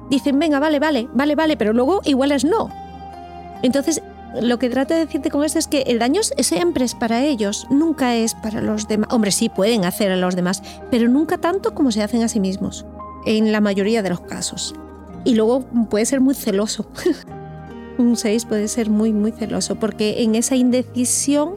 dicen, 0.09 0.39
venga, 0.39 0.59
vale, 0.59 0.79
vale, 0.79 1.07
vale, 1.13 1.35
vale, 1.35 1.57
pero 1.57 1.73
luego 1.73 2.01
igual 2.05 2.31
es 2.31 2.45
no. 2.45 2.69
Entonces, 3.63 4.01
lo 4.39 4.59
que 4.59 4.69
trato 4.69 4.93
de 4.93 5.01
decirte 5.01 5.29
con 5.29 5.43
esto 5.43 5.59
es 5.59 5.67
que 5.67 5.81
el 5.81 5.99
daño 5.99 6.21
siempre 6.23 6.85
es 6.85 6.95
para 6.95 7.23
ellos, 7.23 7.67
nunca 7.69 8.15
es 8.15 8.33
para 8.33 8.61
los 8.61 8.87
demás. 8.87 9.09
Hombre, 9.11 9.31
sí 9.31 9.49
pueden 9.49 9.83
hacer 9.83 10.11
a 10.11 10.15
los 10.15 10.35
demás, 10.35 10.63
pero 10.89 11.09
nunca 11.09 11.37
tanto 11.37 11.75
como 11.75 11.91
se 11.91 12.01
hacen 12.01 12.23
a 12.23 12.29
sí 12.29 12.39
mismos, 12.39 12.85
en 13.25 13.51
la 13.51 13.59
mayoría 13.59 14.01
de 14.01 14.09
los 14.09 14.21
casos. 14.21 14.73
Y 15.25 15.35
luego 15.35 15.65
puede 15.89 16.05
ser 16.05 16.21
muy 16.21 16.33
celoso. 16.33 16.87
un 17.97 18.15
6 18.15 18.45
puede 18.45 18.67
ser 18.67 18.89
muy, 18.89 19.13
muy 19.13 19.31
celoso, 19.31 19.75
porque 19.75 20.23
en 20.23 20.35
esa 20.35 20.55
indecisión... 20.55 21.55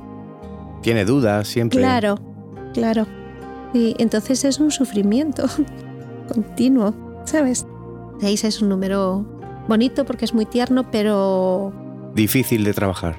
Tiene 0.83 1.05
dudas 1.05 1.49
siempre. 1.49 1.79
Claro, 1.79 2.19
claro. 2.73 3.07
Y 3.73 3.95
entonces 3.99 4.45
es 4.45 4.61
un 4.61 4.71
sufrimiento 4.71 5.45
continuo, 6.33 6.95
¿sabes? 7.25 7.67
6 8.21 8.45
es 8.45 8.63
un 8.63 8.69
número 8.69 9.25
bonito 9.69 10.05
porque 10.05 10.25
es 10.25 10.35
muy 10.35 10.47
tierno, 10.47 10.91
pero... 10.91 11.73
Difícil 12.15 12.65
de 12.65 12.73
trabajar. 12.73 13.17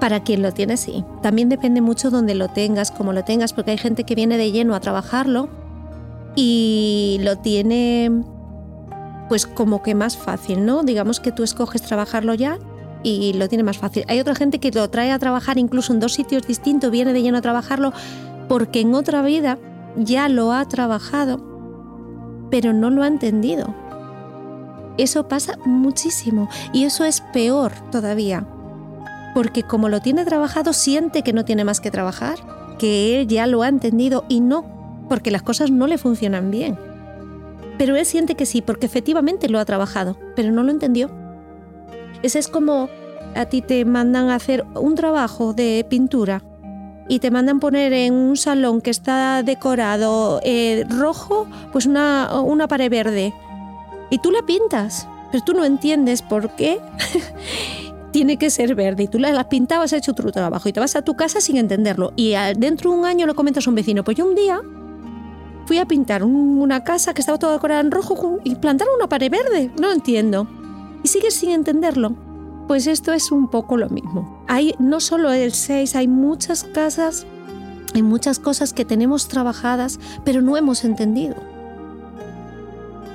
Para 0.00 0.22
quien 0.22 0.42
lo 0.42 0.52
tiene, 0.52 0.76
sí. 0.76 1.04
También 1.22 1.48
depende 1.48 1.80
mucho 1.80 2.10
donde 2.10 2.34
lo 2.34 2.48
tengas, 2.48 2.90
cómo 2.90 3.12
lo 3.12 3.24
tengas, 3.24 3.52
porque 3.52 3.72
hay 3.72 3.78
gente 3.78 4.04
que 4.04 4.14
viene 4.14 4.36
de 4.36 4.50
lleno 4.50 4.74
a 4.74 4.80
trabajarlo 4.80 5.48
y 6.34 7.18
lo 7.22 7.36
tiene 7.38 8.10
pues 9.32 9.46
como 9.46 9.82
que 9.82 9.94
más 9.94 10.18
fácil, 10.18 10.66
¿no? 10.66 10.82
Digamos 10.82 11.18
que 11.18 11.32
tú 11.32 11.42
escoges 11.42 11.80
trabajarlo 11.80 12.34
ya 12.34 12.58
y 13.02 13.32
lo 13.32 13.48
tiene 13.48 13.64
más 13.64 13.78
fácil. 13.78 14.04
Hay 14.08 14.20
otra 14.20 14.34
gente 14.34 14.58
que 14.58 14.70
lo 14.70 14.90
trae 14.90 15.10
a 15.10 15.18
trabajar 15.18 15.56
incluso 15.56 15.94
en 15.94 16.00
dos 16.00 16.12
sitios 16.12 16.46
distintos, 16.46 16.90
viene 16.90 17.14
de 17.14 17.22
lleno 17.22 17.38
a 17.38 17.40
trabajarlo 17.40 17.94
porque 18.46 18.80
en 18.80 18.94
otra 18.94 19.22
vida 19.22 19.56
ya 19.96 20.28
lo 20.28 20.52
ha 20.52 20.68
trabajado, 20.68 21.40
pero 22.50 22.74
no 22.74 22.90
lo 22.90 23.04
ha 23.04 23.06
entendido. 23.06 23.74
Eso 24.98 25.26
pasa 25.28 25.56
muchísimo 25.64 26.50
y 26.74 26.84
eso 26.84 27.06
es 27.06 27.22
peor 27.32 27.72
todavía, 27.90 28.46
porque 29.32 29.62
como 29.62 29.88
lo 29.88 30.00
tiene 30.00 30.26
trabajado 30.26 30.74
siente 30.74 31.22
que 31.22 31.32
no 31.32 31.46
tiene 31.46 31.64
más 31.64 31.80
que 31.80 31.90
trabajar, 31.90 32.36
que 32.78 33.18
él 33.18 33.28
ya 33.28 33.46
lo 33.46 33.62
ha 33.62 33.68
entendido 33.68 34.26
y 34.28 34.40
no, 34.40 35.06
porque 35.08 35.30
las 35.30 35.40
cosas 35.40 35.70
no 35.70 35.86
le 35.86 35.96
funcionan 35.96 36.50
bien. 36.50 36.91
Pero 37.82 37.96
él 37.96 38.06
siente 38.06 38.36
que 38.36 38.46
sí, 38.46 38.62
porque 38.62 38.86
efectivamente 38.86 39.48
lo 39.48 39.58
ha 39.58 39.64
trabajado, 39.64 40.16
pero 40.36 40.52
no 40.52 40.62
lo 40.62 40.70
entendió. 40.70 41.10
Ese 42.22 42.38
es 42.38 42.46
como 42.46 42.88
a 43.34 43.46
ti 43.46 43.60
te 43.60 43.84
mandan 43.84 44.28
a 44.28 44.36
hacer 44.36 44.64
un 44.76 44.94
trabajo 44.94 45.52
de 45.52 45.84
pintura 45.90 46.44
y 47.08 47.18
te 47.18 47.32
mandan 47.32 47.58
poner 47.58 47.92
en 47.92 48.14
un 48.14 48.36
salón 48.36 48.82
que 48.82 48.90
está 48.90 49.42
decorado 49.42 50.40
eh, 50.44 50.86
rojo, 50.90 51.48
pues 51.72 51.86
una, 51.86 52.40
una 52.42 52.68
pared 52.68 52.88
verde. 52.88 53.34
Y 54.10 54.18
tú 54.18 54.30
la 54.30 54.42
pintas, 54.42 55.08
pero 55.32 55.42
tú 55.42 55.52
no 55.52 55.64
entiendes 55.64 56.22
por 56.22 56.50
qué 56.54 56.78
tiene 58.12 58.36
que 58.36 58.50
ser 58.50 58.76
verde. 58.76 59.02
Y 59.02 59.08
tú 59.08 59.18
la, 59.18 59.32
la 59.32 59.48
pintabas, 59.48 59.92
has 59.92 59.98
hecho 59.98 60.12
tu 60.12 60.30
trabajo 60.30 60.68
y 60.68 60.72
te 60.72 60.78
vas 60.78 60.94
a 60.94 61.02
tu 61.02 61.16
casa 61.16 61.40
sin 61.40 61.56
entenderlo. 61.56 62.12
Y 62.14 62.34
dentro 62.56 62.92
de 62.92 62.96
un 62.96 63.06
año 63.06 63.26
lo 63.26 63.34
comentas 63.34 63.66
a 63.66 63.70
un 63.70 63.74
vecino. 63.74 64.04
Pues 64.04 64.16
yo 64.16 64.24
un 64.24 64.36
día 64.36 64.62
fui 65.72 65.78
a 65.78 65.86
pintar 65.86 66.22
una 66.22 66.84
casa 66.84 67.14
que 67.14 67.22
estaba 67.22 67.38
toda 67.38 67.54
decorada 67.54 67.80
en 67.80 67.90
rojo 67.90 68.40
y 68.44 68.56
plantaron 68.56 68.94
una 68.94 69.08
pared 69.08 69.30
verde. 69.30 69.70
No 69.80 69.86
lo 69.86 69.94
entiendo. 69.94 70.46
Y 71.02 71.08
sigues 71.08 71.32
sin 71.32 71.48
entenderlo. 71.48 72.14
Pues 72.68 72.86
esto 72.86 73.14
es 73.14 73.32
un 73.32 73.48
poco 73.48 73.78
lo 73.78 73.88
mismo. 73.88 74.44
Hay 74.48 74.74
no 74.78 75.00
solo 75.00 75.32
el 75.32 75.54
6, 75.54 75.96
hay 75.96 76.08
muchas 76.08 76.64
casas, 76.64 77.24
hay 77.94 78.02
muchas 78.02 78.38
cosas 78.38 78.74
que 78.74 78.84
tenemos 78.84 79.28
trabajadas, 79.28 79.98
pero 80.26 80.42
no 80.42 80.58
hemos 80.58 80.84
entendido. 80.84 81.36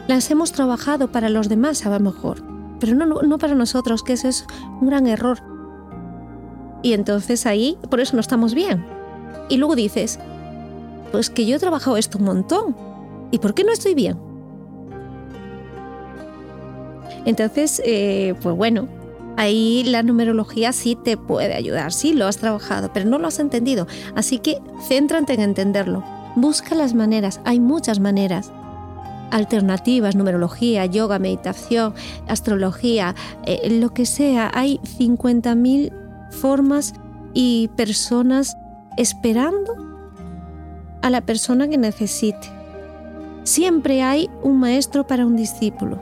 Las 0.08 0.32
hemos 0.32 0.52
trabajado 0.52 1.12
para 1.12 1.30
los 1.30 1.50
demás 1.50 1.86
a 1.86 1.92
lo 1.92 2.00
mejor, 2.00 2.42
pero 2.80 2.96
no, 2.96 3.06
no 3.06 3.38
para 3.38 3.54
nosotros, 3.54 4.02
que 4.02 4.14
eso 4.14 4.30
es 4.30 4.48
un 4.82 4.88
gran 4.88 5.06
error. 5.06 5.44
Y 6.82 6.94
entonces 6.94 7.46
ahí, 7.46 7.78
por 7.92 8.00
eso 8.00 8.16
no 8.16 8.22
estamos 8.22 8.56
bien. 8.56 8.84
Y 9.48 9.58
luego 9.58 9.76
dices, 9.76 10.18
pues 11.12 11.30
que 11.30 11.46
yo 11.46 11.56
he 11.56 11.60
trabajado 11.60 11.98
esto 11.98 12.18
un 12.18 12.26
montón. 12.26 12.76
¿Y 13.32 13.40
por 13.40 13.54
qué 13.54 13.64
no 13.64 13.72
estoy 13.72 13.94
bien? 13.94 14.18
Entonces, 17.26 17.82
eh, 17.86 18.36
pues 18.42 18.56
bueno, 18.56 18.88
ahí 19.36 19.84
la 19.86 20.04
numerología 20.04 20.72
sí 20.72 20.96
te 20.96 21.18
puede 21.18 21.56
ayudar, 21.56 21.92
sí 21.92 22.14
lo 22.14 22.26
has 22.26 22.38
trabajado, 22.38 22.92
pero 22.94 23.10
no 23.10 23.20
lo 23.20 23.28
has 23.28 23.40
entendido. 23.40 23.88
Así 24.16 24.40
que 24.40 24.62
céntrate 24.88 25.34
en 25.34 25.42
entenderlo. 25.42 26.04
Busca 26.36 26.76
las 26.76 26.94
maneras, 26.94 27.42
hay 27.44 27.60
muchas 27.60 28.00
maneras. 28.00 28.52
Alternativas, 29.32 30.16
numerología, 30.16 30.86
yoga, 30.86 31.20
meditación, 31.20 31.94
astrología, 32.28 33.14
eh, 33.46 33.78
lo 33.78 33.94
que 33.94 34.06
sea. 34.06 34.50
Hay 34.54 34.80
50.000 34.98 35.92
formas 36.32 36.94
y 37.34 37.70
personas 37.76 38.56
esperando 38.96 39.87
a 41.08 41.10
la 41.10 41.22
persona 41.22 41.68
que 41.68 41.78
necesite. 41.78 42.50
Siempre 43.44 44.04
hay 44.04 44.30
un 44.44 44.60
maestro 44.60 45.08
para 45.08 45.26
un 45.26 45.38
discípulo. 45.38 46.02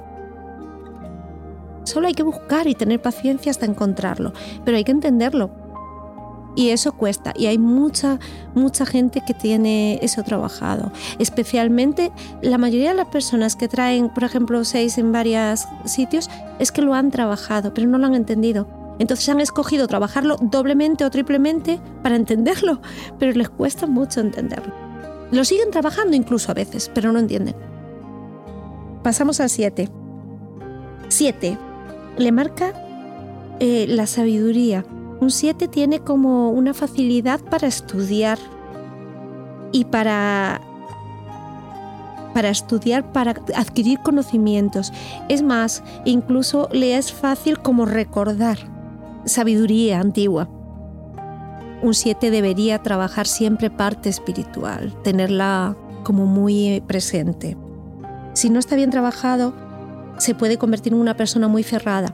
Solo 1.84 2.08
hay 2.08 2.15
que 2.15 2.24
buscar 2.24 2.68
y 2.68 2.74
tener 2.74 3.00
paciencia 3.02 3.52
hasta 3.52 3.68
encontrarlo, 3.68 4.34
pero 4.65 4.78
hay 4.78 4.84
que 4.84 4.91
entenderlo. 4.91 5.52
Y 6.56 6.70
eso 6.70 6.94
cuesta, 6.94 7.34
y 7.38 7.46
hay 7.48 7.58
mucha, 7.58 8.18
mucha 8.56 8.86
gente 8.86 9.22
que 9.28 9.34
tiene 9.34 10.00
eso 10.02 10.24
trabajado. 10.24 10.91
Especialmente 11.20 12.12
la 12.41 12.58
mayoría 12.58 12.89
de 12.89 12.96
las 12.96 13.10
personas 13.10 13.56
que 13.56 13.68
traen, 13.68 14.10
por 14.10 14.24
ejemplo, 14.24 14.63
seis 14.63 14.98
en 14.98 15.12
varios 15.12 15.65
sitios, 15.84 16.30
es 16.60 16.72
que 16.72 16.82
lo 16.82 16.94
han 16.96 17.12
trabajado, 17.12 17.74
pero 17.74 17.88
no 17.88 17.98
lo 17.98 18.08
han 18.08 18.15
entendido. 18.15 18.68
Entonces 18.98 19.28
han 19.30 19.41
escogido 19.41 19.88
trabajarlo 19.88 20.38
doblemente 20.41 21.06
o 21.06 21.12
triplemente 21.12 21.80
para 22.02 22.15
entenderlo, 22.15 22.82
pero 23.20 23.34
les 23.34 23.50
cuesta 23.50 23.86
mucho 23.86 24.22
entenderlo. 24.22 24.85
Lo 25.36 25.43
siguen 25.43 25.69
trabajando 25.69 26.15
incluso 26.15 26.50
a 26.50 26.54
veces, 26.54 26.89
pero 26.93 27.12
no 27.12 27.19
entienden. 27.19 27.56
Pasamos 29.04 29.41
al 29.41 29.50
7. 29.50 29.89
7 31.10 31.58
le 32.17 32.32
marca 32.32 32.74
eh, 33.60 33.86
la 33.89 34.08
sabiduría. 34.08 34.86
Un 35.19 35.32
7 35.32 35.67
tiene 35.67 36.00
como 36.00 36.52
una 36.52 36.74
facilidad 36.74 37.41
para 37.41 37.67
estudiar 37.67 38.39
y 39.74 39.84
para, 39.84 40.62
para 42.34 42.48
estudiar, 42.48 43.12
para 43.12 43.36
adquirir 43.56 44.00
conocimientos. 44.00 44.93
Es 45.28 45.41
más, 45.41 45.84
incluso 46.06 46.69
le 46.71 46.95
es 46.95 47.12
fácil 47.12 47.60
como 47.60 47.86
recordar 47.86 48.58
sabiduría 49.26 50.00
antigua. 50.00 50.48
Un 51.86 51.93
7 51.93 52.32
debería 52.32 52.82
trabajar 52.82 53.28
siempre 53.28 53.69
parte 53.69 54.10
espiritual, 54.10 54.91
tenerla 55.04 55.78
como 56.02 56.26
muy 56.26 56.82
presente. 56.88 57.56
Si 58.34 58.50
no 58.50 58.58
está 58.58 58.76
bien 58.76 58.89
trabajado, 58.89 59.54
se 60.17 60.34
puede 60.34 60.58
convertir 60.58 60.93
en 60.93 61.00
una 61.00 61.15
persona 61.15 61.48
muy 61.48 61.62
cerrada, 61.62 62.12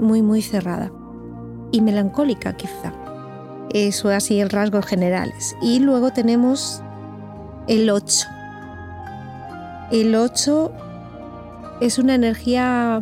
muy, 0.00 0.22
muy 0.22 0.42
cerrada 0.42 0.90
y 1.70 1.82
melancólica 1.82 2.56
quizá. 2.56 2.92
Eso 3.70 4.10
es 4.10 4.16
así 4.16 4.40
el 4.40 4.50
rasgos 4.50 4.84
generales. 4.84 5.54
Y 5.62 5.78
luego 5.78 6.10
tenemos 6.10 6.82
el 7.68 7.88
8. 7.88 8.26
El 9.92 10.16
8 10.16 10.72
es 11.80 12.00
una 12.00 12.16
energía 12.16 13.00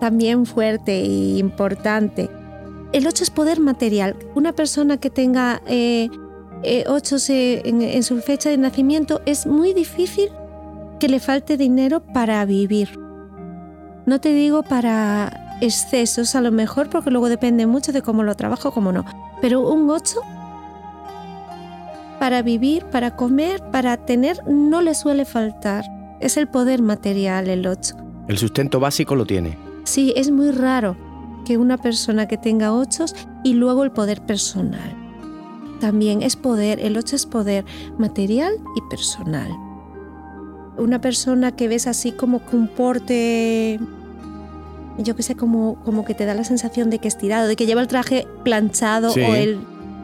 también 0.00 0.46
fuerte 0.46 1.02
e 1.02 1.36
importante. 1.36 2.30
El 2.94 3.06
8 3.06 3.24
es 3.24 3.30
poder 3.30 3.60
material. 3.60 4.16
Una 4.34 4.52
persona 4.52 4.96
que 4.96 5.10
tenga 5.10 5.60
8 5.62 5.68
eh, 5.68 6.08
eh, 6.64 7.62
en 7.64 8.02
su 8.02 8.20
fecha 8.22 8.48
de 8.48 8.56
nacimiento 8.56 9.20
es 9.26 9.46
muy 9.46 9.74
difícil 9.74 10.30
que 10.98 11.08
le 11.08 11.20
falte 11.20 11.58
dinero 11.58 12.02
para 12.14 12.42
vivir 12.46 13.04
no 14.06 14.20
te 14.20 14.34
digo 14.34 14.62
para 14.62 15.58
excesos 15.60 16.34
a 16.34 16.40
lo 16.40 16.52
mejor, 16.52 16.90
porque 16.90 17.10
luego 17.10 17.28
depende 17.28 17.66
mucho 17.66 17.92
de 17.92 18.02
cómo 18.02 18.22
lo 18.22 18.34
trabajo, 18.34 18.70
cómo 18.70 18.92
no. 18.92 19.04
Pero 19.40 19.60
un 19.60 19.88
8 19.88 20.20
para 22.18 22.42
vivir, 22.42 22.84
para 22.86 23.16
comer, 23.16 23.62
para 23.70 23.96
tener, 23.96 24.46
no 24.46 24.82
le 24.82 24.94
suele 24.94 25.24
faltar. 25.24 25.84
Es 26.20 26.36
el 26.36 26.48
poder 26.48 26.82
material 26.82 27.48
el 27.48 27.66
8. 27.66 27.96
El 28.28 28.38
sustento 28.38 28.80
básico 28.80 29.14
lo 29.14 29.26
tiene. 29.26 29.58
Sí, 29.84 30.12
es 30.16 30.30
muy 30.30 30.50
raro 30.50 30.96
que 31.44 31.58
una 31.58 31.78
persona 31.78 32.26
que 32.26 32.38
tenga 32.38 32.74
8 32.74 33.04
y 33.44 33.54
luego 33.54 33.84
el 33.84 33.92
poder 33.92 34.24
personal. 34.24 34.96
También 35.80 36.22
es 36.22 36.36
poder, 36.36 36.80
el 36.80 36.96
8 36.96 37.16
es 37.16 37.26
poder 37.26 37.64
material 37.98 38.54
y 38.76 38.80
personal 38.88 39.50
una 40.76 41.00
persona 41.00 41.52
que 41.52 41.68
ves 41.68 41.86
así 41.86 42.12
como 42.12 42.40
con 42.40 42.68
porte, 42.68 43.78
yo 44.98 45.16
que 45.16 45.22
sé, 45.22 45.34
como, 45.34 45.76
como 45.84 46.04
que 46.04 46.14
te 46.14 46.24
da 46.24 46.34
la 46.34 46.44
sensación 46.44 46.90
de 46.90 46.98
que 46.98 47.08
es 47.08 47.18
tirado, 47.18 47.48
de 47.48 47.56
que 47.56 47.66
lleva 47.66 47.80
el 47.80 47.88
traje 47.88 48.26
planchado 48.42 49.12
o 49.12 49.34
el 49.34 49.60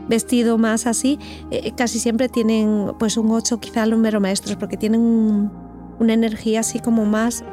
vestido 0.08 0.58
más 0.58 0.86
así, 0.86 1.18
eh, 1.50 1.72
casi 1.76 1.98
siempre 1.98 2.28
tienen 2.28 2.92
pues 2.98 3.16
un 3.16 3.30
8 3.30 3.60
quizá 3.60 3.86
número 3.86 4.20
maestros, 4.20 4.56
porque 4.56 4.76
tienen 4.76 5.50
una 5.98 6.12
energía 6.12 6.60
así 6.60 6.80
como 6.80 7.04
más, 7.04 7.44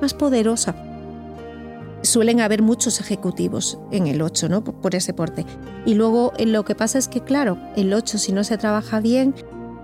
más 0.00 0.14
poderosa. 0.14 0.74
Suelen 2.06 2.40
haber 2.40 2.62
muchos 2.62 3.00
ejecutivos 3.00 3.78
en 3.90 4.06
el 4.06 4.22
8, 4.22 4.48
¿no? 4.48 4.62
Por, 4.62 4.74
por 4.76 4.94
ese 4.94 5.12
porte. 5.12 5.44
Y 5.84 5.94
luego 5.94 6.32
eh, 6.38 6.46
lo 6.46 6.64
que 6.64 6.76
pasa 6.76 6.98
es 6.98 7.08
que, 7.08 7.20
claro, 7.20 7.58
el 7.76 7.92
8 7.92 8.18
si 8.18 8.32
no 8.32 8.44
se 8.44 8.56
trabaja 8.56 9.00
bien, 9.00 9.34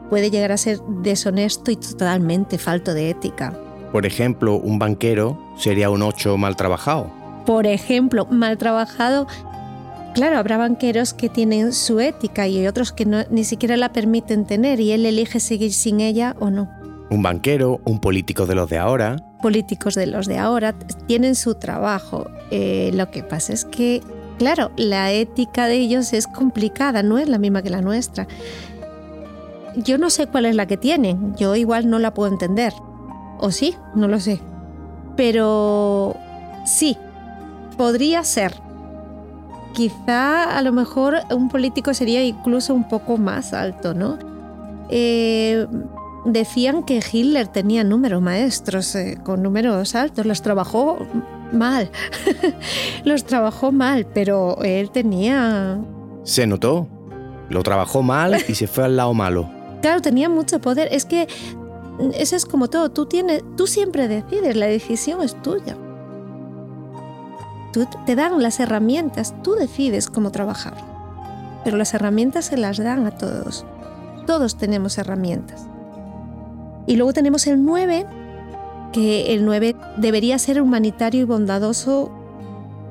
puede 0.08 0.30
llegar 0.30 0.52
a 0.52 0.56
ser 0.56 0.78
deshonesto 1.02 1.70
y 1.70 1.76
totalmente 1.76 2.58
falto 2.58 2.94
de 2.94 3.10
ética. 3.10 3.58
Por 3.90 4.06
ejemplo, 4.06 4.54
un 4.54 4.78
banquero 4.78 5.38
sería 5.58 5.90
un 5.90 6.02
8 6.02 6.38
mal 6.38 6.54
trabajado. 6.54 7.10
Por 7.44 7.66
ejemplo, 7.66 8.26
mal 8.26 8.56
trabajado. 8.56 9.26
Claro, 10.14 10.38
habrá 10.38 10.58
banqueros 10.58 11.14
que 11.14 11.28
tienen 11.28 11.72
su 11.72 11.98
ética 11.98 12.46
y 12.46 12.66
otros 12.66 12.92
que 12.92 13.04
ni 13.04 13.44
siquiera 13.44 13.76
la 13.76 13.92
permiten 13.92 14.46
tener 14.46 14.78
y 14.78 14.92
él 14.92 15.06
elige 15.06 15.40
seguir 15.40 15.72
sin 15.72 16.00
ella 16.00 16.36
o 16.38 16.50
no. 16.50 16.70
Un 17.10 17.22
banquero, 17.22 17.80
un 17.84 17.98
político 17.98 18.46
de 18.46 18.54
los 18.54 18.70
de 18.70 18.78
ahora. 18.78 19.16
Políticos 19.42 19.96
de 19.96 20.06
los 20.06 20.26
de 20.26 20.38
ahora 20.38 20.72
tienen 21.06 21.34
su 21.34 21.56
trabajo. 21.56 22.30
Eh, 22.50 22.90
lo 22.94 23.10
que 23.10 23.22
pasa 23.22 23.52
es 23.52 23.64
que, 23.64 24.00
claro, 24.38 24.70
la 24.76 25.12
ética 25.12 25.66
de 25.66 25.74
ellos 25.74 26.12
es 26.12 26.26
complicada, 26.26 27.02
no 27.02 27.18
es 27.18 27.28
la 27.28 27.38
misma 27.38 27.62
que 27.62 27.70
la 27.70 27.82
nuestra. 27.82 28.28
Yo 29.76 29.98
no 29.98 30.10
sé 30.10 30.28
cuál 30.28 30.46
es 30.46 30.54
la 30.54 30.66
que 30.66 30.76
tienen, 30.76 31.34
yo 31.34 31.56
igual 31.56 31.90
no 31.90 31.98
la 31.98 32.14
puedo 32.14 32.30
entender. 32.30 32.72
O 33.38 33.50
sí, 33.50 33.74
no 33.94 34.06
lo 34.06 34.20
sé. 34.20 34.40
Pero 35.16 36.16
sí, 36.64 36.96
podría 37.76 38.22
ser. 38.22 38.54
Quizá 39.74 40.56
a 40.56 40.62
lo 40.62 40.72
mejor 40.72 41.16
un 41.30 41.48
político 41.48 41.94
sería 41.94 42.22
incluso 42.22 42.74
un 42.74 42.88
poco 42.88 43.16
más 43.16 43.52
alto, 43.52 43.94
¿no? 43.94 44.18
Eh, 44.90 45.66
decían 46.24 46.84
que 46.84 47.00
Hitler 47.00 47.48
tenía 47.48 47.84
números 47.84 48.22
maestros 48.22 48.94
eh, 48.94 49.18
con 49.24 49.42
números 49.42 49.94
altos, 49.94 50.26
los 50.26 50.42
trabajó 50.42 50.98
mal, 51.52 51.90
los 53.04 53.24
trabajó 53.24 53.72
mal, 53.72 54.06
pero 54.06 54.58
él 54.62 54.90
tenía... 54.90 55.80
Se 56.24 56.46
notó, 56.46 56.88
lo 57.48 57.62
trabajó 57.62 58.02
mal 58.02 58.36
y 58.48 58.54
se 58.54 58.66
fue 58.66 58.84
al 58.84 58.96
lado 58.96 59.14
malo. 59.14 59.50
Claro, 59.80 60.00
tenía 60.00 60.28
mucho 60.28 60.60
poder. 60.60 60.88
Es 60.92 61.04
que 61.04 61.26
eso 62.14 62.36
es 62.36 62.46
como 62.46 62.68
todo. 62.68 62.90
Tú, 62.90 63.06
tienes, 63.06 63.42
tú 63.56 63.66
siempre 63.66 64.06
decides, 64.08 64.56
la 64.56 64.66
decisión 64.66 65.22
es 65.22 65.40
tuya. 65.42 65.76
Tú, 67.72 67.86
te 68.06 68.14
dan 68.14 68.40
las 68.42 68.60
herramientas, 68.60 69.34
tú 69.42 69.54
decides 69.54 70.08
cómo 70.08 70.30
trabajar. 70.30 70.74
pero 71.64 71.76
las 71.76 71.94
herramientas 71.94 72.46
se 72.46 72.56
las 72.56 72.76
dan 72.78 73.06
a 73.06 73.12
todos. 73.12 73.64
Todos 74.26 74.56
tenemos 74.56 74.98
herramientas. 74.98 75.66
Y 76.86 76.96
luego 76.96 77.12
tenemos 77.12 77.46
el 77.46 77.64
9, 77.64 78.06
que 78.92 79.34
el 79.34 79.44
9 79.44 79.76
debería 79.96 80.38
ser 80.38 80.60
humanitario 80.60 81.22
y 81.22 81.24
bondadoso 81.24 82.10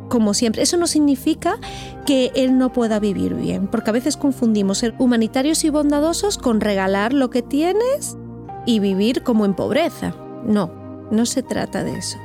como 0.10 0.34
siempre. 0.34 0.62
Eso 0.62 0.78
no 0.78 0.88
significa 0.88 1.58
que 2.06 2.32
él 2.36 2.58
no 2.58 2.74
pueda 2.74 3.00
vivir 3.00 3.34
bien, 3.34 3.68
porque 3.68 3.90
a 3.90 3.94
veces 3.94 4.18
confundimos 4.18 4.80
ser 4.80 4.94
humanitarios 5.00 5.64
y 5.64 5.70
bondadosos 5.70 6.38
con 6.38 6.60
regalar 6.60 7.14
lo 7.14 7.30
que 7.30 7.42
tienes 7.42 8.18
y 8.66 8.80
vivir 8.80 9.24
como 9.24 9.46
en 9.46 9.56
pobreza. 9.56 10.14
No, 10.46 10.72
no 11.12 11.26
se 11.26 11.44
trata 11.44 11.84
de 11.84 11.98
eso. 11.98 12.18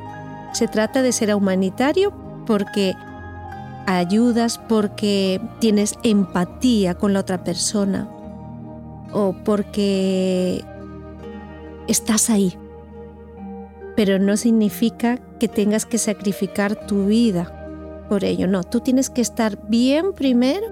Se 0.53 0.69
trata 0.69 1.03
de 1.03 1.13
ser 1.13 1.35
humanitario 1.35 2.13
porque 2.47 2.95
ayudas, 3.87 4.59
porque 4.59 5.41
tienes 5.61 5.95
empatía 6.03 6.95
con 6.95 7.13
la 7.13 7.21
otra 7.21 7.45
persona 7.45 8.09
o 9.13 9.35
porque 9.45 10.65
estás 11.89 12.31
ahí. 12.31 12.57
Pero 13.97 14.19
no 14.19 14.37
significa 14.37 15.19
que 15.39 15.49
tengas 15.49 15.87
que 15.87 15.99
sacrificar 15.99 16.87
tu 16.87 17.07
vida 17.07 18.05
por 18.09 18.25
ello. 18.25 18.47
No, 18.47 18.63
tú 18.63 18.81
tienes 18.81 19.11
que 19.11 19.21
estar 19.21 19.59
bien 19.69 20.13
primero. 20.13 20.67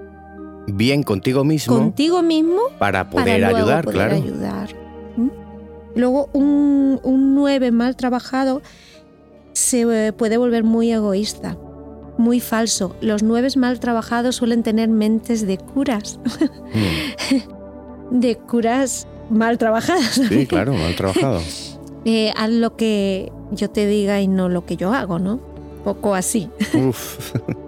Bien 0.66 1.02
contigo 1.02 1.44
mismo. 1.44 1.76
Contigo 1.76 2.22
mismo. 2.22 2.60
Para 2.78 3.10
poder 3.10 3.44
ayudar, 3.44 3.86
claro. 3.86 4.16
ayudar. 4.16 4.68
Luego, 5.94 6.28
un, 6.32 7.00
un 7.02 7.34
9 7.34 7.70
mal 7.70 7.94
trabajado 7.96 8.62
se 9.54 10.12
puede 10.12 10.36
volver 10.36 10.64
muy 10.64 10.92
egoísta, 10.92 11.56
muy 12.18 12.40
falso. 12.40 12.94
Los 13.00 13.22
nueve 13.22 13.48
mal 13.56 13.80
trabajados 13.80 14.36
suelen 14.36 14.62
tener 14.62 14.88
mentes 14.88 15.46
de 15.46 15.58
curas. 15.58 16.18
Mm. 18.10 18.10
de 18.20 18.36
curas 18.36 19.06
mal 19.30 19.58
trabajadas. 19.58 20.20
Sí, 20.28 20.46
claro, 20.48 20.74
mal 20.74 20.94
trabajado. 20.96 21.40
eh, 22.04 22.32
haz 22.36 22.50
lo 22.50 22.76
que 22.76 23.32
yo 23.52 23.70
te 23.70 23.86
diga 23.86 24.20
y 24.20 24.28
no 24.28 24.48
lo 24.48 24.66
que 24.66 24.76
yo 24.76 24.92
hago, 24.92 25.18
¿no? 25.18 25.40
Poco 25.84 26.14
así. 26.14 26.50
Uf. 26.74 27.34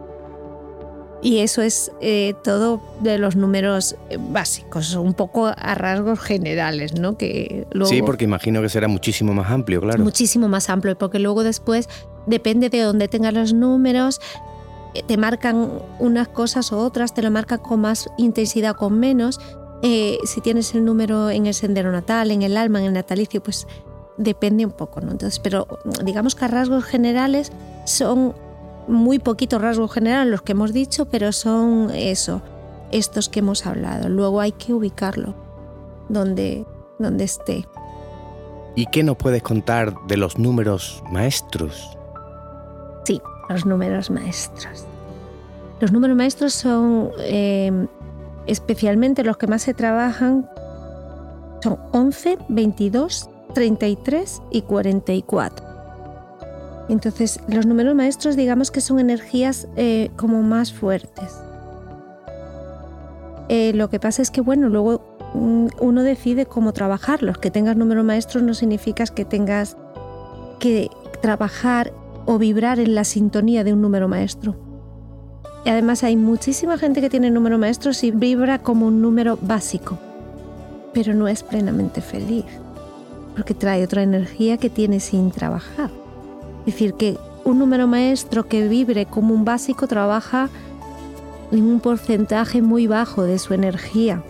Y 1.23 1.38
eso 1.38 1.61
es 1.61 1.90
eh, 2.01 2.35
todo 2.45 2.81
de 3.01 3.19
los 3.19 3.35
números 3.35 3.97
eh, 4.11 4.16
básicos, 4.16 4.95
un 4.95 5.14
poco 5.14 5.47
a 5.47 5.75
rasgos 5.75 6.21
generales, 6.21 6.95
¿no? 6.95 7.16
Que 7.16 7.66
sí, 7.85 8.01
porque 8.03 8.25
imagino 8.25 8.62
que 8.62 8.69
será 8.69 8.87
muchísimo 8.87 9.35
más 9.35 9.51
amplio, 9.51 9.81
claro. 9.81 10.05
Muchísimo 10.05 10.47
más 10.47 10.71
amplio, 10.71 10.97
porque 10.97 11.19
luego 11.19 11.42
después, 11.42 11.88
depende 12.27 12.69
de 12.69 12.81
dónde 12.83 13.09
tengas 13.09 13.35
los 13.35 13.55
números, 13.55 14.21
eh, 14.95 15.03
te 15.05 15.16
marcan 15.16 15.69
unas 15.99 16.29
cosas 16.29 16.73
o 16.73 16.79
otras, 16.79 17.12
te 17.12 17.23
lo 17.23 17.31
marcan 17.33 17.59
con 17.59 17.81
más 17.81 18.09
intensidad 18.19 18.73
o 18.73 18.77
con 18.77 19.01
menos. 19.01 19.40
Si 19.83 20.41
tienes 20.43 20.75
el 20.75 20.85
número 20.85 21.31
en 21.31 21.47
el 21.47 21.55
sendero 21.55 21.93
natal, 21.93 22.31
en 22.31 22.43
el 22.43 22.57
alma, 22.57 22.81
en 22.81 22.87
el 22.87 22.93
natalicio, 22.93 23.43
pues 23.43 23.67
depende 24.17 24.65
un 24.65 24.73
poco, 24.73 25.01
¿no? 25.01 25.12
Entonces, 25.12 25.39
pero 25.39 25.67
digamos 26.05 26.35
que 26.35 26.45
a 26.45 26.49
rasgos 26.49 26.85
generales 26.85 27.53
son 27.85 28.35
muy 28.89 29.19
poquitos 29.19 29.61
rasgos 29.61 29.93
generales 29.93 30.31
los 30.31 30.43
que 30.43 30.53
hemos 30.53 30.73
dicho, 30.73 31.07
pero 31.07 31.33
son 31.33 31.91
eso, 31.91 32.43
estos 32.93 33.29
que 33.29 33.41
hemos 33.41 33.67
hablado. 33.67 34.09
Luego 34.09 34.41
hay 34.41 34.53
que 34.53 34.73
ubicarlo 34.73 35.35
donde, 36.09 36.65
donde 36.99 37.25
esté. 37.25 37.67
¿Y 38.75 38.87
qué 38.87 39.03
nos 39.03 39.17
puedes 39.17 39.43
contar 39.43 39.95
de 40.07 40.17
los 40.17 40.39
números 40.39 41.03
maestros? 41.11 41.97
Sí, 43.05 43.21
los 43.49 43.65
números 43.65 44.11
maestros. 44.11 44.85
Los 45.81 45.93
números 45.93 46.17
maestros 46.17 46.55
son 46.55 47.11
eh, 47.21 47.87
especialmente 48.46 49.24
los 49.24 49.37
que 49.37 49.46
más 49.46 49.62
se 49.62 49.74
trabajan, 49.74 50.48
son 51.62 51.78
11, 51.92 52.38
22, 52.48 53.30
33 53.54 54.42
y 54.50 54.62
44. 54.62 55.66
Entonces, 56.88 57.40
los 57.48 57.66
números 57.66 57.94
maestros 57.94 58.37
digamos 58.37 58.70
que 58.70 58.80
son 58.80 59.00
energías 59.00 59.66
eh, 59.76 60.11
como 60.16 60.42
más 60.42 60.72
fuertes. 60.72 61.40
Eh, 63.48 63.72
lo 63.74 63.88
que 63.88 64.00
pasa 64.00 64.22
es 64.22 64.30
que, 64.30 64.40
bueno, 64.40 64.68
luego 64.68 65.02
mm, 65.35 65.68
uno 65.80 66.02
decide 66.02 66.46
cómo 66.46 66.72
trabajarlos. 66.72 67.38
Que 67.38 67.50
tengas 67.50 67.76
números 67.76 68.04
maestros 68.04 68.42
no 68.42 68.54
significa 68.54 69.04
que 69.06 69.24
tengas 69.24 69.76
que 70.59 70.88
trabajar 71.20 71.92
o 72.26 72.38
vibrar 72.38 72.78
en 72.80 72.94
la 72.94 73.04
sintonía 73.04 73.64
de 73.64 73.72
un 73.72 73.80
número 73.80 74.09
maestro. 74.09 74.65
Además 75.66 76.05
hay 76.05 76.16
muchísima 76.16 76.79
gente 76.79 77.00
que 77.00 77.11
tiene 77.11 77.31
número 77.31 77.59
maestros 77.59 78.05
y 78.05 78.12
vibra 78.12 78.61
como 78.61 78.87
un 78.87 79.02
número 79.02 79.37
básico, 79.40 79.98
pero 80.94 81.12
no 81.12 81.26
es 81.26 81.42
plenamente 81.42 82.00
feliz, 82.00 82.44
porque 83.35 83.52
trae 83.52 83.83
otra 83.83 84.02
energía 84.02 84.59
que 84.59 84.70
tiene 84.70 85.00
sin 85.00 85.33
trabajar. 85.33 85.90
Es 86.61 86.74
decir, 86.74 86.94
que 86.94 87.18
un 87.44 87.59
número 87.59 87.88
maestro 87.88 88.46
que 88.48 88.68
vibre 88.68 89.07
como 89.07 89.35
un 89.35 89.44
básico 89.44 89.88
trabaja 89.88 90.48
en 91.50 91.64
un 91.64 91.81
porcentaje 91.81 92.62
muy 92.62 92.87
bajo 92.87 93.24
de 93.24 93.38
su 93.38 93.52
energía. 93.52 94.22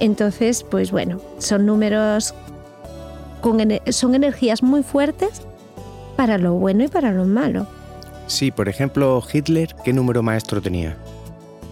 Entonces, 0.00 0.64
pues 0.64 0.90
bueno, 0.90 1.20
son 1.38 1.66
números 1.66 2.34
con 3.40 3.58
son 3.90 4.14
energías 4.14 4.62
muy 4.62 4.82
fuertes 4.82 5.42
para 6.16 6.38
lo 6.38 6.54
bueno 6.54 6.84
y 6.84 6.88
para 6.88 7.12
lo 7.12 7.24
malo. 7.24 7.66
Sí, 8.28 8.50
por 8.50 8.68
ejemplo, 8.68 9.22
Hitler, 9.32 9.74
¿qué 9.84 9.92
número 9.92 10.22
maestro 10.22 10.60
tenía? 10.60 10.96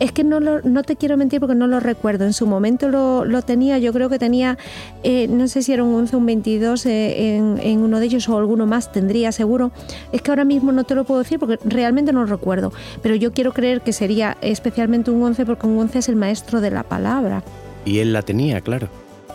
Es 0.00 0.12
que 0.12 0.24
no, 0.24 0.40
no 0.40 0.82
te 0.82 0.96
quiero 0.96 1.16
mentir 1.16 1.40
porque 1.40 1.54
no 1.54 1.66
lo 1.66 1.80
recuerdo. 1.80 2.24
En 2.24 2.32
su 2.32 2.46
momento 2.46 2.88
lo, 2.88 3.42
tenía, 3.42 3.78
yo 3.78 3.92
creo 3.92 4.08
que 4.10 4.18
tenía, 4.18 4.58
eh, 5.02 5.26
no 5.28 5.48
sé 5.48 5.62
si 5.62 5.72
era 5.72 5.84
un 5.84 5.94
11 5.94 6.16
o 6.16 6.18
un 6.18 6.26
22 6.26 6.86
eh, 6.86 7.36
en, 7.36 7.78
uno 7.78 8.00
de 8.00 8.06
ellos 8.06 8.28
o 8.28 8.36
alguno 8.36 8.66
más 8.66 8.92
tendría 8.92 9.32
seguro. 9.32 9.70
Es 10.12 10.20
que 10.20 10.30
ahora 10.30 10.44
mismo 10.44 10.72
no 10.72 10.84
te 10.84 10.94
lo 10.94 11.04
puedo 11.04 11.22
decir 11.22 11.38
porque 11.38 11.58
realmente 11.64 12.12
no 12.12 12.20
lo 12.20 12.26
recuerdo. 12.26 12.72
Pero 13.02 13.14
yo 13.14 13.32
quiero 13.32 13.52
creer 13.52 13.80
que 13.80 13.92
sería 13.92 14.36
especialmente 14.40 15.10
un 15.10 15.22
11 15.22 15.46
porque 15.46 15.66
un 15.66 15.78
11 15.78 15.98
es 15.98 16.08
el 16.08 16.16
maestro 16.16 16.60
de 16.60 16.70
la 16.70 16.82
palabra. 16.82 17.42
Y 17.84 17.98
él 17.98 18.12
la 18.12 18.22
tenía, 18.22 18.60
claro. 18.60 18.88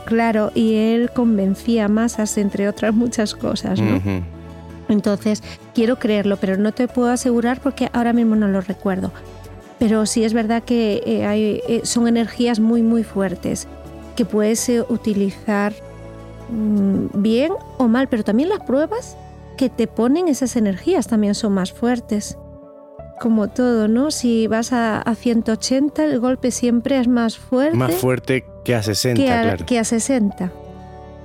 Claro, 0.05 0.51
y 0.53 0.75
él 0.75 1.11
convencía 1.11 1.87
masas, 1.87 2.37
entre 2.37 2.67
otras 2.67 2.93
muchas 2.93 3.35
cosas, 3.35 3.79
¿no? 3.79 3.99
Entonces, 4.91 5.41
quiero 5.73 5.97
creerlo, 5.97 6.37
pero 6.37 6.57
no 6.57 6.71
te 6.71 6.87
puedo 6.87 7.09
asegurar 7.09 7.59
porque 7.61 7.89
ahora 7.93 8.13
mismo 8.13 8.35
no 8.35 8.47
lo 8.47 8.61
recuerdo 8.61 9.11
pero 9.79 10.05
sí 10.05 10.23
es 10.23 10.33
verdad 10.35 10.61
que 10.61 11.01
eh, 11.07 11.63
eh, 11.67 11.81
son 11.85 12.07
energías 12.07 12.59
muy 12.59 12.83
muy 12.83 13.03
fuertes 13.03 13.67
que 14.15 14.25
puedes 14.25 14.69
eh, 14.69 14.83
utilizar 14.87 15.73
mm, 16.49 17.21
bien 17.21 17.53
o 17.79 17.87
mal, 17.87 18.07
pero 18.07 18.23
también 18.23 18.49
las 18.49 18.59
pruebas 18.59 19.17
que 19.57 19.69
te 19.69 19.87
ponen 19.87 20.27
esas 20.27 20.55
energías 20.55 21.07
también 21.07 21.33
son 21.33 21.53
más 21.53 21.71
fuertes. 21.71 22.37
Como 23.19 23.49
todo, 23.49 23.87
¿no? 23.87 24.11
Si 24.11 24.45
vas 24.45 24.71
a, 24.71 25.03
180, 25.15 26.03
el 26.05 26.19
golpe 26.19 26.51
siempre 26.51 26.99
es 26.99 27.07
más 27.07 27.37
fuerte. 27.37 27.77
Más 27.77 27.95
fuerte 27.95 28.45
que 28.63 28.75
a 28.75 28.83
60, 28.83 29.23
claro. 29.23 29.65
Que 29.65 29.79
a 29.79 29.83
60. 29.83 30.51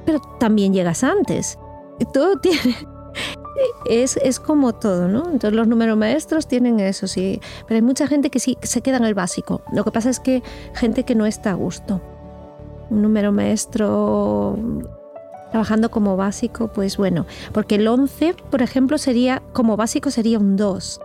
Pero 0.07 0.21
también 0.41 0.73
llegas 0.73 1.05
antes. 1.05 1.59
Todo 2.13 2.37
tiene, 2.41 2.75
es, 3.89 4.41
como 4.41 4.75
todo, 4.75 5.09
¿no? 5.09 5.25
Entonces 5.25 5.53
los 5.53 5.69
números 5.69 5.97
maestros 5.97 6.47
tienen 6.47 6.81
eso, 6.81 7.07
sí. 7.07 7.41
Pero 7.67 7.77
hay 7.77 7.83
mucha 7.83 8.07
gente 8.07 8.31
que 8.31 8.41
sí 8.41 8.59
se 8.63 8.81
queda 8.83 8.97
en 8.99 9.05
el 9.05 9.15
básico. 9.15 9.63
Lo 9.73 9.85
que 9.85 9.91
pasa 9.91 10.11
es 10.11 10.21
que 10.21 10.43
gente 10.75 11.05
que 11.05 11.15
no 11.15 11.27
está 11.27 11.53
a 11.53 11.55
gusto. 11.55 12.01
Un 12.91 13.03
número 13.03 13.33
maestro 13.33 14.57
trabajando 15.51 15.91
como 15.91 16.17
básico, 16.17 16.69
pues 16.69 16.97
bueno, 16.97 17.25
porque 17.53 17.77
el 17.77 17.87
11, 17.87 18.35
por 18.51 18.63
ejemplo, 18.63 18.99
sería 18.99 19.43
como 19.53 19.77
básico 19.77 20.11
sería 20.11 20.39
un 20.39 20.57
2. 20.57 21.01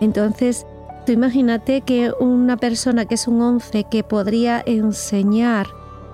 Entonces, 0.00 0.66
tú 1.04 1.12
imagínate 1.12 1.80
que 1.80 2.12
una 2.20 2.56
persona 2.56 3.06
que 3.06 3.14
es 3.14 3.26
un 3.26 3.40
11 3.40 3.84
que 3.90 4.04
podría 4.04 4.62
enseñar, 4.64 5.66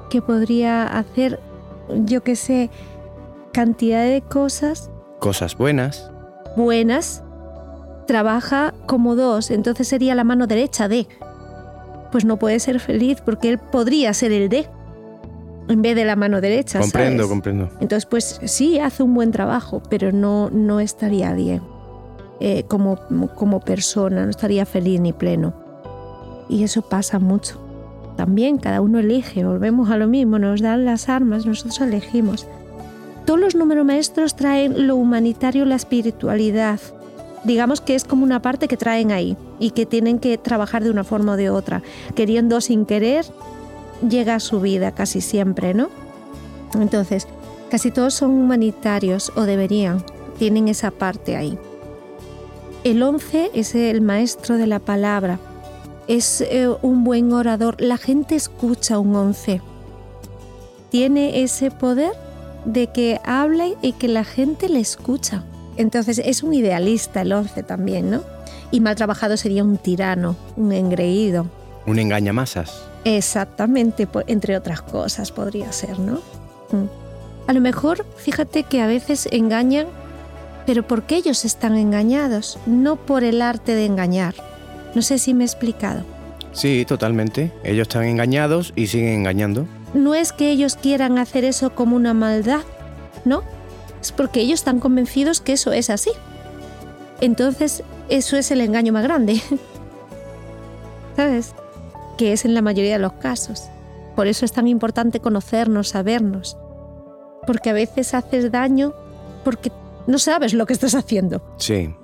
que 0.09 0.23
podría 0.23 0.87
hacer, 0.87 1.41
yo 1.89 2.23
qué 2.23 2.37
sé, 2.37 2.71
cantidad 3.53 4.05
de 4.05 4.23
cosas, 4.23 4.91
cosas 5.25 5.57
buenas. 5.57 6.11
Buenas. 6.55 7.23
Trabaja 8.07 8.75
como 8.85 9.17
dos, 9.17 9.51
entonces 9.51 9.89
sería 9.89 10.15
la 10.15 10.23
mano 10.23 10.47
derecha 10.47 10.87
de. 10.87 11.09
Pues 12.13 12.27
no 12.27 12.37
puede 12.37 12.61
ser 12.61 12.79
feliz 12.79 13.23
porque 13.25 13.49
él 13.49 13.59
podría 13.59 14.13
ser 14.13 14.33
el 14.33 14.51
de 14.51 14.67
en 15.69 15.81
vez 15.81 15.97
de 15.97 16.05
la 16.05 16.15
mano 16.15 16.43
derecha. 16.43 16.79
Comprendo, 16.79 17.27
comprendo. 17.27 17.71
Entonces, 17.81 18.05
pues 18.05 18.39
sí, 18.45 18.79
hace 18.79 19.03
un 19.03 19.15
buen 19.15 19.33
trabajo, 19.33 19.83
pero 19.89 20.13
no, 20.13 20.51
no 20.51 20.79
estaría 20.79 21.33
bien 21.33 21.63
eh, 22.41 22.65
como, 22.69 22.99
como 23.35 23.61
persona, 23.61 24.25
no 24.25 24.31
estaría 24.31 24.67
feliz 24.67 25.01
ni 25.01 25.15
pleno. 25.15 25.55
Y 26.51 26.65
eso 26.65 26.83
pasa 26.83 27.19
mucho. 27.19 27.59
También 28.19 28.59
cada 28.59 28.83
uno 28.83 28.99
elige, 28.99 29.43
volvemos 29.43 29.89
a 29.89 29.97
lo 29.97 30.07
mismo, 30.07 30.39
nos 30.39 30.61
dan 30.61 30.85
las 30.85 31.09
armas, 31.09 31.47
nosotros 31.47 31.81
elegimos. 31.81 32.47
Todos 33.25 33.41
los 33.41 33.55
números 33.55 33.87
maestros 33.87 34.37
traen 34.37 34.87
lo 34.87 34.97
humanitario, 34.97 35.65
la 35.65 35.77
espiritualidad, 35.77 36.81
digamos 37.45 37.81
que 37.81 37.95
es 37.95 38.05
como 38.05 38.25
una 38.25 38.43
parte 38.43 38.69
que 38.69 38.77
traen 38.77 39.13
ahí 39.13 39.37
y 39.59 39.71
que 39.71 39.87
tienen 39.87 40.19
que 40.19 40.37
trabajar 40.39 40.83
de 40.83 40.91
una 40.91 41.05
forma 41.05 41.33
o 41.33 41.37
de 41.37 41.51
otra. 41.51 41.83
Queriendo 42.15 42.61
sin 42.61 42.87
querer, 42.87 43.25
llega 44.07 44.35
a 44.35 44.41
su 44.41 44.61
vida 44.61 44.93
casi 44.93 45.21
siempre, 45.21 45.75
¿no? 45.75 45.89
Entonces, 46.75 47.29
casi 47.71 47.91
todos 47.91 48.15
son 48.15 48.31
humanitarios 48.31 49.33
o 49.37 49.43
deberían, 49.43 50.05
tienen 50.39 50.69
esa 50.69 50.91
parte 50.91 51.37
ahí. 51.37 51.59
El 52.83 53.03
11 53.03 53.53
es 53.55 53.75
el 53.75 54.01
maestro 54.01 54.57
de 54.57 54.67
la 54.67 54.81
palabra, 54.81 55.39
es 56.09 56.43
eh, 56.43 56.69
un 56.83 57.05
buen 57.05 57.33
orador, 57.33 57.81
la 57.81 57.97
gente 57.97 58.35
escucha 58.35 58.99
un 58.99 59.15
11. 59.15 59.63
Tiene 60.91 61.43
ese 61.43 61.71
poder 61.71 62.13
de 62.65 62.89
que 62.89 63.21
hable 63.25 63.75
y 63.83 63.93
que 63.93 64.09
la 64.09 64.25
gente 64.25 64.69
le 64.69 64.81
escucha. 64.81 65.45
Entonces 65.77 66.21
es 66.25 66.43
un 66.43 66.55
idealista 66.55 67.23
el 67.23 67.33
11 67.33 67.63
también, 67.63 68.11
¿no? 68.11 68.23
Y 68.71 68.81
mal 68.81 68.97
trabajado 68.97 69.37
sería 69.37 69.65
un 69.65 69.77
tirano, 69.77 70.37
un 70.57 70.73
engreído. 70.73 71.47
Un 71.87 71.99
engañamasas. 71.99 72.83
Exactamente, 73.05 74.09
entre 74.27 74.57
otras 74.57 74.83
cosas 74.83 75.31
podría 75.31 75.71
ser, 75.73 75.99
¿no? 75.99 76.15
Mm. 76.71 76.89
A 77.47 77.53
lo 77.53 77.61
mejor, 77.61 78.07
fíjate 78.17 78.63
que 78.63 78.81
a 78.81 78.87
veces 78.87 79.29
engañan, 79.31 79.87
pero 80.65 80.87
porque 80.87 81.17
ellos 81.17 81.45
están 81.45 81.77
engañados, 81.77 82.59
no 82.67 82.97
por 82.97 83.23
el 83.23 83.43
arte 83.43 83.75
de 83.75 83.85
engañar. 83.85 84.35
No 84.95 85.03
sé 85.03 85.19
si 85.19 85.35
me 85.35 85.45
he 85.45 85.47
explicado. 85.47 86.05
Sí, 86.53 86.85
totalmente. 86.87 87.53
Ellos 87.65 87.89
están 87.89 88.05
engañados 88.05 88.73
y 88.77 88.87
siguen 88.87 89.15
engañando. 89.15 89.67
No 89.95 90.15
es 90.15 90.33
que 90.33 90.51
ellos 90.51 90.77
quieran 90.77 91.19
hacer 91.19 91.45
eso 91.45 91.75
como 91.75 91.97
una 91.97 92.13
maldad, 92.15 92.63
¿no? 93.25 93.43
es 94.05 94.13
porque 94.13 94.41
ellos 94.41 94.61
están 94.61 94.81
convencidos 94.81 95.41
que 95.41 95.55
eso 95.55 95.73
es 95.73 95.89
así. 95.89 96.11
Entonces, 97.21 97.83
eso 98.11 98.37
es 98.37 98.51
el 98.51 98.61
engaño 98.61 98.93
más 98.93 99.03
grande. 99.03 99.41
¿Sabes? 101.17 101.55
Que 102.19 102.33
es 102.33 102.45
en 102.45 102.53
la 102.55 102.61
mayoría 102.61 102.95
de 102.95 102.99
los 102.99 103.15
casos. 103.15 103.65
Por 104.15 104.27
eso 104.27 104.45
es 104.45 104.53
tan 104.53 104.69
importante 104.69 105.21
conocernos, 105.21 105.89
sabernos. 105.89 106.59
Porque 107.47 107.71
a 107.71 107.73
veces 107.73 108.13
haces 108.13 108.53
daño 108.53 108.93
porque 109.43 109.73
no 110.07 110.19
sabes 110.19 110.53
lo 110.53 110.67
que 110.67 110.75
estás 110.75 110.95
haciendo. 110.95 111.43
Sí. 111.57 111.95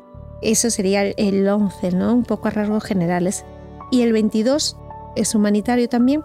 Eso 0.41 0.71
sería 0.71 1.03
el 1.03 1.47
11, 1.47 1.93
¿no? 1.93 2.15
Un 2.15 2.25
poco 2.25 2.49
a 2.49 2.51
rasgos 2.51 2.85
generales. 2.85 3.45
Y 3.91 4.03
el 4.03 4.13
22 4.15 4.77
es 5.17 5.35
humanitario 5.35 5.89
también, 5.89 6.23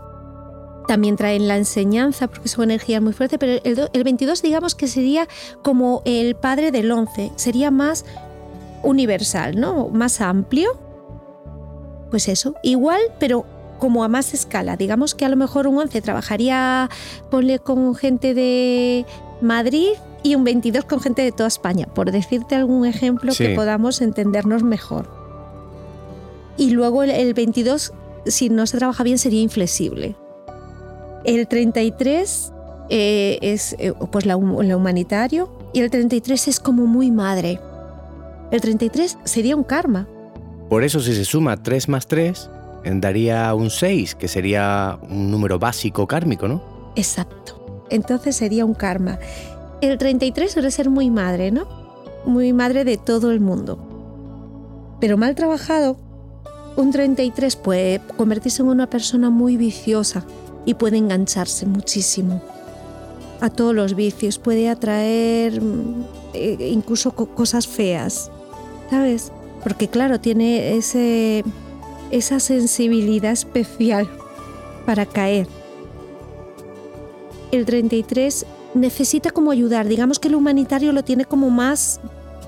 también 0.88 1.16
traen 1.16 1.48
la 1.48 1.58
enseñanza 1.58 2.28
porque 2.28 2.50
su 2.50 2.64
energía 2.64 2.98
es 2.98 3.04
muy 3.04 3.14
fuerte, 3.14 3.38
pero 3.38 3.62
el, 3.64 4.04
22 4.04 4.42
digamos 4.42 4.76
que 4.76 4.88
sería 4.88 5.28
como 5.62 6.02
el 6.06 6.36
padre 6.36 6.72
del 6.72 6.92
11, 6.92 7.32
sería 7.36 7.72
más 7.72 8.06
universal, 8.84 9.60
¿no? 9.60 9.90
Más 9.90 10.22
amplio. 10.22 10.80
Pues 12.12 12.28
eso, 12.28 12.56
igual, 12.64 13.02
pero 13.20 13.46
como 13.80 14.04
a 14.04 14.08
más 14.08 14.34
escala. 14.34 14.78
Digamos 14.78 15.16
que 15.16 15.26
a 15.26 15.30
lo 15.30 15.36
mejor 15.36 15.68
un 15.68 15.78
11 15.78 16.02
trabajaría, 16.02 16.90
ponle 17.30 17.60
con 17.60 17.96
gente 17.96 18.34
de 18.34 19.06
Madrid 19.42 19.90
y 20.24 20.36
un 20.36 20.44
22 20.44 20.86
con 20.86 21.02
gente 21.02 21.24
de 21.24 21.32
toda 21.32 21.48
España, 21.48 21.88
por 21.94 22.12
decirte 22.12 22.56
algún 22.56 22.86
ejemplo 22.86 23.34
que 23.38 23.50
podamos 23.50 24.02
entendernos 24.02 24.64
mejor. 24.64 25.10
Y 26.58 26.70
luego 26.72 27.04
el 27.04 27.34
22, 27.34 27.94
si 28.26 28.50
no 28.50 28.66
se 28.66 28.78
trabaja 28.78 29.04
bien, 29.04 29.18
sería 29.18 29.42
inflexible. 29.42 30.16
El 31.26 31.48
33 31.48 32.54
eh, 32.90 33.40
es 33.42 33.76
eh, 33.80 33.94
pues 34.12 34.26
la, 34.26 34.38
humanitario 34.38 35.50
y 35.74 35.80
el 35.80 35.90
33 35.90 36.48
es 36.48 36.60
como 36.60 36.86
muy 36.86 37.10
madre. 37.12 37.60
El 38.52 38.62
33 38.62 39.18
sería 39.24 39.56
un 39.56 39.64
karma. 39.64 40.08
Por 40.70 40.84
eso 40.84 41.00
si 41.00 41.16
se 41.16 41.26
suma 41.26 41.58
3 41.58 41.90
más 41.90 42.06
3, 42.08 42.50
daría 42.94 43.54
un 43.56 43.70
6, 43.70 44.16
que 44.16 44.28
sería 44.28 45.00
un 45.10 45.32
número 45.32 45.58
básico 45.58 46.06
kármico, 46.06 46.48
¿no? 46.48 46.62
Exacto. 46.96 47.86
Entonces 47.90 48.36
sería 48.36 48.66
un 48.66 48.74
karma. 48.74 49.20
El 49.82 49.98
33 49.98 50.52
suele 50.52 50.72
ser 50.72 50.90
muy 50.90 51.10
madre, 51.10 51.52
¿no? 51.52 51.68
Muy 52.26 52.54
madre 52.54 52.84
de 52.84 52.98
todo 52.98 53.32
el 53.32 53.40
mundo. 53.40 53.80
Pero 55.00 55.18
mal 55.18 55.36
trabajado, 55.36 55.98
un 56.78 56.92
33 56.92 57.56
puede 57.56 58.02
convertirse 58.18 58.62
en 58.62 58.70
una 58.70 58.90
persona 58.90 59.30
muy 59.30 59.58
viciosa, 59.58 60.24
y 60.66 60.74
puede 60.74 60.98
engancharse 60.98 61.66
muchísimo 61.66 62.42
a 63.42 63.50
todos 63.50 63.76
los 63.76 63.96
vicios, 63.96 64.40
puede 64.40 64.70
atraer 64.70 65.62
mm, 65.62 66.06
eh, 66.34 66.70
incluso 66.72 67.12
cosas 67.12 67.68
feas, 67.68 68.32
¿sabes? 68.90 69.32
Porque 69.64 69.88
claro, 69.88 70.20
tiene 70.20 70.78
ese, 70.78 71.44
esa 72.12 72.40
sensibilidad 72.40 73.32
especial 73.32 74.10
para 74.86 75.06
caer. 75.06 75.48
El 77.52 77.66
33 77.66 78.46
necesita 78.74 79.32
como 79.32 79.52
ayudar, 79.52 79.88
digamos 79.88 80.20
que 80.20 80.28
el 80.28 80.36
humanitario 80.36 80.92
lo 80.92 81.04
tiene 81.04 81.26
como 81.26 81.50
más 81.50 82.00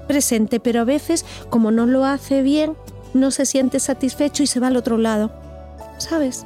presente, 0.07 0.59
pero 0.59 0.81
a 0.81 0.85
veces 0.85 1.25
como 1.49 1.71
no 1.71 1.85
lo 1.85 2.05
hace 2.05 2.41
bien, 2.41 2.75
no 3.13 3.31
se 3.31 3.45
siente 3.45 3.79
satisfecho 3.79 4.43
y 4.43 4.47
se 4.47 4.59
va 4.59 4.67
al 4.67 4.77
otro 4.77 4.97
lado, 4.97 5.31
¿sabes? 5.97 6.45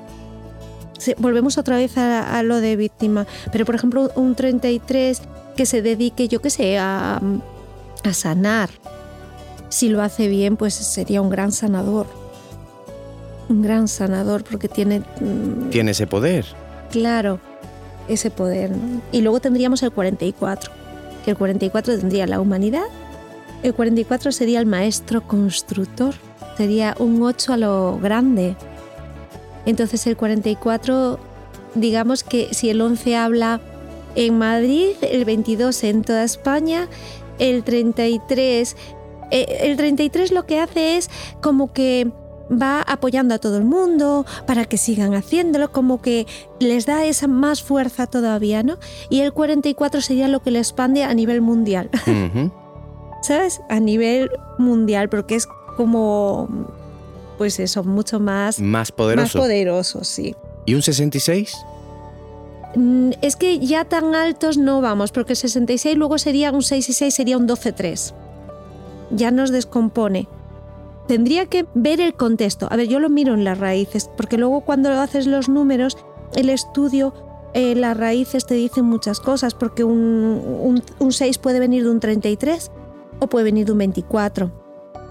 Volvemos 1.18 1.58
otra 1.58 1.78
vez 1.78 1.98
a, 1.98 2.42
lo 2.44 2.62
de 2.62 2.76
víctima. 2.76 3.28
Pero, 3.52 3.66
por 3.66 3.76
ejemplo, 3.76 4.12
un 4.16 4.36
33 4.36 5.22
que 5.56 5.66
se 5.66 5.82
dedique, 5.82 6.28
yo 6.28 6.42
qué 6.42 6.50
sé, 6.50 6.78
a, 6.78 7.22
a 8.04 8.14
sanar. 8.14 8.70
Si 9.70 9.90
lo 9.90 10.02
hace 10.02 10.28
bien, 10.28 10.58
pues 10.58 10.74
sería 10.74 11.22
un 11.22 11.30
gran 11.30 11.52
sanador. 11.52 12.08
Un 13.50 13.62
gran 13.62 13.88
sanador 13.88 14.44
porque 14.44 14.68
tiene... 14.68 15.00
Mm, 15.00 15.70
tiene 15.70 15.92
ese 15.92 16.08
poder. 16.08 16.46
Claro, 16.92 17.40
ese 18.08 18.32
poder. 18.32 18.72
Y 19.12 19.22
luego 19.22 19.40
tendríamos 19.40 19.82
el 19.84 19.92
44, 19.92 20.72
que 21.24 21.32
el 21.32 21.38
44 21.38 22.00
tendría 22.00 22.28
la 22.28 22.40
humanidad. 22.40 22.84
El 23.64 23.74
44 23.74 24.32
sería 24.32 24.60
el 24.60 24.66
maestro 24.66 25.22
constructor. 25.26 26.16
Sería 26.58 26.96
un 27.00 27.22
8 27.22 27.54
a 27.54 27.58
lo 27.58 28.00
grande, 28.02 28.56
entonces 29.66 30.06
el 30.08 30.18
44, 30.18 31.20
digamos 31.76 32.24
que 32.24 32.54
si 32.54 32.70
el 32.70 32.82
11 32.82 33.16
habla 33.16 33.62
en 34.16 34.38
Madrid, 34.38 34.96
el 35.02 35.26
22 35.26 35.84
en 35.84 36.02
toda 36.04 36.24
España, 36.24 36.88
el 37.40 37.64
33, 37.64 38.76
eh, 39.32 39.58
el 39.62 39.78
33 39.78 40.32
lo 40.32 40.46
que 40.46 40.60
hace 40.60 40.98
es 40.98 41.10
como 41.42 41.72
que 41.74 42.12
va 42.52 42.82
apoyando 42.82 43.34
a 43.34 43.40
todo 43.40 43.58
el 43.58 43.64
mundo 43.64 44.26
para 44.46 44.66
que 44.66 44.78
sigan 44.78 45.14
haciéndolo, 45.14 45.72
como 45.72 46.02
que 46.02 46.28
les 46.60 46.86
da 46.86 47.06
esa 47.06 47.28
más 47.28 47.64
fuerza 47.64 48.08
todavía, 48.08 48.64
¿no? 48.64 48.78
Y 49.10 49.22
el 49.22 49.32
44 49.32 50.02
sería 50.02 50.28
lo 50.28 50.42
que 50.42 50.52
le 50.52 50.60
expande 50.60 51.04
a 51.04 51.14
nivel 51.14 51.42
mundial. 51.42 51.90
¿Sabes? 53.22 53.62
A 53.70 53.80
nivel 53.80 54.30
mundial, 54.58 55.08
porque 55.08 55.36
es 55.36 55.48
como 55.78 56.50
pues 57.42 57.60
eso, 57.60 57.84
mucho 57.84 58.20
más... 58.20 58.60
Más 58.60 58.92
poderoso. 58.92 59.40
Más 59.40 59.48
poderoso, 59.48 60.04
sí. 60.04 60.36
¿Y 60.68 60.76
un 60.76 60.84
66? 60.84 61.58
Mm, 62.76 63.14
es 63.24 63.36
que 63.36 63.58
ya 63.58 63.84
tan 63.84 64.14
altos 64.14 64.60
no 64.60 64.80
vamos, 64.80 65.12
porque 65.12 65.34
66 65.34 65.98
luego 65.98 66.20
sería 66.20 66.52
un 66.52 66.62
6 66.62 66.90
y 66.90 66.94
6, 66.94 67.12
sería 67.12 67.40
un 67.40 67.48
12-3. 67.48 68.14
Ya 69.10 69.32
nos 69.32 69.50
descompone. 69.50 70.28
Tendría 71.08 71.48
que 71.48 71.66
ver 71.74 72.00
el 72.00 72.14
contexto. 72.14 72.68
A 72.70 72.76
ver, 72.76 72.88
yo 72.88 73.00
lo 73.00 73.10
miro 73.10 73.34
en 73.34 73.44
las 73.44 73.58
raíces, 73.58 74.08
porque 74.16 74.38
luego 74.38 74.62
cuando 74.62 74.92
haces 74.92 75.26
los 75.26 75.50
números, 75.50 75.98
el 76.36 76.48
estudio, 76.48 77.12
eh, 77.56 77.74
las 77.74 77.98
raíces 77.98 78.46
te 78.46 78.54
dicen 78.54 78.86
muchas 78.86 79.20
cosas, 79.20 79.56
porque 79.56 79.84
un, 79.84 80.84
un 81.00 81.12
6 81.12 81.40
puede 81.40 81.60
venir 81.60 81.86
de 81.86 81.90
un 81.90 82.00
33 82.00 82.70
o 83.18 83.26
puede 83.26 83.46
venir 83.46 83.66
de 83.66 83.72
un 83.72 83.80
24 83.80 84.61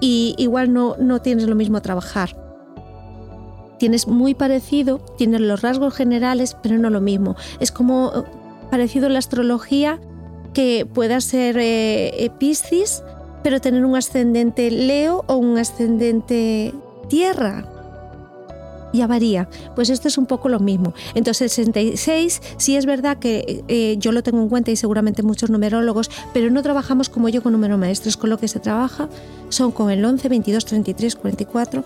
y 0.01 0.35
igual 0.39 0.73
no, 0.73 0.97
no 0.99 1.21
tienes 1.21 1.47
lo 1.47 1.55
mismo 1.55 1.79
a 1.79 1.83
trabajar. 1.83 2.37
Tienes 3.79 4.07
muy 4.07 4.35
parecido, 4.35 4.99
tienes 5.17 5.41
los 5.41 5.63
rasgos 5.63 5.95
generales, 5.95 6.57
pero 6.63 6.79
no 6.79 6.91
lo 6.91 7.01
mismo. 7.01 7.37
Es 7.61 7.73
como 7.73 8.13
eh, 8.15 8.23
parecido 8.71 9.07
en 9.07 9.15
la 9.15 9.19
astrología 9.19 9.99
que 10.53 10.87
pueda 10.93 11.21
ser 11.21 11.57
eh, 11.59 12.31
Piscis, 12.39 13.03
pero 13.43 13.61
tener 13.61 13.85
un 13.85 13.97
ascendente 13.97 14.71
Leo 14.71 15.25
o 15.29 15.37
un 15.37 15.57
ascendente 15.59 16.75
Tierra 17.09 17.80
ya 18.93 19.07
varía. 19.07 19.49
Pues 19.75 19.91
esto 19.91 20.09
es 20.09 20.19
un 20.19 20.27
poco 20.27 20.49
lo 20.49 20.61
mismo. 20.61 20.95
Entonces 21.15 21.43
el 21.43 21.65
66 21.65 22.43
sí 22.57 22.77
es 22.77 22.87
verdad 22.87 23.19
que 23.19 23.65
eh, 23.69 23.97
yo 23.99 24.13
lo 24.13 24.23
tengo 24.23 24.43
en 24.43 24.49
cuenta 24.49 24.71
y 24.71 24.77
seguramente 24.77 25.23
muchos 25.23 25.51
numerólogos, 25.51 26.11
pero 26.33 26.51
no 26.51 26.63
trabajamos 26.63 27.09
como 27.09 27.29
yo 27.29 27.43
con 27.43 27.53
números 27.53 27.79
maestros, 27.79 28.17
con 28.17 28.31
lo 28.31 28.39
que 28.39 28.49
se 28.49 28.61
trabaja 28.61 29.09
son 29.49 29.73
con 29.73 29.91
el 29.91 30.05
11, 30.05 30.29
22, 30.29 30.65
33, 30.65 31.17
44. 31.17 31.85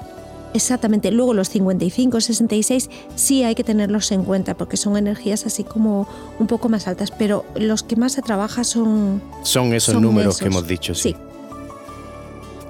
Exactamente, 0.54 1.10
luego 1.10 1.34
los 1.34 1.48
55, 1.48 2.20
66 2.20 2.88
sí 3.16 3.42
hay 3.42 3.56
que 3.56 3.64
tenerlos 3.64 4.12
en 4.12 4.22
cuenta 4.22 4.56
porque 4.56 4.76
son 4.76 4.96
energías 4.96 5.46
así 5.46 5.64
como 5.64 6.06
un 6.38 6.46
poco 6.46 6.68
más 6.68 6.86
altas, 6.86 7.10
pero 7.10 7.44
los 7.56 7.82
que 7.82 7.96
más 7.96 8.12
se 8.12 8.22
trabaja 8.22 8.62
son... 8.62 9.20
Son 9.42 9.74
esos 9.74 10.00
números 10.00 10.38
que 10.38 10.46
hemos 10.46 10.66
dicho, 10.68 10.94
sí. 10.94 11.16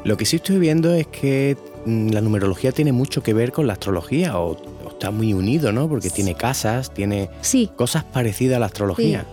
Lo 0.04 0.16
que 0.16 0.24
sí 0.24 0.36
estoy 0.36 0.58
viendo 0.58 0.94
es 0.94 1.06
que 1.08 1.58
la 1.86 2.20
numerología 2.20 2.72
tiene 2.72 2.92
mucho 2.92 3.22
que 3.22 3.34
ver 3.34 3.52
con 3.52 3.66
la 3.66 3.74
astrología 3.74 4.38
o, 4.38 4.56
está 4.90 5.10
muy 5.10 5.34
unido, 5.34 5.72
¿no? 5.72 5.88
Porque 5.88 6.10
tiene 6.10 6.34
casas, 6.34 6.92
tiene 6.92 7.30
cosas 7.76 8.04
parecidas 8.04 8.56
a 8.56 8.60
la 8.60 8.66
astrología. 8.66 9.26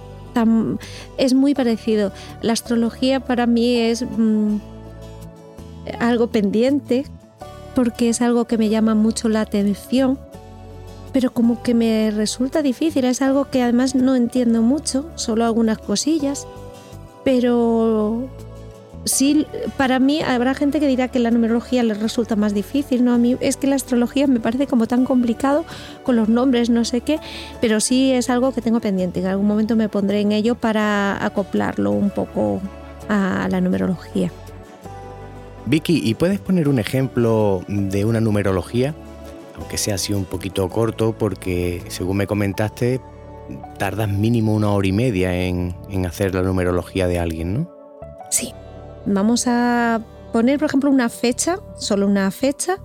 es 1.17 1.33
muy 1.33 1.53
parecido. 1.53 2.11
La 2.41 2.53
astrología 2.53 3.19
para 3.19 3.45
mí 3.45 3.75
es 3.77 4.03
mm, 4.03 4.57
algo 5.99 6.27
pendiente 6.27 7.05
porque 7.75 8.09
es 8.09 8.21
algo 8.21 8.45
que 8.45 8.57
me 8.57 8.69
llama 8.69 8.95
mucho 8.95 9.29
la 9.29 9.41
atención, 9.41 10.19
pero 11.13 11.31
como 11.31 11.63
que 11.63 11.73
me 11.73 12.11
resulta 12.11 12.61
difícil. 12.61 13.05
Es 13.05 13.21
algo 13.21 13.49
que 13.49 13.61
además 13.61 13.95
no 13.95 14.15
entiendo 14.15 14.61
mucho, 14.61 15.09
solo 15.15 15.45
algunas 15.45 15.77
cosillas, 15.77 16.47
pero 17.23 18.27
sí, 19.05 19.45
para 19.77 19.99
mí 19.99 20.21
habrá 20.21 20.53
gente 20.53 20.79
que 20.79 20.87
dirá 20.87 21.07
que 21.07 21.19
la 21.19 21.31
numerología 21.31 21.83
les 21.83 21.99
resulta 21.99 22.35
más 22.35 22.53
difícil, 22.53 23.03
¿no? 23.03 23.13
A 23.13 23.17
mí 23.17 23.37
es 23.39 23.57
que 23.57 23.67
la 23.67 23.75
astrología 23.75 24.27
me 24.27 24.39
parece 24.39 24.67
como 24.67 24.87
tan 24.87 25.05
complicado 25.05 25.65
con 26.03 26.15
los 26.15 26.29
nombres, 26.29 26.69
no 26.69 26.85
sé 26.85 27.01
qué, 27.01 27.19
pero 27.59 27.79
sí 27.79 28.11
es 28.11 28.29
algo 28.29 28.51
que 28.51 28.61
tengo 28.61 28.79
pendiente. 28.79 29.19
En 29.19 29.27
algún 29.27 29.47
momento 29.47 29.75
me 29.75 29.89
pondré 29.89 30.21
en 30.21 30.31
ello 30.31 30.55
para 30.55 31.23
acoplarlo 31.23 31.91
un 31.91 32.09
poco 32.09 32.61
a 33.09 33.47
la 33.49 33.61
numerología. 33.61 34.31
Vicky, 35.65 36.01
¿y 36.03 36.15
puedes 36.15 36.39
poner 36.39 36.67
un 36.67 36.79
ejemplo 36.79 37.63
de 37.67 38.05
una 38.05 38.19
numerología? 38.19 38.95
Aunque 39.57 39.77
sea 39.77 39.95
así 39.95 40.13
un 40.13 40.25
poquito 40.25 40.67
corto, 40.69 41.13
porque 41.17 41.83
según 41.89 42.17
me 42.17 42.27
comentaste, 42.27 42.99
tardas 43.77 44.09
mínimo 44.09 44.55
una 44.55 44.71
hora 44.71 44.87
y 44.87 44.91
media 44.91 45.35
en, 45.35 45.75
en 45.89 46.05
hacer 46.05 46.33
la 46.33 46.41
numerología 46.41 47.07
de 47.07 47.19
alguien, 47.19 47.53
¿no? 47.53 47.80
Vamos 49.05 49.45
a 49.47 50.01
poner, 50.31 50.59
por 50.59 50.67
ejemplo, 50.67 50.89
una 50.89 51.09
fecha, 51.09 51.59
solo 51.77 52.07
una 52.07 52.29
fecha, 52.31 52.77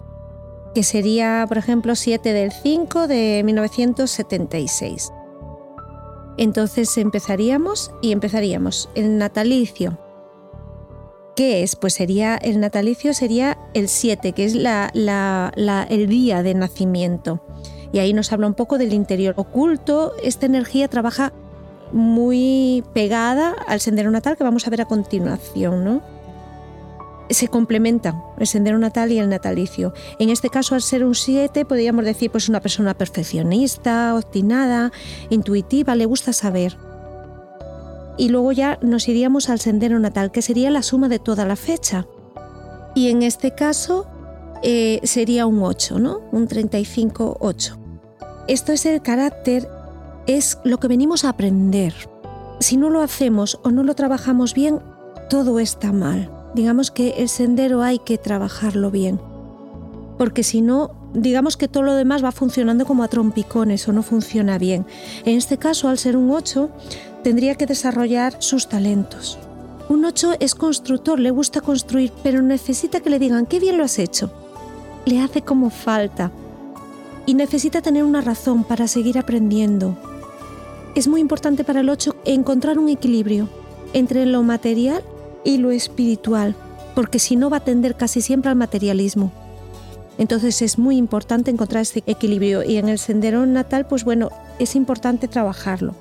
que 0.74 0.82
sería, 0.82 1.44
por 1.48 1.58
ejemplo, 1.58 1.94
7 1.94 2.32
del 2.32 2.52
5 2.52 3.06
de 3.06 3.42
1976. 3.44 5.12
Entonces 6.38 6.96
empezaríamos 6.98 7.90
y 8.02 8.12
empezaríamos 8.12 8.90
el 8.94 9.16
natalicio. 9.16 9.98
¿Qué 11.34 11.62
es? 11.62 11.76
Pues 11.76 11.94
sería 11.94 12.36
el 12.36 12.60
natalicio 12.60 13.12
sería 13.14 13.58
el 13.74 13.88
7, 13.88 14.32
que 14.32 14.44
es 14.44 14.54
el 14.54 16.06
día 16.08 16.42
de 16.42 16.54
nacimiento. 16.54 17.42
Y 17.92 17.98
ahí 17.98 18.12
nos 18.12 18.32
habla 18.32 18.46
un 18.46 18.54
poco 18.54 18.78
del 18.78 18.92
interior 18.92 19.34
oculto. 19.36 20.12
Esta 20.22 20.46
energía 20.46 20.88
trabaja 20.88 21.32
muy 21.92 22.84
pegada 22.92 23.54
al 23.66 23.80
sendero 23.80 24.10
natal 24.10 24.36
que 24.36 24.44
vamos 24.44 24.66
a 24.66 24.70
ver 24.70 24.80
a 24.80 24.86
continuación, 24.86 25.84
¿no? 25.84 26.02
Se 27.28 27.48
complementan 27.48 28.22
el 28.38 28.46
sendero 28.46 28.78
natal 28.78 29.10
y 29.10 29.18
el 29.18 29.28
natalicio. 29.28 29.92
En 30.18 30.30
este 30.30 30.48
caso, 30.48 30.74
al 30.74 30.82
ser 30.82 31.04
un 31.04 31.14
7, 31.14 31.64
podríamos 31.64 32.04
decir 32.04 32.30
pues 32.30 32.48
una 32.48 32.60
persona 32.60 32.94
perfeccionista, 32.94 34.14
obstinada, 34.14 34.92
intuitiva, 35.30 35.96
le 35.96 36.06
gusta 36.06 36.32
saber. 36.32 36.76
Y 38.16 38.28
luego 38.28 38.52
ya 38.52 38.78
nos 38.80 39.08
iríamos 39.08 39.50
al 39.50 39.60
sendero 39.60 39.98
natal, 39.98 40.30
que 40.30 40.40
sería 40.40 40.70
la 40.70 40.82
suma 40.82 41.08
de 41.08 41.18
toda 41.18 41.44
la 41.44 41.56
fecha. 41.56 42.06
Y 42.94 43.10
en 43.10 43.22
este 43.22 43.54
caso 43.54 44.06
eh, 44.62 45.00
sería 45.02 45.46
un 45.46 45.62
8, 45.62 45.98
¿no? 45.98 46.20
Un 46.32 46.48
35-8. 46.48 47.76
Esto 48.48 48.72
es 48.72 48.86
el 48.86 49.02
carácter 49.02 49.68
es 50.26 50.58
lo 50.64 50.78
que 50.78 50.88
venimos 50.88 51.24
a 51.24 51.30
aprender. 51.30 51.94
Si 52.58 52.76
no 52.76 52.90
lo 52.90 53.02
hacemos 53.02 53.60
o 53.62 53.70
no 53.70 53.82
lo 53.82 53.94
trabajamos 53.94 54.54
bien, 54.54 54.80
todo 55.28 55.58
está 55.60 55.92
mal. 55.92 56.30
Digamos 56.54 56.90
que 56.90 57.10
el 57.18 57.28
sendero 57.28 57.82
hay 57.82 57.98
que 57.98 58.18
trabajarlo 58.18 58.90
bien. 58.90 59.20
Porque 60.18 60.42
si 60.42 60.62
no, 60.62 60.90
digamos 61.12 61.56
que 61.56 61.68
todo 61.68 61.82
lo 61.82 61.94
demás 61.94 62.24
va 62.24 62.32
funcionando 62.32 62.86
como 62.86 63.02
a 63.02 63.08
trompicones 63.08 63.86
o 63.88 63.92
no 63.92 64.02
funciona 64.02 64.56
bien. 64.58 64.86
En 65.24 65.36
este 65.36 65.58
caso, 65.58 65.88
al 65.88 65.98
ser 65.98 66.16
un 66.16 66.30
8, 66.30 66.70
tendría 67.22 67.56
que 67.56 67.66
desarrollar 67.66 68.36
sus 68.38 68.68
talentos. 68.68 69.38
Un 69.88 70.04
8 70.04 70.36
es 70.40 70.54
constructor, 70.54 71.20
le 71.20 71.30
gusta 71.30 71.60
construir, 71.60 72.12
pero 72.22 72.42
necesita 72.42 73.00
que 73.00 73.10
le 73.10 73.18
digan, 73.18 73.46
qué 73.46 73.60
bien 73.60 73.76
lo 73.76 73.84
has 73.84 73.98
hecho. 73.98 74.30
Le 75.04 75.20
hace 75.20 75.42
como 75.42 75.70
falta. 75.70 76.32
Y 77.26 77.34
necesita 77.34 77.82
tener 77.82 78.04
una 78.04 78.20
razón 78.20 78.64
para 78.64 78.88
seguir 78.88 79.18
aprendiendo, 79.18 79.96
es 80.96 81.08
muy 81.08 81.20
importante 81.20 81.62
para 81.62 81.80
el 81.80 81.90
8 81.90 82.16
encontrar 82.24 82.78
un 82.78 82.88
equilibrio 82.88 83.48
entre 83.92 84.24
lo 84.24 84.42
material 84.42 85.02
y 85.44 85.58
lo 85.58 85.70
espiritual, 85.70 86.56
porque 86.94 87.18
si 87.18 87.36
no 87.36 87.50
va 87.50 87.58
a 87.58 87.60
tender 87.60 87.96
casi 87.96 88.22
siempre 88.22 88.50
al 88.50 88.56
materialismo. 88.56 89.30
Entonces 90.16 90.62
es 90.62 90.78
muy 90.78 90.96
importante 90.96 91.50
encontrar 91.50 91.82
este 91.82 92.02
equilibrio 92.06 92.62
y 92.64 92.78
en 92.78 92.88
el 92.88 92.98
sendero 92.98 93.44
natal, 93.44 93.86
pues 93.86 94.04
bueno, 94.04 94.30
es 94.58 94.74
importante 94.74 95.28
trabajarlo. 95.28 95.94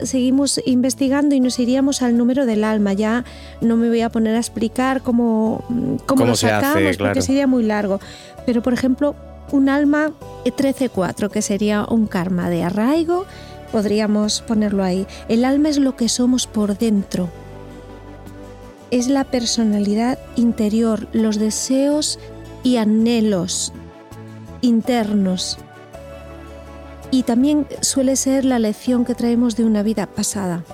Seguimos 0.00 0.60
investigando 0.66 1.36
y 1.36 1.40
nos 1.40 1.60
iríamos 1.60 2.02
al 2.02 2.16
número 2.16 2.44
del 2.44 2.64
alma. 2.64 2.92
Ya 2.94 3.24
no 3.60 3.76
me 3.76 3.88
voy 3.88 4.00
a 4.00 4.10
poner 4.10 4.34
a 4.34 4.38
explicar 4.38 5.02
cómo, 5.02 5.62
cómo, 6.06 6.26
lo 6.26 6.34
sacamos, 6.34 6.96
porque 6.96 7.22
sería 7.22 7.46
muy 7.46 7.62
largo. 7.62 8.00
Pero 8.44 8.60
por 8.62 8.72
ejemplo, 8.72 9.14
un 9.52 9.68
alma 9.68 10.10
13-4, 10.44 11.30
que 11.30 11.42
sería 11.42 11.86
un 11.88 12.08
karma 12.08 12.50
de 12.50 12.64
arraigo, 12.64 13.26
podríamos 13.72 14.42
ponerlo 14.42 14.84
ahí. 14.84 15.06
El 15.28 15.44
alma 15.44 15.70
es 15.70 15.78
lo 15.78 15.96
que 15.96 16.08
somos 16.08 16.46
por 16.46 16.78
dentro. 16.78 17.28
Es 18.90 19.08
la 19.08 19.24
personalidad 19.24 20.18
interior, 20.36 21.08
los 21.12 21.38
deseos 21.38 22.18
y 22.62 22.76
anhelos 22.76 23.72
internos. 24.62 25.58
Y 27.10 27.24
también 27.24 27.66
suele 27.82 28.16
ser 28.16 28.44
la 28.44 28.58
lección 28.58 29.04
que 29.04 29.14
traemos 29.14 29.56
de 29.56 29.64
una 29.64 29.82
vida 29.82 30.06
pasada. 30.06 30.64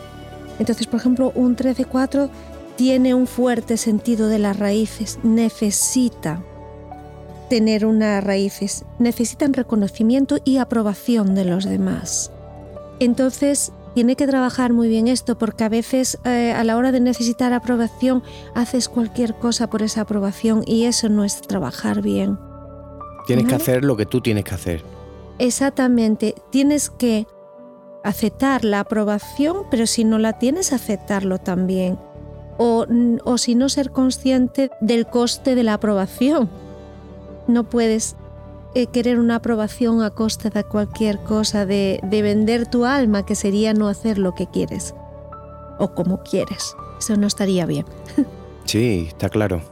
Entonces, 0.61 0.86
por 0.86 1.01
ejemplo, 1.01 1.32
un 1.34 1.57
13-4 1.57 2.30
tiene 2.76 3.14
un 3.14 3.26
fuerte 3.26 3.76
sentido 3.76 4.28
de 4.28 4.38
las 4.38 4.57
raíces, 4.57 5.18
necesita 5.24 6.44
tener 7.51 7.86
unas 7.86 8.22
raíces, 8.22 8.84
necesitan 8.99 9.53
reconocimiento 9.53 10.38
y 10.44 10.59
aprobación 10.59 11.34
de 11.34 11.44
los 11.44 11.64
demás. 11.64 12.30
Entonces, 13.01 13.72
tiene 13.94 14.16
que 14.16 14.26
trabajar 14.26 14.72
muy 14.72 14.88
bien 14.88 15.09
esto 15.09 15.38
porque 15.38 15.64
a 15.64 15.68
veces 15.68 16.18
eh, 16.24 16.53
a 16.53 16.62
la 16.64 16.76
hora 16.76 16.92
de 16.92 17.01
necesitar 17.01 17.53
aprobación 17.53 18.22
haces 18.55 18.88
cualquier 18.88 19.34
cosa 19.34 19.68
por 19.68 19.82
esa 19.82 20.03
aprobación 20.03 20.62
y 20.66 20.84
eso 20.84 21.09
no 21.09 21.24
es 21.24 21.40
trabajar 21.40 22.03
bien. 22.03 22.38
Tienes 23.26 23.46
que 23.46 23.55
hacer 23.55 23.84
lo 23.84 23.96
que 23.96 24.07
tú 24.07 24.20
tienes 24.20 24.44
que 24.44 24.55
hacer. 24.55 24.84
Exactamente, 25.38 26.34
tienes 26.51 26.90
que 26.90 27.26
aceptar 28.05 28.64
la 28.64 28.80
aprobación, 28.80 29.59
pero 29.70 29.86
si 29.86 30.05
no 30.05 30.18
la 30.18 30.38
tienes, 30.38 30.72
aceptarlo 30.72 31.38
también. 31.38 31.99
O, 32.57 32.86
o 33.24 33.38
si 33.38 33.55
no 33.55 33.68
ser 33.68 33.90
consciente 33.90 34.70
del 34.80 35.07
coste 35.07 35.55
de 35.55 35.62
la 35.62 35.74
aprobación. 35.74 36.49
No 37.46 37.64
puedes 37.64 38.16
eh, 38.74 38.86
querer 38.86 39.18
una 39.18 39.36
aprobación 39.36 40.02
a 40.02 40.10
costa 40.10 40.50
de 40.50 40.64
cualquier 40.64 41.18
cosa, 41.18 41.66
de, 41.66 42.00
de 42.02 42.22
vender 42.22 42.66
tu 42.66 42.84
alma, 42.84 43.24
que 43.24 43.34
sería 43.34 43.74
no 43.74 43.88
hacer 43.88 44.18
lo 44.18 44.34
que 44.34 44.46
quieres 44.46 44.94
o 45.78 45.94
como 45.94 46.22
quieres. 46.22 46.74
Eso 46.98 47.16
no 47.16 47.26
estaría 47.26 47.64
bien. 47.66 47.86
Sí, 48.64 49.06
está 49.08 49.28
claro. 49.28 49.62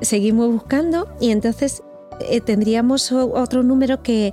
Seguimos 0.00 0.50
buscando 0.50 1.08
y 1.20 1.30
entonces 1.30 1.82
eh, 2.20 2.40
tendríamos 2.40 3.12
otro 3.12 3.62
número 3.62 4.02
que, 4.02 4.32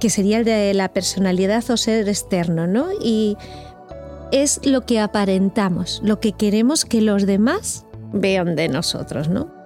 que 0.00 0.10
sería 0.10 0.38
el 0.38 0.44
de 0.44 0.74
la 0.74 0.92
personalidad 0.92 1.68
o 1.70 1.76
ser 1.76 2.08
externo, 2.08 2.66
¿no? 2.66 2.88
Y 3.00 3.36
es 4.32 4.60
lo 4.66 4.82
que 4.82 5.00
aparentamos, 5.00 6.00
lo 6.04 6.20
que 6.20 6.32
queremos 6.32 6.84
que 6.84 7.00
los 7.00 7.26
demás 7.26 7.86
vean 8.12 8.56
de 8.56 8.68
nosotros, 8.68 9.28
¿no? 9.28 9.59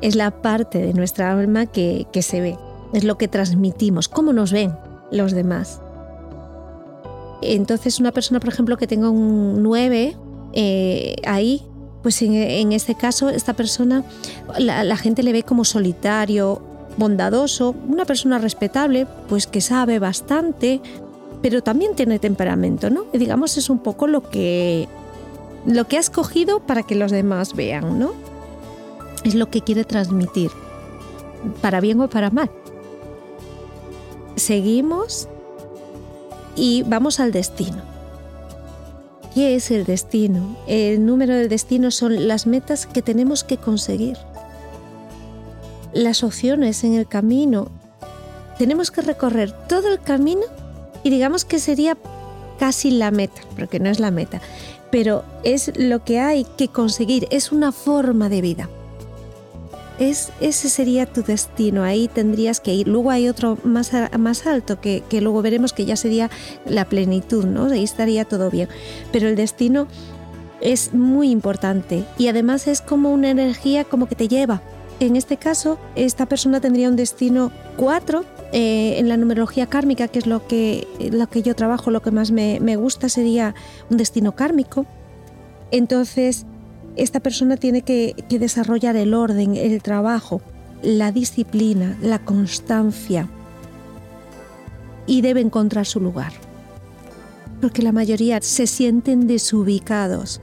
Es 0.00 0.16
la 0.16 0.30
parte 0.30 0.78
de 0.78 0.94
nuestra 0.94 1.32
alma 1.32 1.66
que, 1.66 2.06
se 2.22 2.40
ve, 2.40 2.58
es 2.92 3.04
lo 3.04 3.18
que 3.18 3.28
transmitimos, 3.28 4.08
cómo 4.08 4.32
nos 4.32 4.52
ven 4.52 4.72
los 5.10 5.32
demás. 5.32 5.80
Entonces 7.42 8.00
una 8.00 8.12
persona, 8.12 8.40
por 8.40 8.50
ejemplo, 8.50 8.76
que 8.76 8.86
tenga 8.86 9.10
un 9.10 9.62
9 9.62 10.16
eh, 10.52 11.16
ahí, 11.26 11.62
pues 12.02 12.20
en, 12.22 12.72
este 12.72 12.94
caso 12.94 13.28
esta 13.28 13.54
persona, 13.54 14.04
la, 14.58 14.96
gente 14.96 15.22
le 15.22 15.32
ve 15.32 15.42
como 15.42 15.64
solitario, 15.64 16.62
bondadoso, 16.96 17.74
una 17.88 18.04
persona 18.04 18.38
respetable, 18.38 19.06
pues 19.28 19.46
que 19.46 19.60
sabe 19.60 19.98
bastante, 19.98 20.80
pero 21.42 21.62
también 21.62 21.94
tiene 21.94 22.18
temperamento, 22.18 22.90
¿no? 22.90 23.06
Y 23.12 23.18
digamos 23.18 23.56
es 23.56 23.70
un 23.70 23.78
poco 23.78 24.06
lo 24.06 24.28
que 24.28 24.88
lo 25.66 25.86
que 25.86 25.98
ha 25.98 26.00
escogido 26.00 26.60
para 26.60 26.82
que 26.82 26.94
los 26.94 27.10
demás 27.10 27.54
vean, 27.54 27.98
¿no? 27.98 28.12
Es 29.24 29.34
lo 29.34 29.50
que 29.50 29.60
quiere 29.62 29.84
transmitir, 29.84 30.50
para 31.60 31.80
bien 31.80 32.00
o 32.00 32.08
para 32.08 32.30
mal. 32.30 32.50
Seguimos 34.36 35.28
y 36.56 36.82
vamos 36.84 37.20
al 37.20 37.32
destino. 37.32 37.82
¿Qué 39.34 39.54
es 39.54 39.70
el 39.70 39.84
destino? 39.84 40.56
El 40.66 41.06
número 41.06 41.34
del 41.34 41.48
destino 41.48 41.90
son 41.90 42.26
las 42.26 42.46
metas 42.46 42.86
que 42.86 43.02
tenemos 43.02 43.44
que 43.44 43.58
conseguir. 43.58 44.16
las 45.92 46.22
opciones 46.22 46.84
en 46.84 46.94
el 46.94 47.06
camino. 47.06 47.68
Tenemos 48.58 48.90
que 48.90 49.02
recorrer 49.02 49.52
todo 49.68 49.88
el 49.88 50.00
camino 50.00 50.42
y 51.02 51.10
digamos 51.10 51.44
que 51.44 51.58
sería 51.58 51.96
casi 52.58 52.90
la 52.90 53.10
meta, 53.10 53.40
porque 53.56 53.80
no 53.80 53.88
es 53.88 54.00
la 54.00 54.10
meta, 54.10 54.40
pero 54.90 55.24
es 55.44 55.72
lo 55.78 56.04
que 56.04 56.20
hay 56.20 56.44
que 56.56 56.68
conseguir, 56.68 57.26
es 57.30 57.52
una 57.52 57.72
forma 57.72 58.28
de 58.28 58.40
vida. 58.42 58.68
Es, 60.00 60.32
ese 60.40 60.68
sería 60.68 61.06
tu 61.06 61.22
destino, 61.22 61.84
ahí 61.84 62.08
tendrías 62.08 62.58
que 62.58 62.74
ir. 62.74 62.88
Luego 62.88 63.10
hay 63.10 63.28
otro 63.28 63.58
más, 63.62 63.92
más 64.18 64.46
alto 64.46 64.80
que, 64.80 65.04
que 65.08 65.20
luego 65.20 65.42
veremos 65.42 65.72
que 65.72 65.84
ya 65.84 65.94
sería 65.94 66.30
la 66.66 66.86
plenitud, 66.86 67.44
¿no? 67.44 67.66
Ahí 67.66 67.84
estaría 67.84 68.24
todo 68.24 68.50
bien. 68.50 68.68
Pero 69.12 69.28
el 69.28 69.36
destino 69.36 69.86
es 70.60 70.92
muy 70.92 71.30
importante 71.30 72.04
y 72.18 72.28
además 72.28 72.66
es 72.66 72.80
como 72.80 73.12
una 73.12 73.30
energía 73.30 73.84
como 73.84 74.08
que 74.08 74.14
te 74.14 74.26
lleva. 74.26 74.62
En 75.00 75.16
este 75.16 75.38
caso, 75.38 75.78
esta 75.96 76.26
persona 76.26 76.60
tendría 76.60 76.90
un 76.90 76.96
destino 76.96 77.50
4 77.78 78.22
eh, 78.52 78.98
en 78.98 79.08
la 79.08 79.16
numerología 79.16 79.66
kármica, 79.66 80.08
que 80.08 80.18
es 80.18 80.26
lo 80.26 80.46
que, 80.46 80.86
lo 81.10 81.26
que 81.26 81.40
yo 81.40 81.54
trabajo, 81.54 81.90
lo 81.90 82.02
que 82.02 82.10
más 82.10 82.30
me, 82.32 82.76
gusta 82.76 83.08
sería 83.08 83.54
un 83.88 83.96
destino 83.96 84.32
kármico. 84.32 84.84
Entonces, 85.70 86.44
esta 86.96 87.20
persona 87.20 87.56
tiene 87.56 87.82
que, 87.82 88.14
que 88.28 88.38
desarrollar 88.38 88.96
el 88.96 89.14
orden, 89.14 89.56
el 89.56 89.82
trabajo, 89.82 90.40
la 90.82 91.12
disciplina, 91.12 91.96
la 92.02 92.18
constancia 92.20 93.28
y 95.06 95.22
debe 95.22 95.40
encontrar 95.40 95.86
su 95.86 96.00
lugar. 96.00 96.32
Porque 97.60 97.82
la 97.82 97.92
mayoría 97.92 98.40
se 98.40 98.66
sienten 98.66 99.26
desubicados. 99.26 100.40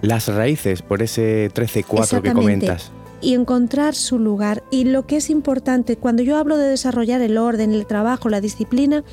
Las 0.00 0.28
raíces, 0.28 0.82
por 0.82 1.02
ese 1.02 1.50
13-4 1.52 2.22
que 2.22 2.32
comentas 2.32 2.92
y 3.20 3.34
encontrar 3.34 3.94
su 3.94 4.18
lugar. 4.18 4.62
Y 4.70 4.84
lo 4.84 5.06
que 5.06 5.16
es 5.16 5.30
importante, 5.30 5.96
cuando 5.96 6.22
yo 6.22 6.36
hablo 6.36 6.56
de 6.56 6.68
desarrollar 6.68 7.20
el 7.20 7.38
orden, 7.38 7.72
el 7.72 7.86
trabajo, 7.86 8.28
la 8.28 8.40
disciplina, 8.40 9.04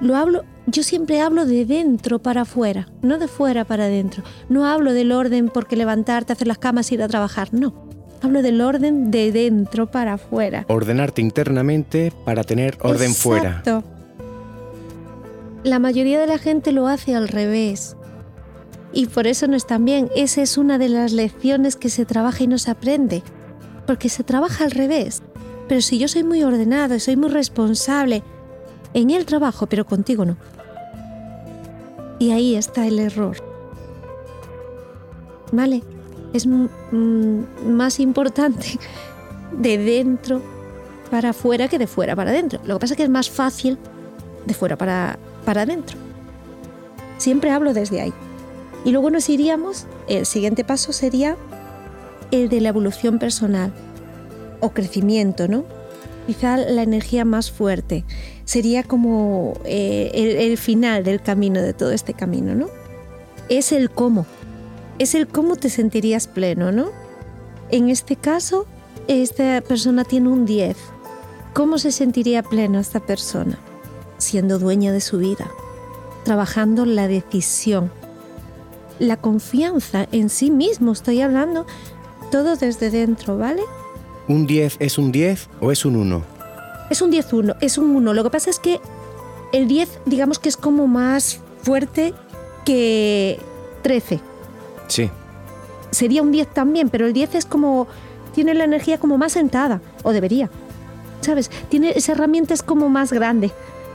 lo 0.00 0.16
hablo, 0.16 0.44
yo 0.66 0.82
siempre 0.82 1.20
hablo 1.20 1.44
de 1.44 1.64
dentro 1.64 2.20
para 2.20 2.42
afuera, 2.42 2.88
no 3.02 3.18
de 3.18 3.28
fuera 3.28 3.64
para 3.64 3.84
adentro. 3.84 4.22
No 4.48 4.66
hablo 4.66 4.92
del 4.92 5.12
orden 5.12 5.48
porque 5.48 5.76
levantarte, 5.76 6.32
hacer 6.32 6.46
las 6.46 6.58
camas 6.58 6.90
y 6.90 6.94
ir 6.94 7.02
a 7.02 7.08
trabajar, 7.08 7.52
no. 7.52 7.88
Hablo 8.22 8.42
del 8.42 8.60
orden 8.60 9.10
de 9.10 9.32
dentro 9.32 9.90
para 9.90 10.14
afuera. 10.14 10.64
Ordenarte 10.68 11.20
internamente 11.20 12.12
para 12.24 12.44
tener 12.44 12.78
orden 12.80 13.10
Exacto. 13.10 13.22
fuera. 13.22 13.62
La 15.64 15.78
mayoría 15.78 16.20
de 16.20 16.26
la 16.26 16.38
gente 16.38 16.72
lo 16.72 16.86
hace 16.86 17.14
al 17.14 17.28
revés 17.28 17.96
y 18.92 19.06
por 19.06 19.26
eso 19.26 19.48
no 19.48 19.56
están 19.56 19.84
bien. 19.84 20.10
Esa 20.14 20.42
es 20.42 20.58
una 20.58 20.78
de 20.78 20.88
las 20.88 21.12
lecciones 21.12 21.76
que 21.76 21.88
se 21.88 22.04
trabaja 22.04 22.44
y 22.44 22.46
no 22.46 22.58
se 22.58 22.70
aprende, 22.70 23.22
porque 23.86 24.08
se 24.08 24.22
trabaja 24.22 24.64
al 24.64 24.70
revés. 24.70 25.22
Pero 25.68 25.80
si 25.80 25.98
yo 25.98 26.08
soy 26.08 26.22
muy 26.24 26.42
ordenado, 26.42 26.98
soy 27.00 27.16
muy 27.16 27.30
responsable 27.30 28.22
en 28.94 29.10
el 29.10 29.24
trabajo, 29.24 29.66
pero 29.66 29.86
contigo 29.86 30.24
no. 30.24 30.36
Y 32.22 32.30
ahí 32.30 32.54
está 32.54 32.86
el 32.86 33.00
error. 33.00 33.36
¿Vale? 35.50 35.82
Es 36.32 36.46
más 36.46 37.98
importante 37.98 38.78
de 39.50 39.76
dentro 39.76 40.40
para 41.10 41.30
afuera 41.30 41.66
que 41.66 41.80
de 41.80 41.88
fuera 41.88 42.14
para 42.14 42.30
adentro. 42.30 42.60
Lo 42.64 42.76
que 42.76 42.80
pasa 42.82 42.94
es 42.94 42.96
que 42.98 43.02
es 43.02 43.10
más 43.10 43.28
fácil 43.28 43.76
de 44.46 44.54
fuera 44.54 44.78
para, 44.78 45.18
para 45.44 45.62
adentro. 45.62 45.98
Siempre 47.18 47.50
hablo 47.50 47.74
desde 47.74 48.00
ahí. 48.00 48.12
Y 48.84 48.92
luego 48.92 49.10
nos 49.10 49.28
iríamos, 49.28 49.86
el 50.06 50.24
siguiente 50.24 50.62
paso 50.62 50.92
sería 50.92 51.36
el 52.30 52.48
de 52.48 52.60
la 52.60 52.68
evolución 52.68 53.18
personal 53.18 53.72
o 54.60 54.70
crecimiento, 54.70 55.48
¿no? 55.48 55.64
Quizá 56.28 56.56
la 56.56 56.84
energía 56.84 57.24
más 57.24 57.50
fuerte. 57.50 58.04
Sería 58.52 58.82
como 58.82 59.54
eh, 59.64 60.10
el, 60.38 60.58
final 60.58 61.04
del 61.04 61.22
camino, 61.22 61.62
de 61.62 61.72
todo 61.72 61.90
este 61.90 62.12
camino, 62.12 62.54
¿no? 62.54 62.68
Es 63.48 63.72
el 63.72 63.88
cómo. 63.88 64.26
Es 64.98 65.14
el 65.14 65.26
cómo 65.26 65.56
te 65.56 65.70
sentirías 65.70 66.26
pleno, 66.26 66.70
¿no? 66.70 66.90
En 67.70 67.88
este 67.88 68.14
caso, 68.14 68.66
esta 69.08 69.62
persona 69.62 70.04
tiene 70.04 70.28
un 70.28 70.44
10. 70.44 70.76
¿Cómo 71.54 71.78
se 71.78 71.92
sentiría 71.92 72.42
pleno 72.42 72.78
esta 72.78 73.00
persona? 73.00 73.58
Siendo 74.18 74.58
dueña 74.58 74.92
de 74.92 75.00
su 75.00 75.16
vida, 75.16 75.50
trabajando 76.22 76.84
la 76.84 77.08
decisión, 77.08 77.90
la 78.98 79.16
confianza 79.16 80.06
en 80.12 80.28
sí 80.28 80.50
mismo. 80.50 80.92
Estoy 80.92 81.22
hablando 81.22 81.64
todo 82.30 82.56
desde 82.56 82.90
dentro, 82.90 83.38
¿vale? 83.38 83.62
¿Un 84.28 84.46
10 84.46 84.76
es 84.78 84.98
un 84.98 85.10
10 85.10 85.48
o 85.62 85.72
es 85.72 85.86
un 85.86 85.96
1? 85.96 86.31
Es 86.92 87.00
un 87.00 87.10
10-1, 87.10 87.56
es 87.62 87.78
un 87.78 87.96
1. 87.96 88.12
Lo 88.12 88.22
que 88.22 88.28
pasa 88.28 88.50
es 88.50 88.58
que 88.58 88.78
el 89.52 89.66
10, 89.66 90.00
digamos 90.04 90.38
que 90.38 90.50
es 90.50 90.58
como 90.58 90.86
más 90.86 91.40
fuerte 91.62 92.12
que 92.66 93.40
13. 93.80 94.20
Sí. 94.88 95.10
Sería 95.90 96.20
un 96.20 96.32
10 96.32 96.48
también, 96.52 96.90
pero 96.90 97.06
el 97.06 97.14
10 97.14 97.34
es 97.36 97.46
como. 97.46 97.86
tiene 98.34 98.52
la 98.52 98.64
energía 98.64 98.98
como 98.98 99.16
más 99.16 99.32
sentada, 99.32 99.80
o 100.02 100.12
debería. 100.12 100.50
¿Sabes? 101.22 101.50
Tiene 101.70 101.92
esa 101.96 102.12
herramienta 102.12 102.52
es 102.52 102.62
como 102.62 102.90
más 102.90 103.10
grande 103.10 103.52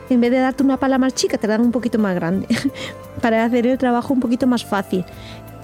en 0.09 0.19
vez 0.19 0.31
de 0.31 0.39
darte 0.39 0.63
una 0.63 0.77
pala 0.77 0.97
más 0.97 1.13
chica, 1.13 1.37
te 1.37 1.45
dan 1.45 1.61
un 1.61 1.71
poquito 1.71 1.99
más 1.99 2.15
grande 2.15 2.47
para 3.21 3.45
hacer 3.45 3.67
el 3.67 3.77
trabajo 3.77 4.11
un 4.11 4.21
poquito 4.21 4.47
más 4.47 4.65
fácil. 4.65 5.05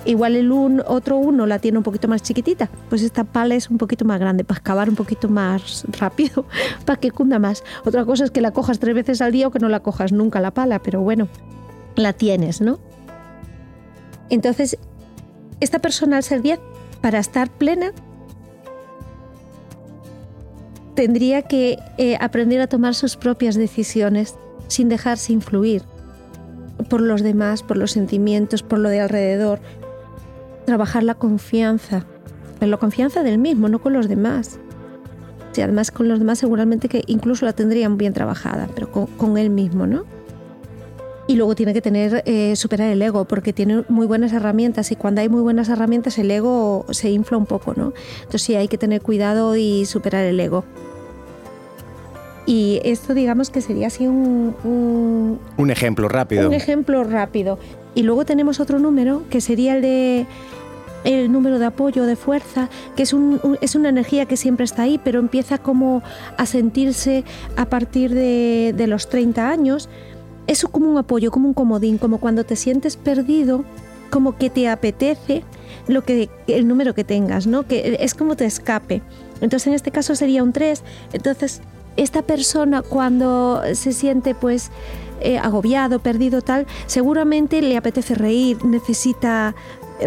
Igual 0.06 0.36
el 0.36 0.52
un, 0.52 0.82
otro 0.86 1.18
uno 1.18 1.46
la 1.46 1.60
tiene 1.60 1.78
un 1.78 1.84
poquito 1.84 2.08
más 2.08 2.22
chiquitita, 2.22 2.70
pues 2.90 3.02
esta 3.04 3.24
pala 3.24 3.56
es 3.56 3.70
un 3.70 3.78
poquito 3.78 4.04
más 4.04 4.20
grande 4.20 4.44
para 4.44 4.58
excavar 4.58 4.90
un 4.90 4.96
poquito 4.96 5.30
más 5.30 5.86
rápido, 5.98 6.46
para 6.86 7.00
que 7.00 7.12
cunda 7.12 7.40
más. 7.40 7.64
Otra 7.86 8.04
cosa 8.04 8.26
es 8.26 8.32
que 8.32 8.42
la 8.42 8.52
cojas 8.52 8.80
tres 8.80 8.96
veces 8.96 9.22
al 9.22 9.32
día 9.32 9.48
o 9.48 9.52
que 9.52 9.60
no 9.60 9.70
la 9.70 9.80
cojas 9.80 10.12
nunca 10.12 10.42
la 10.42 10.52
pala, 10.52 10.80
pero 10.80 11.02
bueno, 11.02 11.28
la 11.96 12.14
tienes, 12.14 12.60
¿no? 12.60 12.80
Entonces, 14.30 14.78
esta 15.60 15.80
persona 15.80 16.18
al 16.18 16.24
ser 16.24 16.42
10, 16.42 16.60
para 17.02 17.20
estar 17.20 17.50
plena, 17.50 17.92
tendría 20.96 21.44
que 21.44 21.78
eh, 21.98 22.18
aprender 22.20 22.62
a 22.62 22.68
tomar 22.68 22.96
sus 22.96 23.16
propias 23.16 23.56
decisiones 23.56 24.36
sin 24.68 24.90
dejarse 24.90 25.34
influir 25.34 25.84
por 26.90 27.02
los 27.02 27.22
demás, 27.22 27.64
por 27.64 27.78
los 27.78 27.92
sentimientos, 27.92 28.64
por 28.64 28.80
lo 28.80 28.90
de 28.90 29.02
alrededor. 29.02 29.60
Trabajar 30.66 31.04
la 31.04 31.16
confianza, 31.16 32.06
la 32.60 32.78
confianza 32.78 33.24
del 33.24 33.38
mismo, 33.38 33.70
no 33.70 33.80
con 33.80 33.94
los 33.94 34.08
demás. 34.08 34.60
Y 35.56 35.62
además 35.62 35.92
con 35.92 36.08
los 36.08 36.20
demás 36.20 36.40
seguramente 36.40 36.90
que 36.90 37.04
incluso 37.08 37.46
la 37.46 37.54
tendrían 37.54 37.98
bien 37.98 38.14
trabajada, 38.14 38.68
pero 38.74 38.92
con, 38.92 39.38
él 39.38 39.50
mismo, 39.50 39.86
¿no? 39.86 40.06
Y 41.28 41.36
luego 41.36 41.56
tiene 41.56 41.74
que 41.74 41.82
tener, 41.82 42.24
eh, 42.26 42.56
superar 42.56 42.90
el 42.90 43.02
ego, 43.02 43.26
porque 43.26 43.54
tiene 43.54 43.84
muy 43.88 44.08
buenas 44.08 44.34
herramientas 44.34 44.92
y 44.92 44.96
cuando 44.96 45.22
hay 45.22 45.30
muy 45.30 45.42
buenas 45.42 45.70
herramientas 45.70 46.18
el 46.18 46.32
ego 46.32 46.86
se 46.90 47.12
infla 47.12 47.38
un 47.38 47.46
poco, 47.46 47.74
¿no? 47.76 47.94
Entonces 48.18 48.42
sí, 48.42 48.56
hay 48.56 48.68
que 48.68 48.78
tener 48.78 49.02
cuidado 49.02 49.56
y 49.56 49.86
superar 49.86 50.26
el 50.26 50.40
ego. 50.40 50.66
Y 52.46 52.82
esto 52.84 53.14
digamos 53.14 53.50
que 53.50 53.62
sería 53.62 53.88
así 53.88 54.06
un, 54.06 55.40
un, 55.58 55.72
ejemplo 55.72 56.10
rápido. 56.10 56.48
Un 56.48 56.54
ejemplo 56.54 57.04
rápido. 57.04 57.58
Y 57.96 58.04
luego 58.04 58.26
tenemos 58.26 58.60
otro 58.60 58.80
número 58.80 59.24
que 59.30 59.42
sería 59.42 59.76
el 59.76 59.82
de 59.82 60.28
el 61.04 61.32
número 61.32 61.60
de 61.60 61.66
apoyo, 61.66 62.06
de 62.06 62.16
fuerza, 62.16 62.70
que 62.96 63.04
es, 63.04 63.12
un, 63.14 63.58
es 63.60 63.76
una 63.76 63.90
energía 63.90 64.26
que 64.26 64.38
siempre 64.38 64.64
está 64.64 64.84
ahí, 64.84 65.00
pero 65.04 65.20
empieza 65.20 65.58
como 65.58 66.02
a 66.38 66.46
sentirse 66.46 67.26
a 67.58 67.66
partir 67.66 68.14
de, 68.14 68.74
de 68.76 68.88
los 68.88 69.10
30 69.10 69.50
años. 69.50 69.90
Es 70.48 70.64
como 70.64 70.90
un 70.90 70.98
apoyo, 70.98 71.30
como 71.32 71.50
un 71.50 71.54
comodín, 71.54 71.98
como 71.98 72.20
cuando 72.20 72.46
te 72.46 72.56
sientes 72.56 72.96
perdido, 72.96 73.66
como 74.10 74.38
que 74.38 74.50
te 74.50 74.70
apetece 74.70 75.44
lo 75.88 76.04
que 76.04 76.30
el 76.48 76.68
número 76.68 76.94
que 76.94 77.04
tengas, 77.04 77.48
¿no? 77.48 77.68
Que 77.68 77.98
es 78.00 78.14
como 78.14 78.36
te 78.36 78.46
escape. 78.46 79.02
Entonces 79.42 79.68
en 79.68 79.74
este 79.74 79.92
caso 79.92 80.16
sería 80.16 80.44
un 80.44 80.54
3. 80.54 80.84
Entonces 81.14 81.62
esta 81.96 82.22
persona 82.22 82.82
cuando 82.82 83.62
se 83.74 83.92
siente 83.92 84.36
pues 84.36 84.72
eh, 85.22 85.38
agobiado, 85.38 86.00
perdido 86.00 86.42
tal, 86.42 86.66
seguramente 86.86 87.62
le 87.62 87.78
apetece 87.78 88.16
reír, 88.16 88.64
necesita 88.66 89.56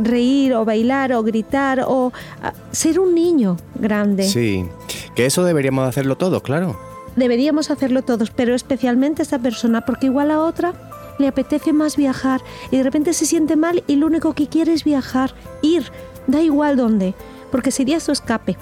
reír 0.00 0.54
o 0.54 0.64
bailar 0.64 1.12
o 1.12 1.22
gritar 1.22 1.80
o 1.86 2.12
ah, 2.42 2.52
ser 2.72 2.98
un 2.98 3.14
niño 3.14 3.56
grande. 3.74 4.24
Sí, 4.24 4.66
que 5.14 5.26
eso 5.26 5.44
deberíamos 5.44 5.88
hacerlo 5.88 6.16
todos, 6.16 6.42
claro. 6.42 6.78
Deberíamos 7.16 7.70
hacerlo 7.70 8.02
todos, 8.02 8.30
pero 8.30 8.54
especialmente 8.54 9.22
esta 9.22 9.38
persona, 9.38 9.86
porque 9.86 10.06
igual 10.06 10.30
a 10.30 10.40
otra 10.40 10.74
le 11.18 11.28
apetece 11.28 11.72
más 11.72 11.96
viajar 11.96 12.42
y 12.70 12.76
de 12.76 12.82
repente 12.82 13.14
se 13.14 13.24
siente 13.24 13.56
mal 13.56 13.82
y 13.86 13.96
lo 13.96 14.06
único 14.06 14.34
que 14.34 14.48
quiere 14.48 14.74
es 14.74 14.84
viajar, 14.84 15.34
ir, 15.62 15.90
da 16.26 16.42
igual 16.42 16.76
dónde, 16.76 17.14
porque 17.50 17.70
sería 17.70 18.00
su 18.00 18.12
escape. 18.12 18.56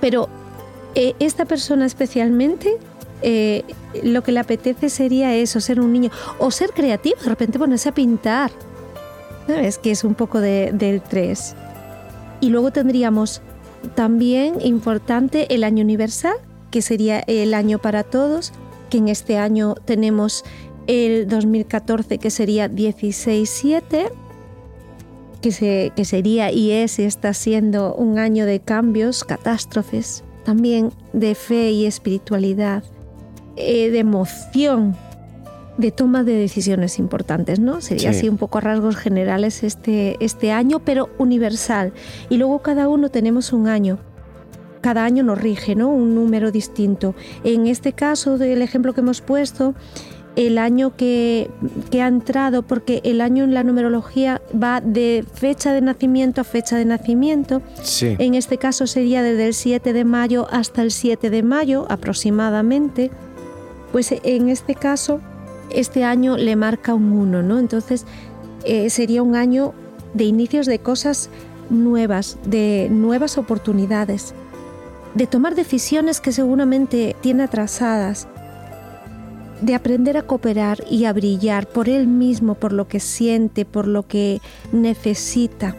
Pero 0.00 0.28
eh, 0.94 1.14
esta 1.20 1.44
persona 1.44 1.86
especialmente 1.86 2.78
eh, 3.22 3.64
lo 4.02 4.22
que 4.22 4.32
le 4.32 4.40
apetece 4.40 4.90
sería 4.90 5.34
eso, 5.34 5.60
ser 5.60 5.80
un 5.80 5.92
niño 5.92 6.10
o 6.38 6.50
ser 6.50 6.70
creativo, 6.70 7.16
de 7.22 7.28
repente 7.28 7.58
ponerse 7.58 7.88
a 7.88 7.94
pintar. 7.94 8.50
¿Sabes? 9.46 9.78
Que 9.78 9.92
es 9.92 10.02
un 10.04 10.14
poco 10.14 10.40
del 10.40 11.00
3. 11.02 11.54
Y 12.40 12.48
luego 12.48 12.72
tendríamos 12.72 13.42
también 13.94 14.56
importante 14.60 15.54
el 15.54 15.62
año 15.62 15.84
universal, 15.84 16.36
que 16.70 16.82
sería 16.82 17.20
el 17.20 17.54
año 17.54 17.78
para 17.78 18.02
todos, 18.02 18.52
que 18.90 18.98
en 18.98 19.08
este 19.08 19.38
año 19.38 19.74
tenemos 19.84 20.44
el 20.86 21.28
2014 21.28 22.18
que 22.18 22.30
sería 22.30 22.68
16-7, 22.68 24.10
que, 25.40 25.92
que 25.94 26.04
sería 26.04 26.50
y 26.50 26.72
es 26.72 26.98
y 26.98 27.04
está 27.04 27.32
siendo 27.32 27.94
un 27.94 28.18
año 28.18 28.46
de 28.46 28.60
cambios, 28.60 29.24
catástrofes, 29.24 30.24
también 30.44 30.90
de 31.12 31.34
fe 31.34 31.70
y 31.70 31.86
espiritualidad, 31.86 32.84
eh, 33.56 33.90
de 33.90 33.98
emoción, 33.98 34.96
de 35.78 35.90
toma 35.90 36.24
de 36.24 36.34
decisiones 36.34 36.98
importantes, 36.98 37.60
¿no? 37.60 37.80
Sería 37.80 38.10
así 38.10 38.28
un 38.28 38.38
poco 38.38 38.58
a 38.58 38.60
rasgos 38.62 38.96
generales 38.96 39.62
este, 39.62 40.16
este 40.24 40.52
año, 40.52 40.80
pero 40.80 41.10
universal. 41.18 41.92
Y 42.30 42.38
luego 42.38 42.60
cada 42.60 42.88
uno 42.88 43.10
tenemos 43.10 43.52
un 43.52 43.68
año. 43.68 43.98
Cada 44.80 45.04
año 45.04 45.22
nos 45.22 45.40
rige, 45.40 45.74
¿no? 45.74 45.88
Un 45.88 46.14
número 46.14 46.50
distinto. 46.52 47.14
En 47.44 47.66
este 47.66 47.92
caso 47.92 48.38
del 48.38 48.62
ejemplo 48.62 48.94
que 48.94 49.00
hemos 49.00 49.20
puesto, 49.20 49.74
el 50.36 50.58
año 50.58 50.94
que, 50.96 51.50
ha 51.94 52.06
entrado, 52.06 52.62
porque 52.62 53.00
el 53.04 53.20
año 53.22 53.44
en 53.44 53.54
la 53.54 53.64
numerología 53.64 54.42
va 54.52 54.80
de 54.82 55.24
fecha 55.32 55.72
de 55.72 55.80
nacimiento 55.80 56.42
a 56.42 56.44
fecha 56.44 56.76
de 56.76 56.84
nacimiento. 56.84 57.62
En 58.00 58.34
este 58.34 58.58
caso 58.58 58.86
sería 58.86 59.22
desde 59.22 59.46
el 59.46 59.54
7 59.54 59.92
de 59.94 60.04
mayo 60.04 60.46
hasta 60.50 60.82
el 60.82 60.90
7 60.90 61.30
de 61.30 61.42
mayo 61.42 61.86
aproximadamente. 61.88 63.10
Pues 63.92 64.12
en 64.12 64.48
este 64.48 64.74
caso, 64.74 65.20
este 65.70 66.04
año 66.04 66.36
le 66.36 66.56
marca 66.56 66.94
un 66.94 67.12
1, 67.12 67.42
¿no? 67.42 67.58
Entonces 67.58 68.04
eh, 68.64 68.90
sería 68.90 69.22
un 69.22 69.34
año 69.34 69.72
de 70.14 70.24
inicios 70.24 70.66
de 70.66 70.78
cosas 70.78 71.30
nuevas, 71.70 72.38
de 72.44 72.88
nuevas 72.90 73.38
oportunidades, 73.38 74.34
de 75.14 75.26
tomar 75.26 75.54
decisiones 75.54 76.20
que 76.20 76.32
seguramente 76.32 77.16
tiene 77.20 77.44
atrasadas 77.44 78.28
de 79.60 79.74
aprender 79.74 80.16
a 80.16 80.22
cooperar 80.22 80.84
y 80.90 81.04
a 81.04 81.12
brillar 81.12 81.66
por 81.66 81.88
él 81.88 82.06
mismo, 82.06 82.54
por 82.54 82.72
lo 82.72 82.88
que 82.88 83.00
siente, 83.00 83.64
por 83.64 83.86
lo 83.86 84.06
que 84.06 84.40
necesita. 84.72 85.74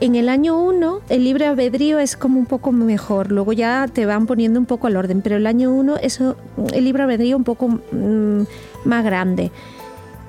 En 0.00 0.14
el 0.14 0.30
año 0.30 0.58
1 0.58 1.02
el 1.10 1.24
libre 1.24 1.44
albedrío 1.44 1.98
es 1.98 2.16
como 2.16 2.38
un 2.38 2.46
poco 2.46 2.72
mejor, 2.72 3.30
luego 3.30 3.52
ya 3.52 3.86
te 3.86 4.06
van 4.06 4.26
poniendo 4.26 4.58
un 4.58 4.64
poco 4.64 4.86
al 4.86 4.96
orden, 4.96 5.20
pero 5.20 5.36
el 5.36 5.46
año 5.46 5.70
1 5.74 5.98
es 5.98 6.20
el 6.20 6.84
libre 6.84 7.02
albedrío 7.02 7.36
un 7.36 7.44
poco 7.44 7.68
mm, 7.68 8.42
más 8.86 9.04
grande. 9.04 9.52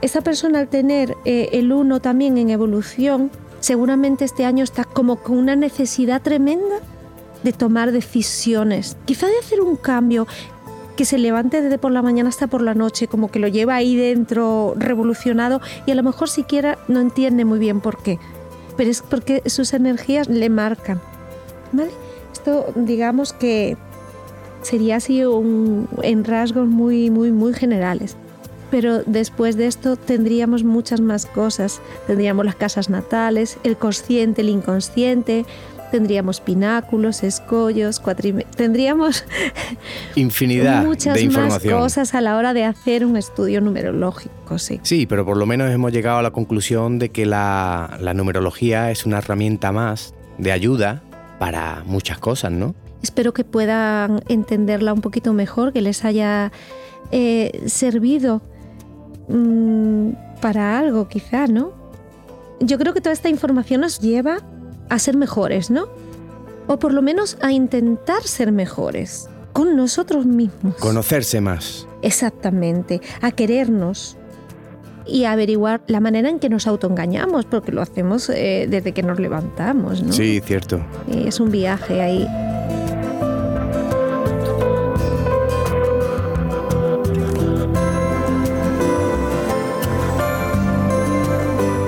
Esa 0.02 0.20
persona 0.20 0.60
al 0.60 0.68
tener 0.68 1.16
eh, 1.24 1.50
el 1.54 1.72
1 1.72 2.02
también 2.02 2.38
en 2.38 2.50
evolución, 2.50 3.32
seguramente 3.62 4.26
este 4.26 4.44
año 4.44 4.66
está 4.66 4.84
como 4.84 5.18
con 5.18 5.38
una 5.38 5.56
necesidad 5.56 6.22
tremenda 6.22 6.80
de 7.42 7.54
tomar 7.54 7.94
decisiones, 7.94 8.98
quizá 9.06 9.28
de 9.28 9.38
hacer 9.38 9.62
un 9.62 9.78
cambio, 9.78 10.28
que 10.98 11.06
se 11.06 11.18
levante 11.18 11.62
desde 11.62 11.78
por 11.78 11.92
la 11.92 12.02
mañana 12.02 12.30
hasta 12.30 12.48
por 12.48 12.62
la 12.62 12.74
noche, 12.74 13.08
como 13.08 13.32
que 13.32 13.40
lo 13.40 13.48
lleva 13.48 13.76
ahí 13.76 13.96
dentro 13.96 14.74
revolucionado 14.78 15.62
y 15.86 15.92
a 15.92 15.96
lo 15.96 16.04
mejor 16.04 16.30
siquiera 16.30 16.78
no 16.88 17.00
entiende 17.00 17.46
muy 17.46 17.58
bien 17.58 17.80
por 17.80 18.04
qué, 18.04 18.20
pero 18.78 18.90
es 18.90 19.02
porque 19.02 19.42
sus 19.48 19.74
energías 19.74 20.28
le 20.28 20.50
marcan. 20.50 21.02
¿Vale? 21.72 21.92
Esto 22.34 22.74
digamos 22.76 23.34
que 23.34 23.78
sería 24.62 24.98
así 24.98 25.24
un, 25.26 25.88
en 26.02 26.24
rasgos 26.24 26.68
muy, 26.68 27.10
muy, 27.10 27.32
muy 27.32 27.54
generales. 27.54 28.16
Pero 28.70 29.04
después 29.04 29.58
de 29.58 29.68
esto 29.68 29.98
tendríamos 29.98 30.64
muchas 30.64 31.02
más 31.02 31.26
cosas. 31.26 31.82
Tendríamos 32.08 32.46
las 32.46 32.56
casas 32.56 32.90
natales, 32.90 33.58
el 33.64 33.76
consciente, 33.76 34.42
el 34.42 34.50
inconsciente, 34.50 35.46
tendríamos 35.92 36.40
pináculos, 36.40 37.22
escollos, 37.22 38.02
tendríamos 38.56 39.26
infinidad 40.16 40.84
muchas 40.84 41.16
de 41.16 41.30
más 41.30 41.60
cosas 41.60 42.16
a 42.16 42.22
la 42.22 42.38
hora 42.38 42.54
de 42.54 42.64
hacer 42.64 43.06
un 43.06 43.18
estudio 43.18 43.62
numerológico, 43.62 44.58
sí. 44.58 44.80
Sí, 44.84 45.06
pero 45.06 45.26
por 45.26 45.38
lo 45.38 45.46
menos 45.46 45.70
hemos 45.70 45.92
llegado 45.92 46.20
a 46.20 46.22
la 46.24 46.32
conclusión 46.32 46.98
de 46.98 47.10
que 47.10 47.26
la, 47.26 48.00
numerología 48.16 48.90
es 48.90 49.06
una 49.06 49.20
herramienta 49.20 49.72
más 49.72 50.16
de 50.38 50.52
ayuda 50.52 51.04
para 51.38 51.84
muchas 51.86 52.18
cosas, 52.18 52.52
¿no? 52.52 52.74
Espero 53.04 53.34
que 53.34 53.44
puedan 53.44 54.24
entenderla 54.30 54.94
un 54.94 55.02
poquito 55.02 55.34
mejor, 55.34 55.74
que 55.74 55.82
les 55.82 56.06
haya 56.06 56.52
eh, 57.12 57.64
servido 57.66 58.42
mm, 59.28 60.12
para 60.40 60.80
algo 60.80 61.08
quizá, 61.08 61.48
¿no? 61.48 61.74
Yo 62.60 62.78
creo 62.78 62.94
que 62.94 63.02
toda 63.02 63.14
esta 63.14 63.30
información 63.30 63.82
nos 63.82 64.00
lleva 64.00 64.38
a 64.92 65.00
ser 65.00 65.16
mejores, 65.16 65.72
¿no? 65.72 65.88
O 66.68 66.78
por 66.78 66.94
lo 66.94 67.02
menos 67.02 67.38
a 67.42 67.54
intentar 67.54 68.24
ser 68.24 68.52
mejores 68.52 69.30
con 69.54 69.78
nosotros 69.78 70.26
mismos. 70.26 70.76
Conocerse 70.76 71.40
más. 71.40 71.88
Exactamente, 72.02 73.02
a 73.22 73.32
querernos 73.32 74.18
y 75.06 75.24
a 75.24 75.32
averiguar 75.32 75.82
la 75.88 76.02
manera 76.02 76.30
en 76.30 76.40
que 76.40 76.50
nos 76.50 76.68
autoengañamos, 76.68 77.46
porque 77.46 77.72
lo 77.72 77.82
hacemos 77.82 78.30
eh, 78.30 78.68
desde 78.70 78.92
que 78.92 79.02
nos 79.02 79.18
levantamos, 79.18 80.04
¿no? 80.04 80.12
Sí, 80.12 80.42
cierto. 80.44 80.82
es 81.08 81.40
un 81.40 81.52
viaje 81.52 82.02
ahí. 82.02 82.28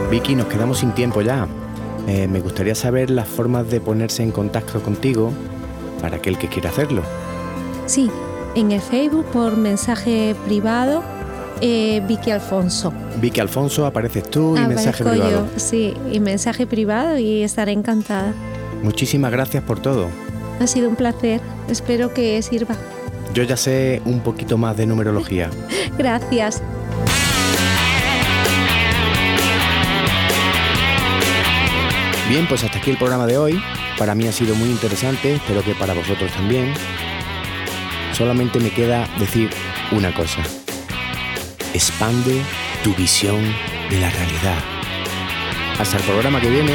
Vicky, 0.10 0.36
nos 0.36 0.46
quedamos 0.46 0.80
sin 0.80 0.92
tiempo 0.94 1.22
ya. 1.22 1.48
Eh, 2.08 2.28
me 2.28 2.40
gustaría 2.40 2.76
saber 2.76 3.10
las 3.10 3.28
formas 3.28 3.70
de 3.70 3.80
ponerse 3.80 4.24
en 4.24 4.32
contacto 4.32 4.82
contigo 4.82 5.32
para 6.02 6.18
aquel 6.18 6.38
que 6.38 6.48
quiera 6.48 6.70
hacerlo. 6.70 7.02
Sí, 7.86 8.10
en 8.56 8.72
el 8.72 8.82
Facebook 8.82 9.26
por 9.28 9.56
mensaje 9.58 10.36
privado, 10.46 11.04
eh, 11.62 12.02
Vicky 12.08 12.32
Alfonso. 12.32 12.94
Vicky 13.22 13.40
Alfonso, 13.40 13.86
apareces 13.86 14.30
tú 14.30 14.58
y 14.58 14.62
mensaje 14.62 15.04
privado. 15.04 15.48
sí, 15.56 15.94
y 16.12 16.20
mensaje 16.20 16.68
privado 16.68 17.18
y 17.18 17.44
estaré 17.44 17.72
encantada. 17.72 18.34
Muchísimas 18.84 19.32
gracias 19.32 19.64
por 19.64 19.80
todo. 19.80 20.08
Ha 20.60 20.68
sido 20.68 20.90
un 20.90 20.96
placer, 20.96 21.40
espero 21.70 22.14
que 22.14 22.42
sirva. 22.42 22.76
Yo 23.34 23.44
ya 23.44 23.58
sé 23.58 24.02
un 24.06 24.20
poquito 24.20 24.58
más 24.58 24.76
de 24.78 24.86
numerología. 24.86 25.50
gracias. 25.98 26.62
Bien, 32.34 32.48
pues 32.48 32.64
hasta 32.64 32.80
aquí 32.80 32.90
el 32.90 32.98
programa 32.98 33.28
de 33.28 33.38
hoy. 33.38 33.62
Para 33.96 34.16
mí 34.16 34.28
ha 34.28 34.32
sido 34.32 34.56
muy 34.56 34.68
interesante, 34.68 35.36
espero 35.36 35.62
que 35.62 35.76
para 35.76 35.94
vosotros 35.94 36.32
también. 36.32 36.74
Solamente 38.12 38.60
me 38.60 38.72
queda 38.72 39.08
decir 39.20 39.52
una 39.92 40.12
cosa. 40.16 40.42
Expande 41.76 42.42
tu 42.84 42.92
visión 42.96 43.40
de 43.88 44.00
la 44.00 44.10
realidad. 44.10 44.58
Hasta 45.78 45.98
el 45.98 46.04
programa 46.06 46.42
que 46.42 46.50
viene. 46.50 46.74